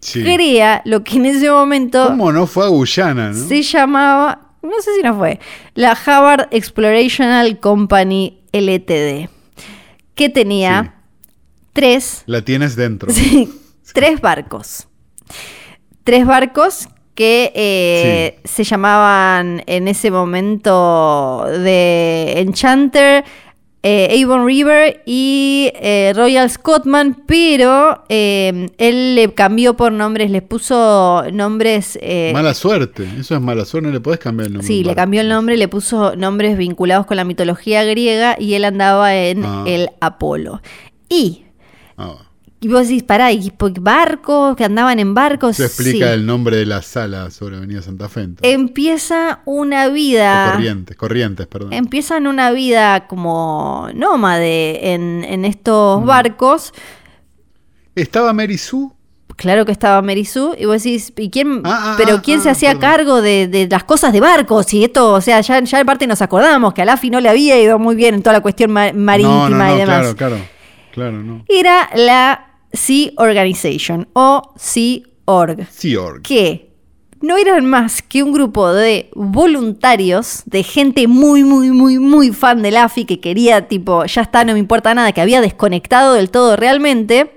[0.00, 0.22] Sí.
[0.22, 3.48] crea lo que en ese momento ¿Cómo no fue a Guyana, no?
[3.48, 5.38] se llamaba, no sé si no fue,
[5.74, 9.28] la Harvard Explorational Company LTD,
[10.14, 10.94] que tenía
[11.72, 13.10] tres, La tienes dentro.
[13.12, 13.50] sí,
[13.92, 14.88] tres barcos.
[16.04, 23.24] Tres barcos que eh, se llamaban en ese momento de Enchanter,
[23.82, 30.42] eh, Avon River y eh, Royal Scotsman, pero eh, él le cambió por nombres, les
[30.42, 31.98] puso nombres...
[32.02, 33.08] eh, Mala suerte.
[33.18, 33.88] Eso es mala suerte.
[33.88, 34.66] No le podés cambiar el nombre.
[34.66, 38.64] Sí, le cambió el nombre, le puso nombres vinculados con la mitología griega y él
[38.64, 39.64] andaba en Ah.
[39.66, 40.60] el Apolo.
[41.08, 41.44] Y,
[41.96, 42.16] Ah,
[42.62, 43.50] y vos decís, pará, y
[43.80, 45.58] barcos, que andaban en barcos.
[45.58, 46.12] Eso explica sí.
[46.12, 48.20] el nombre de la sala sobre Avenida Santa Fe.
[48.22, 48.52] entonces.
[48.54, 50.52] Empieza una O vida.
[50.52, 51.72] corrientes, corrientes, perdón.
[51.72, 56.06] Empiezan una vida como nómade en, en estos Mm.
[56.06, 56.72] barcos.
[57.94, 58.88] ¿Estaba Mary Sue?
[59.36, 61.62] Claro que estaba Merisú, y vos decís, ¿y quién?
[61.64, 64.74] Ah, ah, pero ah, quién se hacía cargo de, de las cosas de barcos?
[64.74, 67.30] Y esto, o sea, ya, ya en parte nos acordamos que a Lafi no le
[67.30, 70.14] había ido muy bien en toda la cuestión ma- marítima no, no, no, y demás.
[70.14, 70.36] claro, claro.
[70.92, 71.44] Claro, no.
[71.48, 76.22] Era la Sea Organization o Sea Org, Sea Org.
[76.22, 76.70] que
[77.20, 82.62] no eran más que un grupo de voluntarios, de gente muy, muy, muy, muy fan
[82.62, 86.30] del AFI, que quería, tipo, ya está, no me importa nada, que había desconectado del
[86.30, 87.36] todo realmente.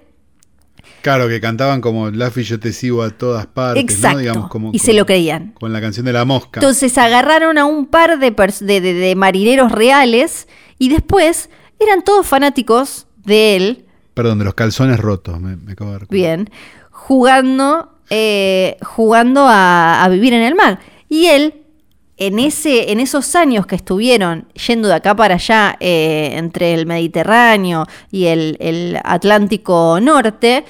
[1.02, 4.16] Claro, que cantaban como Laffy, yo te sigo a todas partes, Exacto.
[4.16, 4.20] ¿no?
[4.22, 5.52] Digamos, como, y se lo creían.
[5.60, 6.62] Con la canción de la mosca.
[6.62, 10.48] Entonces agarraron a un par de, pers- de, de- de marineros reales
[10.80, 15.92] y después eran todos fanáticos de él, Perdón, de los calzones rotos, me, me acabo
[15.92, 16.14] de recordar.
[16.16, 16.50] bien,
[16.92, 20.80] jugando, eh, jugando a, a vivir en el mar.
[21.10, 21.56] Y él,
[22.18, 26.86] en, ese, en esos años que estuvieron yendo de acá para allá, eh, entre el
[26.86, 30.64] Mediterráneo y el, el Atlántico Norte,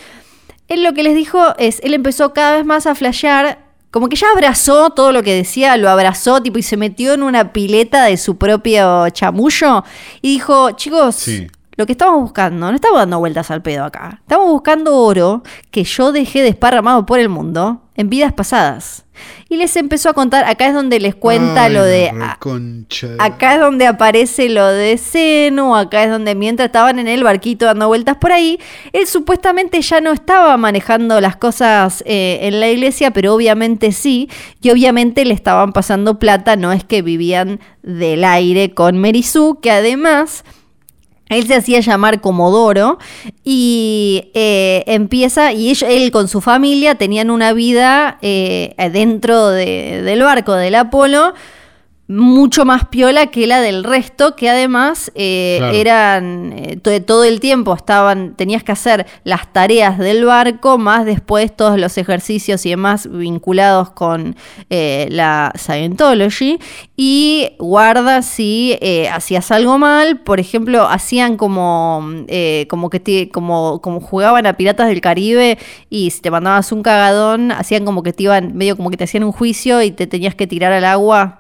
[0.70, 3.60] él lo que les dijo es, él empezó cada vez más a flashear,
[3.92, 7.22] como que ya abrazó todo lo que decía, lo abrazó, tipo, y se metió en
[7.22, 9.84] una pileta de su propio chamullo,
[10.22, 11.48] y dijo, chicos, Sí.
[11.76, 14.20] Lo que estamos buscando, no estamos dando vueltas al pedo acá.
[14.22, 15.42] Estamos buscando oro
[15.72, 19.06] que yo dejé desparramado por el mundo en vidas pasadas.
[19.50, 22.10] Y les empezó a contar, acá es donde les cuenta Ay, lo de...
[22.10, 22.38] a-
[23.20, 27.66] Acá es donde aparece lo de Seno, acá es donde mientras estaban en el barquito
[27.66, 28.60] dando vueltas por ahí,
[28.92, 34.30] él supuestamente ya no estaba manejando las cosas eh, en la iglesia, pero obviamente sí,
[34.62, 39.72] y obviamente le estaban pasando plata, no es que vivían del aire con Merizú, que
[39.72, 40.44] además...
[41.30, 43.00] Él se hacía llamar Comodoro
[43.44, 50.02] y eh, empieza, y ellos- él con su familia tenían una vida eh, dentro de-
[50.04, 51.34] del barco del Apolo
[52.08, 55.74] mucho más piola que la del resto, que además eh, Claro.
[55.74, 61.06] eran eh, to- todo el tiempo estaban, tenías que hacer las tareas del barco, más
[61.06, 64.36] después todos los ejercicios y demás vinculados con
[64.70, 66.60] eh, la Scientology.
[66.98, 72.06] Y guarda si eh, hacías algo mal, por ejemplo, hacían como,
[72.68, 75.58] como que te, como, como jugaban a Piratas del Caribe
[75.90, 79.06] y si te mandabas un cagadón, hacían como que te iban, medio como que te
[79.06, 81.40] hacían un juicio y te tenías que tirar al agua.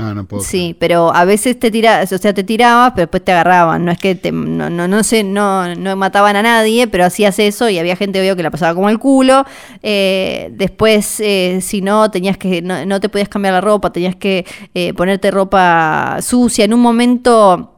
[0.00, 0.44] Ah, no puedo.
[0.44, 3.84] Sí, pero a veces te tirabas, o sea, te tirabas, pero después te agarraban.
[3.84, 7.36] No es que te, no, no, no sé, no, no mataban a nadie, pero hacías
[7.40, 9.44] eso y había gente obvio que la pasaba como el culo.
[9.82, 14.14] Eh, después, eh, si no, tenías que, no, no te podías cambiar la ropa, tenías
[14.14, 16.64] que eh, ponerte ropa sucia.
[16.64, 17.77] En un momento,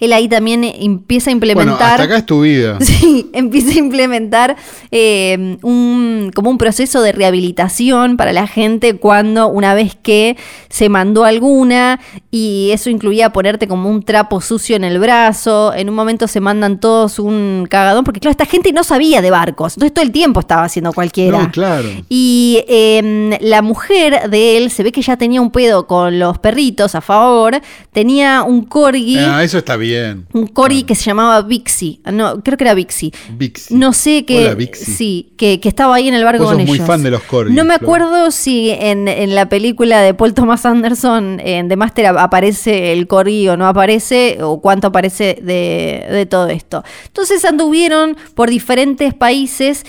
[0.00, 1.92] él ahí también empieza a Bueno, implementar.
[1.92, 2.78] hasta acá es tu vida.
[2.84, 4.56] Sí, empieza a implementar
[4.90, 10.36] eh, un, como un proceso de rehabilitación para la gente cuando una vez que
[10.68, 12.00] se mandó alguna
[12.30, 16.40] y eso incluía ponerte como un trapo sucio en el brazo, en un momento se
[16.40, 20.10] mandan todos un cagadón, porque claro, esta gente no sabía de barcos, entonces todo el
[20.12, 21.38] tiempo estaba haciendo cualquiera.
[21.42, 21.88] No, claro.
[22.08, 26.38] Y eh, la mujer de él se ve que ya tenía un pedo con los
[26.38, 27.60] perritos a favor,
[27.92, 29.18] tenía un corgi.
[29.18, 29.93] Ah, eso está bien.
[30.32, 32.00] Un corgi que se llamaba Vixi.
[32.12, 33.12] No, creo que era Vixi.
[33.36, 33.74] Vixi.
[33.74, 34.48] No sé qué.
[34.50, 34.66] Hola.
[34.74, 36.86] Sí, que, que estaba ahí en el barco Vos con sos muy ellos.
[36.86, 41.40] fan de los No me acuerdo si en, en la película de Paul Thomas Anderson,
[41.44, 46.26] en The Master, ap- aparece el corgi o no aparece, o cuánto aparece de, de
[46.26, 46.84] todo esto.
[47.06, 49.84] Entonces anduvieron por diferentes países.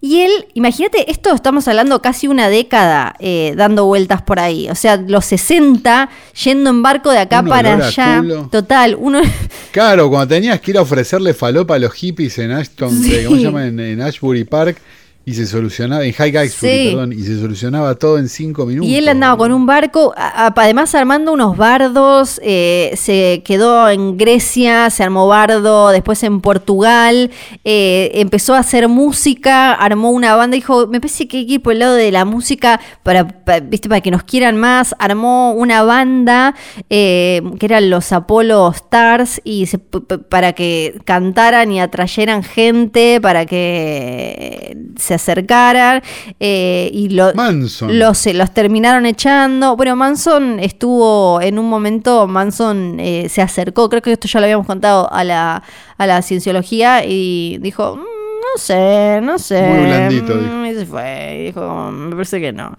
[0.00, 4.68] Y él, imagínate, esto estamos hablando casi una década eh, dando vueltas por ahí.
[4.68, 6.08] O sea, los 60
[6.44, 8.18] yendo en barco de acá Un para allá.
[8.20, 8.48] culo.
[8.52, 9.20] Total, uno.
[9.72, 13.24] Claro, cuando tenías que ir a ofrecerle falopa a los hippies en Ashton, Sí.
[13.24, 13.66] ¿cómo se llama?
[13.66, 14.78] En, en Ashbury Park,
[15.28, 16.90] y se solucionaba, en High Sí.
[16.92, 18.88] perdón, y se solucionaba todo en cinco minutos.
[18.88, 23.88] Y él andaba con un barco, a- a- además armando unos bardos, eh, se quedó
[23.90, 27.32] en Grecia, se armó bardo, después en Portugal,
[27.64, 31.60] eh, empezó a hacer música, armó una banda, dijo, me parece que hay que ir
[31.62, 33.88] por el lado de la música para, pa- ¿viste?
[33.88, 36.54] para que nos quieran más, armó una banda
[36.88, 43.44] eh, que eran los Apollo Stars y se- para que cantaran y atrayeran gente, para
[43.44, 46.02] que se acercaran
[46.40, 47.98] eh, y lo, Manson.
[47.98, 48.22] los,
[48.54, 49.76] terminaron echando.
[49.76, 54.44] Bueno, Manson estuvo en un momento, Manson eh, se acercó, creo que esto ya lo
[54.46, 55.62] habíamos contado a la,
[55.98, 59.60] a la cienciología y dijo, "Mm, no sé, no sé.
[59.62, 62.74] Muy blandito, Mm, Y se fue, y dijo, me parece que no.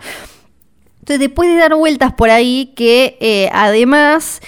[0.99, 4.41] Entonces, después de dar vueltas por ahí, que eh, además...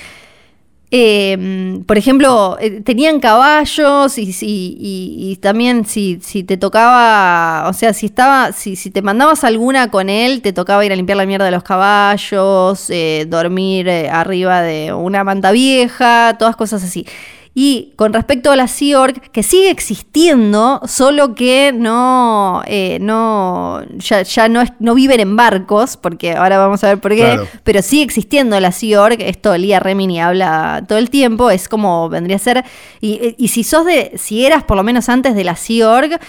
[0.91, 7.73] Eh, por ejemplo, eh, tenían caballos y, y- y también si, si te tocaba, o
[7.73, 11.17] sea, si estaba, si, si te mandabas alguna con él, te tocaba ir a limpiar
[11.17, 16.83] la mierda de los caballos, eh, dormir eh, arriba de una manta vieja, todas cosas
[16.83, 17.05] así.
[17.55, 23.81] Y con respecto a la Sea Org, que sigue existiendo, solo que no, eh, no,
[23.97, 27.17] ya, ya no, es, no viven en barcos, porque ahora vamos a ver por qué,
[27.21, 27.47] Claro.
[27.63, 32.07] pero sigue existiendo la Sea Org, esto Lía Remini habla todo el tiempo, es como
[32.07, 32.63] vendría a ser,
[33.01, 36.19] y, y si sos de, si eras por lo menos antes de la Sea Org,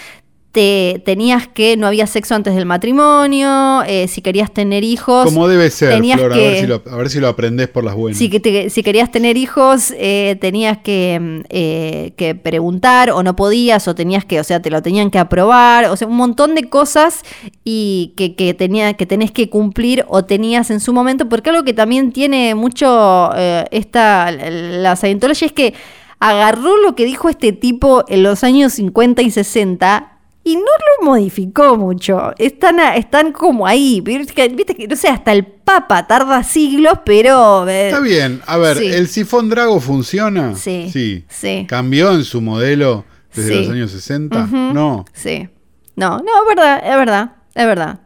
[0.51, 5.23] te tenías que, no había sexo antes del matrimonio, eh, si querías tener hijos.
[5.25, 7.69] Como debe ser, tenías Flor, a, que- ver si lo, a ver si lo aprendés
[7.69, 8.17] por las buenas.
[8.17, 13.23] Si, que te- si querías tener hijos, eh, tenías que, mm, eh, que preguntar o
[13.23, 16.17] no podías, o tenías que, o sea, te lo tenían que aprobar, o sea, un
[16.17, 17.21] montón de cosas
[17.63, 21.63] y que, que, tenía, que tenés que cumplir o tenías en su momento, porque algo
[21.63, 23.29] que también tiene mucho
[23.71, 25.73] esta, la Scientology es que
[26.19, 30.10] agarró lo que dijo este tipo en los años 50 y 60
[30.43, 32.31] y no lo modificó mucho.
[32.37, 34.01] Están, a- están como ahí.
[34.01, 37.67] Viste que, viste que, no sé, hasta el Papa tarda siglos, pero.
[37.67, 38.41] eh, Está bien.
[38.47, 38.87] A ver, Sí.
[38.87, 40.55] ¿el sifón Drago funciona?
[40.55, 41.25] Sí, Sí.
[41.29, 41.65] sí.
[41.69, 43.05] ¿Cambió en su modelo
[43.35, 43.59] desde Sí.
[43.61, 44.43] los años 60?
[44.45, 44.55] Ujú.
[44.73, 45.05] No.
[45.13, 45.47] Sí.
[45.95, 47.99] No, no, es verdad, es verdad, es verdad.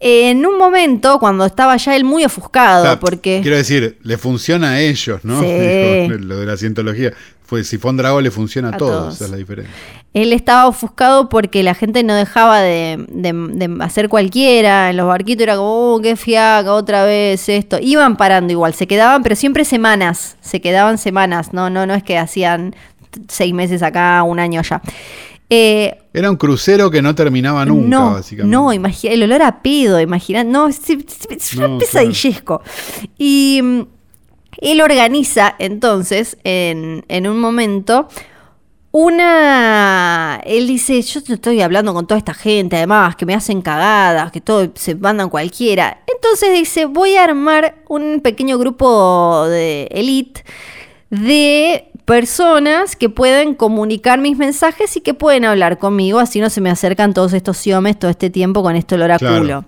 [0.00, 3.40] En un momento, cuando estaba ya él muy ofuscado, O sea, porque.
[3.42, 5.40] Quiero decir, le funciona a ellos, ¿no?
[5.40, 5.46] Sí.
[6.08, 7.12] Digo, lo de la cientología.
[7.50, 9.14] Fue Sifón Drago le funciona a, A todos, todos.
[9.16, 9.74] esa es la diferencia.
[10.14, 14.90] Él estaba ofuscado porque la gente no dejaba de, de- de hacer cualquiera.
[14.90, 17.78] En los barquitos era como, oh, qué fiaca, otra vez esto.
[17.82, 20.36] Iban parando igual, se quedaban, pero siempre semanas.
[20.40, 21.52] Se quedaban semanas.
[21.52, 22.76] No, no, no es que hacían
[23.26, 24.80] seis meses acá, un año allá.
[25.52, 28.56] Eh, Era un crucero que no terminaba nunca, no, básicamente.
[28.56, 32.62] no, imagina, el olor a pedo, imagina, no, es, es- es No, un pesadillesco.
[33.18, 33.80] Y mm,
[34.58, 38.08] él organiza entonces, en, en un momento,
[38.92, 40.40] una...
[40.44, 44.40] Él dice, yo estoy hablando con toda esta gente, además, que me hacen cagadas, que
[44.40, 46.00] todo se mandan cualquiera.
[46.12, 50.44] Entonces dice, voy a armar un pequeño grupo de elite
[51.10, 56.60] de personas que pueden comunicar mis mensajes y que pueden hablar conmigo, así no se
[56.60, 59.38] me acercan todos estos siomes todo este tiempo con esto olor a Claro.
[59.38, 59.64] culo.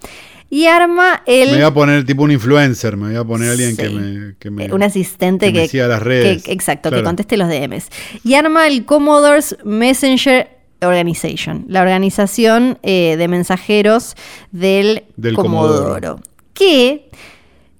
[0.54, 1.48] Y arma el...
[1.48, 4.50] Me voy a poner tipo un influencer, me voy a poner alguien que me, que
[4.50, 6.42] me- un asistente que que, me siga las redes.
[6.42, 7.88] que- exacto, que conteste los DMs.
[8.22, 10.50] Y arma el Commodore's Messenger
[10.82, 14.14] Organization, la organización eh, de mensajeros
[14.50, 15.84] del, Del Comodoro.
[15.84, 16.20] Comodoro.
[16.52, 17.08] Que,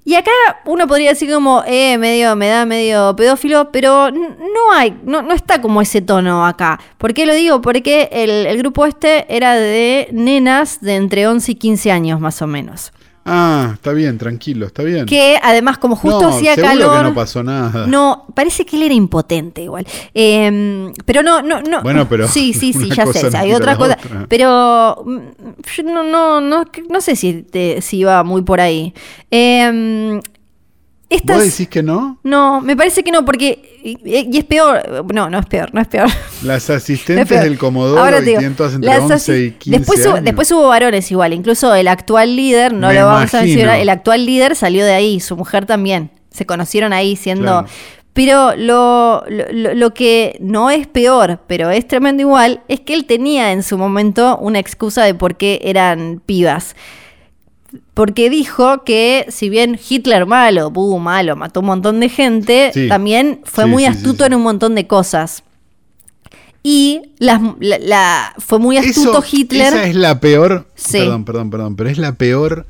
[0.05, 0.31] y acá
[0.65, 5.33] uno podría decir como, eh, medio, me da medio pedófilo, pero no hay, no, no
[5.33, 6.81] está como ese tono acá.
[6.99, 7.61] ¿Por qué lo digo?
[7.61, 12.43] Porque el, el grupo este era de nenas de entre 11 y 15 años más
[12.43, 12.93] o menos.
[13.25, 15.07] Ah, está bien, tranquilo, está bien.
[15.07, 16.99] Que además, como justo No, hacía calor.
[16.99, 17.87] que no pasó nada.
[17.87, 19.87] No, parece que él era impotente igual.
[20.13, 21.83] Eh, pero no, no, no.
[21.83, 23.31] Bueno, pero Sí, sí, sí, ya sé.
[23.31, 23.97] no Hay otra cosa.
[24.05, 24.27] otra.
[24.29, 25.19] Pero mm,
[25.77, 28.93] yo no, no, no, no sé si, te- si iba muy por ahí.
[29.31, 30.21] Eh,
[31.13, 32.19] estas- ¿Vos decís que no?
[32.23, 33.79] No, me parece que no, porque.
[33.85, 35.05] Y, y es peor.
[35.13, 36.09] No, no es peor, no es peor.
[36.43, 37.43] Las No asistentes peor.
[37.45, 39.15] del Comodoro Ahora digo, entre las 11 y
[39.49, 43.07] asi- 15 después, hubo, después hubo varones igual, incluso el actual líder, no Me lo
[43.07, 43.43] vamos a imagino.
[43.57, 46.11] mencionar, el actual líder salió de ahí, su mujer también.
[46.31, 47.45] Se conocieron ahí siendo...
[47.45, 47.67] Claro.
[48.15, 52.93] Pero lo, lo- lo- lo que no es peor, pero es tremendo igual, es que
[52.93, 56.77] él tenía en su momento una excusa de por qué eran pibas.
[57.95, 62.89] Porque dijo que si bien Hitler malo, buh, malo, mató un montón de gente, Sí.
[62.89, 65.43] también fue Sí, muy sí, astuto en un montón de cosas.
[66.63, 69.69] Y la, la- fue muy astuto Eso- Hitler.
[69.73, 70.69] Esa es la peor.
[70.93, 71.77] Perdón, perdón, perdón.
[71.77, 72.67] Pero es la peor.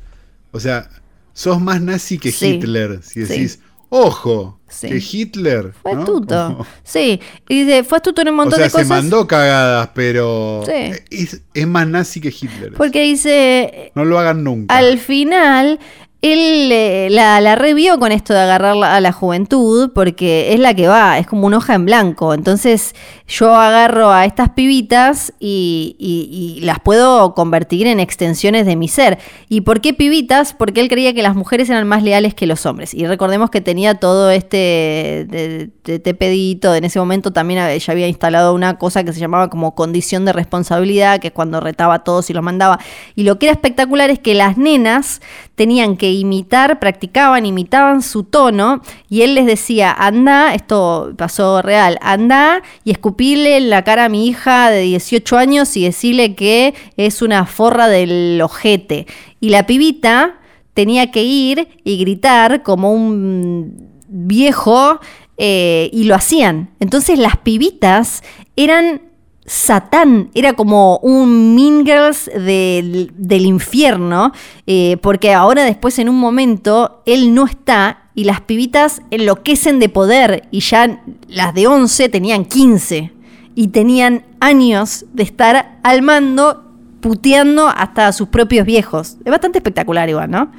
[0.51, 0.89] O sea,
[1.33, 2.29] sos más nazi que.
[2.29, 3.01] Hitler.
[3.03, 3.33] Si Sí.
[3.33, 3.59] decís,
[3.95, 4.89] ojo, Sí.
[4.89, 5.71] que Hitler.
[5.83, 5.99] Fue ¿no?
[5.99, 6.47] astuto.
[6.47, 8.87] Como- Sí, y dice, fue astuto en un o montón sea, de se cosas.
[8.89, 10.91] mandó cagadas, pero Sí.
[11.11, 12.73] es, es más nazi que Hitler.
[12.73, 14.75] Porque dice, No lo hagan nunca.
[14.75, 15.79] al final,
[16.23, 20.73] él eh, la, la revió con esto de agarrar a la juventud, porque es la
[20.73, 22.33] que va, es como una hoja en blanco.
[22.33, 22.95] Entonces,
[23.27, 29.19] yo agarro a estas pibitas y, las puedo convertir en extensiones de mi ser.
[29.49, 30.53] ¿Y por qué pibitas?
[30.53, 32.93] Porque él creía que las mujeres eran más leales que los hombres.
[32.93, 34.57] Y recordemos que tenía todo este
[35.29, 39.49] de- de- pedito, en ese momento también ya había instalado una cosa que se llamaba
[39.49, 42.79] como condición de responsabilidad, que es cuando retaba a todos y los mandaba.
[43.15, 45.21] Y lo que era espectacular es que las nenas
[45.55, 51.97] tenían que imitar, practicaban, imitaban su tono, y él les decía, anda, esto pasó real,
[52.01, 56.73] anda y escupile en la cara a mi hija de 18 años y decirle que
[56.97, 59.07] es una forra del ojete.
[59.39, 60.39] Y la pibita
[60.73, 64.99] tenía que ir y gritar como un viejo
[65.37, 66.69] eh, y lo hacían.
[66.79, 68.23] Entonces las pibitas
[68.55, 69.12] eran
[69.45, 74.31] Satán, era como un Mean del, del infierno,
[74.65, 79.89] eh, porque ahora después en un momento él no está y las pibitas enloquecen de
[79.89, 83.11] poder y ya las de 11 tenían 15
[83.55, 86.63] y tenían años de estar al mando
[87.01, 89.17] puteando hasta a sus propios viejos.
[89.25, 90.51] Es bastante espectacular igual, ¿no?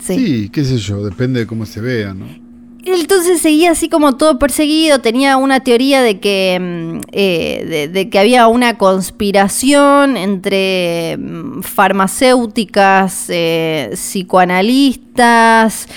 [0.00, 0.48] sí.
[0.52, 2.47] qué sé yo, depende de cómo se vea, ¿no?
[2.94, 8.18] Entonces seguía así como todo perseguido, tenía una teoría de que, mm, eh, de, que
[8.18, 15.88] había una conspiración entre mm, farmacéuticas, eh, psicoanalistas,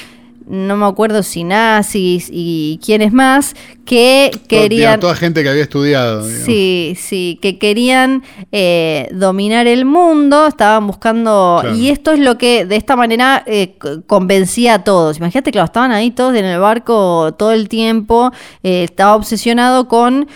[0.47, 3.55] no me acuerdo si nazis y quiénes más,
[3.91, 5.01] que querían...
[5.01, 6.25] Toda gente que había estudiado.
[6.25, 8.23] Sí, sí, que querían
[8.53, 11.61] eh, dominar el mundo, estaban buscando...
[11.75, 13.75] Y esto es lo que de esta manera eh,
[14.07, 15.17] convencía a todos.
[15.17, 18.31] Imagínate que lo estaban ahí todos en el barco todo el tiempo,
[18.63, 20.29] eh, estaba obsesionado con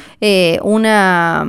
[0.64, 1.48] una,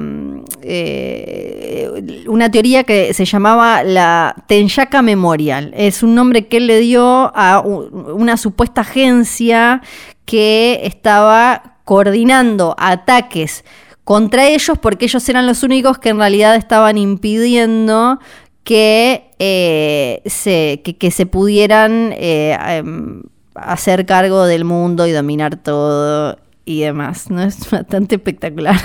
[2.28, 5.72] una teoría que se llamaba la Tenyaka Memorial.
[5.76, 9.82] Es un nombre que él le dio a una supuesta agencia
[10.24, 13.64] que estaba coordinando ataques
[14.04, 18.18] contra ellos porque ellos eran los únicos que en realidad estaban impidiendo
[18.64, 23.22] que, eh, se, que, se pudieran eh, em,
[23.54, 27.30] hacer cargo del mundo y dominar todo y demás.
[27.30, 27.40] ¿no?
[27.42, 28.76] Es bastante espectacular.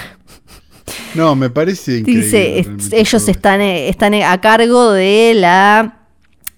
[1.16, 2.24] No, me parece increíble.
[2.24, 6.01] Dice, ellos están, eh, están a cargo de la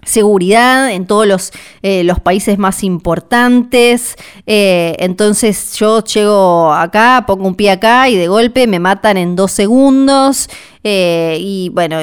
[0.06, 1.52] seguridad en todos los,
[1.82, 4.16] eh, los países más importantes.
[4.46, 9.36] Eh, entonces yo llego acá, pongo un pie acá y de golpe me matan en
[9.36, 10.50] dos segundos.
[10.86, 12.00] Eh, y bueno,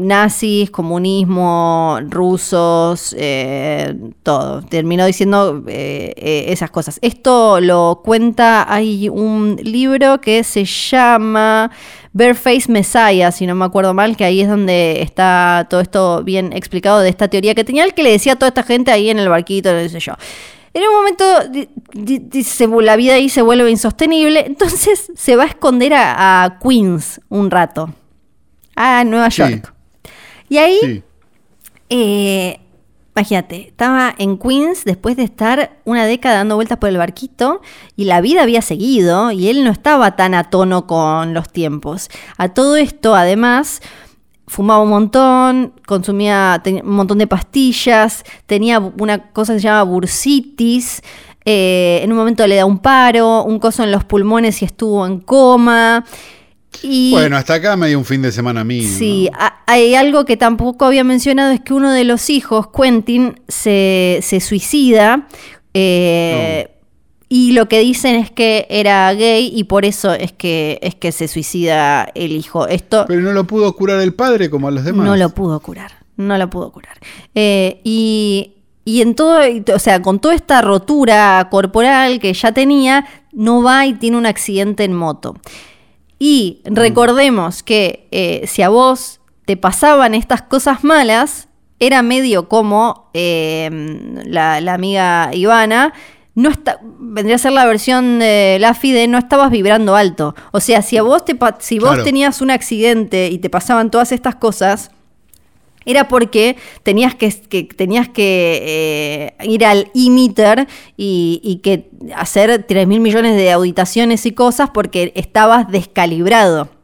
[0.00, 3.16] nazis, comunismo, rusos,
[4.22, 4.62] todo.
[4.62, 6.98] Terminó diciendo esas cosas.
[7.00, 11.70] Esto lo cuenta, hay un libro que se llama
[12.12, 16.52] Bareface Messiah, si no me acuerdo mal, que ahí es donde está todo esto bien
[16.52, 19.10] explicado de esta teoría que tenía el que le decía a toda esta gente ahí
[19.10, 20.14] en el barquito, no sé yo.
[20.74, 21.24] En un momento
[22.82, 27.92] la vida ahí se vuelve insostenible, entonces se va a esconder a, Queens un rato,
[28.76, 29.72] a Nueva York.
[30.48, 31.02] Y ahí
[31.90, 32.60] eh,
[33.18, 37.62] Imagínate, estaba en Queens después de estar una década dando vueltas por el barquito
[37.96, 42.10] y la vida había seguido y él no estaba tan a tono con los tiempos.
[42.36, 43.82] A todo esto, además,
[44.46, 51.02] fumaba un montón, consumía un montón de pastillas, tenía una cosa que se llama bursitis.
[51.44, 55.04] Eh, en un momento le da un paro, un coso en los pulmones y estuvo
[55.04, 56.04] en coma
[57.10, 58.88] bueno, hasta acá me dio un fin de semana mío.
[58.88, 59.28] Sí,
[59.66, 65.26] hay algo que tampoco había mencionado, es que uno de los hijos, Quentin, se, suicida.
[65.74, 66.68] Eh,
[67.28, 71.12] y lo que dicen es que era gay y por eso es que, es que
[71.12, 72.66] se suicida el hijo.
[72.66, 75.06] Esto, Pero no lo pudo curar el padre como a los demás.
[75.06, 76.96] No lo pudo curar, no lo pudo curar.
[77.34, 78.54] Eh, y,
[78.84, 79.40] y en todo,
[79.74, 84.24] o sea, con toda esta rotura corporal que ya tenía, no va y tiene un
[84.24, 85.36] accidente en moto.
[86.18, 91.48] Y recordemos que eh, si a vos te pasaban estas cosas malas,
[91.80, 95.92] era medio como em, la, amiga Ivana,
[96.34, 100.34] no está, vendría a ser la versión de la FIDE, no estabas vibrando alto.
[100.52, 104.12] O sea, si a vos te si vos tenías un accidente y te pasaban todas
[104.12, 104.90] estas cosas,
[105.84, 107.30] era porque tenías que,
[107.64, 114.32] tenías que eh, ir al e-meter y, que hacer 3 mil millones de auditaciones y
[114.32, 116.77] cosas porque estabas descalibrado.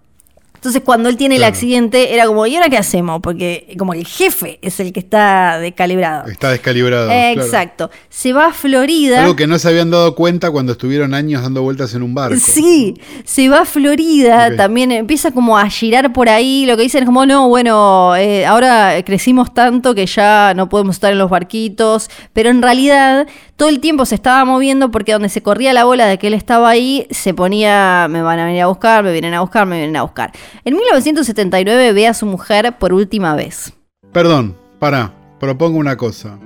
[0.64, 3.20] Entonces, cuando él tiene el accidente, era como, ¿y ahora qué hacemos?
[3.20, 6.26] Porque como el jefe es el que está descalibrado.
[6.26, 7.10] Está descalibrado.
[7.10, 7.90] Exacto.
[8.08, 9.20] Se va a Florida.
[9.20, 12.38] Algo que no se habían dado cuenta cuando estuvieron años dando vueltas en un barco.
[12.42, 16.64] Sí, se va a Florida, también empieza como a girar por ahí.
[16.64, 20.96] Lo que dicen es como, no, bueno, eh, ahora crecimos tanto que ya no podemos
[20.96, 22.08] estar en los barquitos.
[22.32, 26.06] Pero en realidad, todo el tiempo se estaba moviendo porque donde se corría la bola
[26.06, 29.34] de que él estaba ahí, se ponía, me van a venir a buscar, me vienen
[29.34, 30.32] a buscar, me vienen a buscar.
[30.64, 33.72] En 1979 ve a su mujer por última vez.
[34.12, 36.38] Perdón, para, propongo una cosa.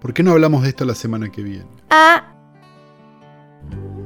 [0.00, 1.66] ¿Por qué no hablamos de esto la semana que viene?
[1.90, 2.24] Ah.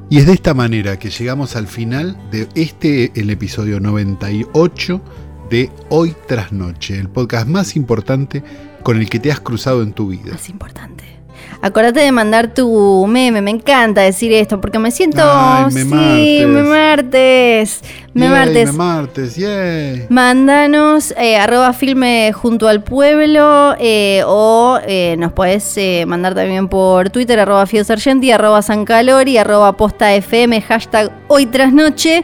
[0.09, 5.01] Y es de esta manera que llegamos al final de este, el episodio 98
[5.49, 8.43] de Hoy tras Noche, el podcast más importante
[8.81, 10.31] con el que te has cruzado en tu vida.
[10.31, 11.22] Más importante.
[11.61, 15.21] Acordate de mandar tu meme, me encanta decir esto, porque me siento.
[15.23, 17.81] Ay, me sí, me martes.
[18.13, 18.71] Me martes.
[18.71, 20.05] Me martes, yeah.
[20.09, 27.09] Mándanos eh, arroba filme junto al pueblo eh, o eh, nos podés mandar también por
[27.09, 32.23] Twitter arroba fiosargenti, arroba sancalori, arroba posta fm, hashtag hoy tras noche.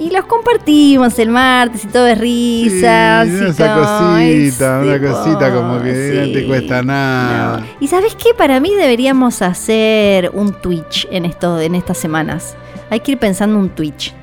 [0.00, 3.24] Y los compartimos el martes y todo es risa.
[3.24, 7.66] Sí, esa cosita, una cosita como que no te cuesta nada.
[7.80, 12.54] Y sabes qué, para mí deberíamos hacer un Twitch en, esto, en estas semanas.
[12.90, 14.14] Hay que ir pensando un Twitch.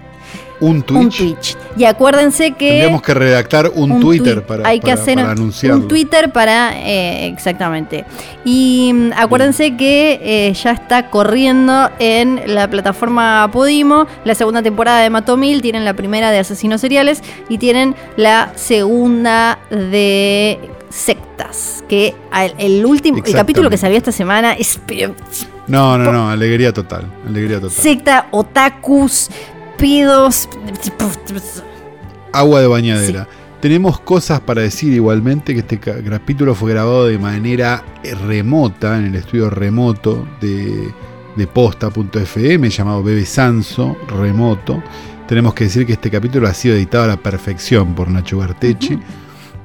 [0.61, 1.01] Un Twitch.
[1.01, 1.57] Un Twitch.
[1.77, 2.69] Y acuérdense que.
[2.69, 5.81] Tendríamos que redactar un, Twitter para, hay que para- hacer para anunciarlo.
[5.81, 6.73] un Twitter para.
[6.77, 8.05] eh, exactamente.
[8.45, 14.99] Y mm, acuérdense que eh, ya está corriendo en la plataforma Podimo la segunda temporada
[15.01, 15.61] de Matomil.
[15.61, 20.59] Tienen la primera de Asesinos Seriales y tienen la segunda de
[20.89, 21.83] Sectas.
[21.89, 23.17] Que al- el último.
[23.25, 24.79] El capítulo que salió esta semana es.
[25.67, 27.05] No, no, no, alegría total.
[27.27, 27.71] Alegría total.
[27.75, 29.29] Secta, otakus,
[32.33, 33.27] Agua de bañadera.
[33.61, 37.83] Tenemos cosas para decir igualmente que este ca- capítulo fue grabado de manera
[38.27, 40.93] remota, en el estudio remoto de,
[41.35, 44.83] de posta.fm llamado Bebe Sanso, remoto.
[45.27, 48.99] Tenemos que decir que este capítulo ha sido editado a la perfección por Nacho Gartechi.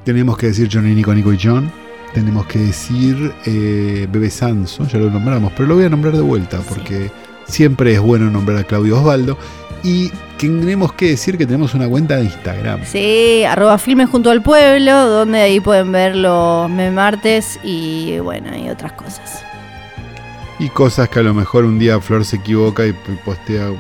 [0.05, 1.71] Tenemos que decir Johnny Nico Nico y John.
[2.15, 6.23] Tenemos que decir eh, Bebe Sanso, ya lo nombramos, pero lo voy a nombrar de
[6.23, 7.11] vuelta porque
[7.47, 9.37] siempre es bueno nombrar a Claudio Osvaldo.
[9.83, 12.81] Y tenemos que decir que tenemos una cuenta de Instagram.
[12.85, 18.69] Sí, arroba filmes junto al pueblo, donde ahí pueden ver los memartes y bueno, y
[18.69, 19.43] otras cosas.
[20.59, 22.93] Y cosas que a lo mejor un día Flor se equivoca y
[23.25, 23.79] postea como,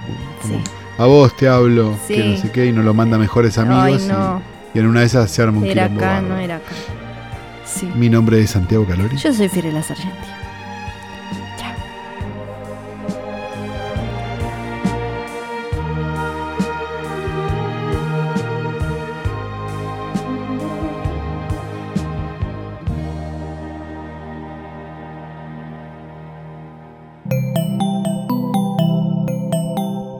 [0.56, 0.60] Sí.
[0.96, 2.14] a vos te hablo, Sí.
[2.14, 4.02] que no sé qué, y nos lo manda mejores amigos.
[4.04, 4.40] y- no,
[4.72, 6.72] y, en una de esas se arma un era acá, no era acá.
[7.66, 7.86] Sí.
[7.94, 9.16] Mi nombre es Santiago Calori.
[9.18, 10.16] Yo soy Fiorella Sargenti.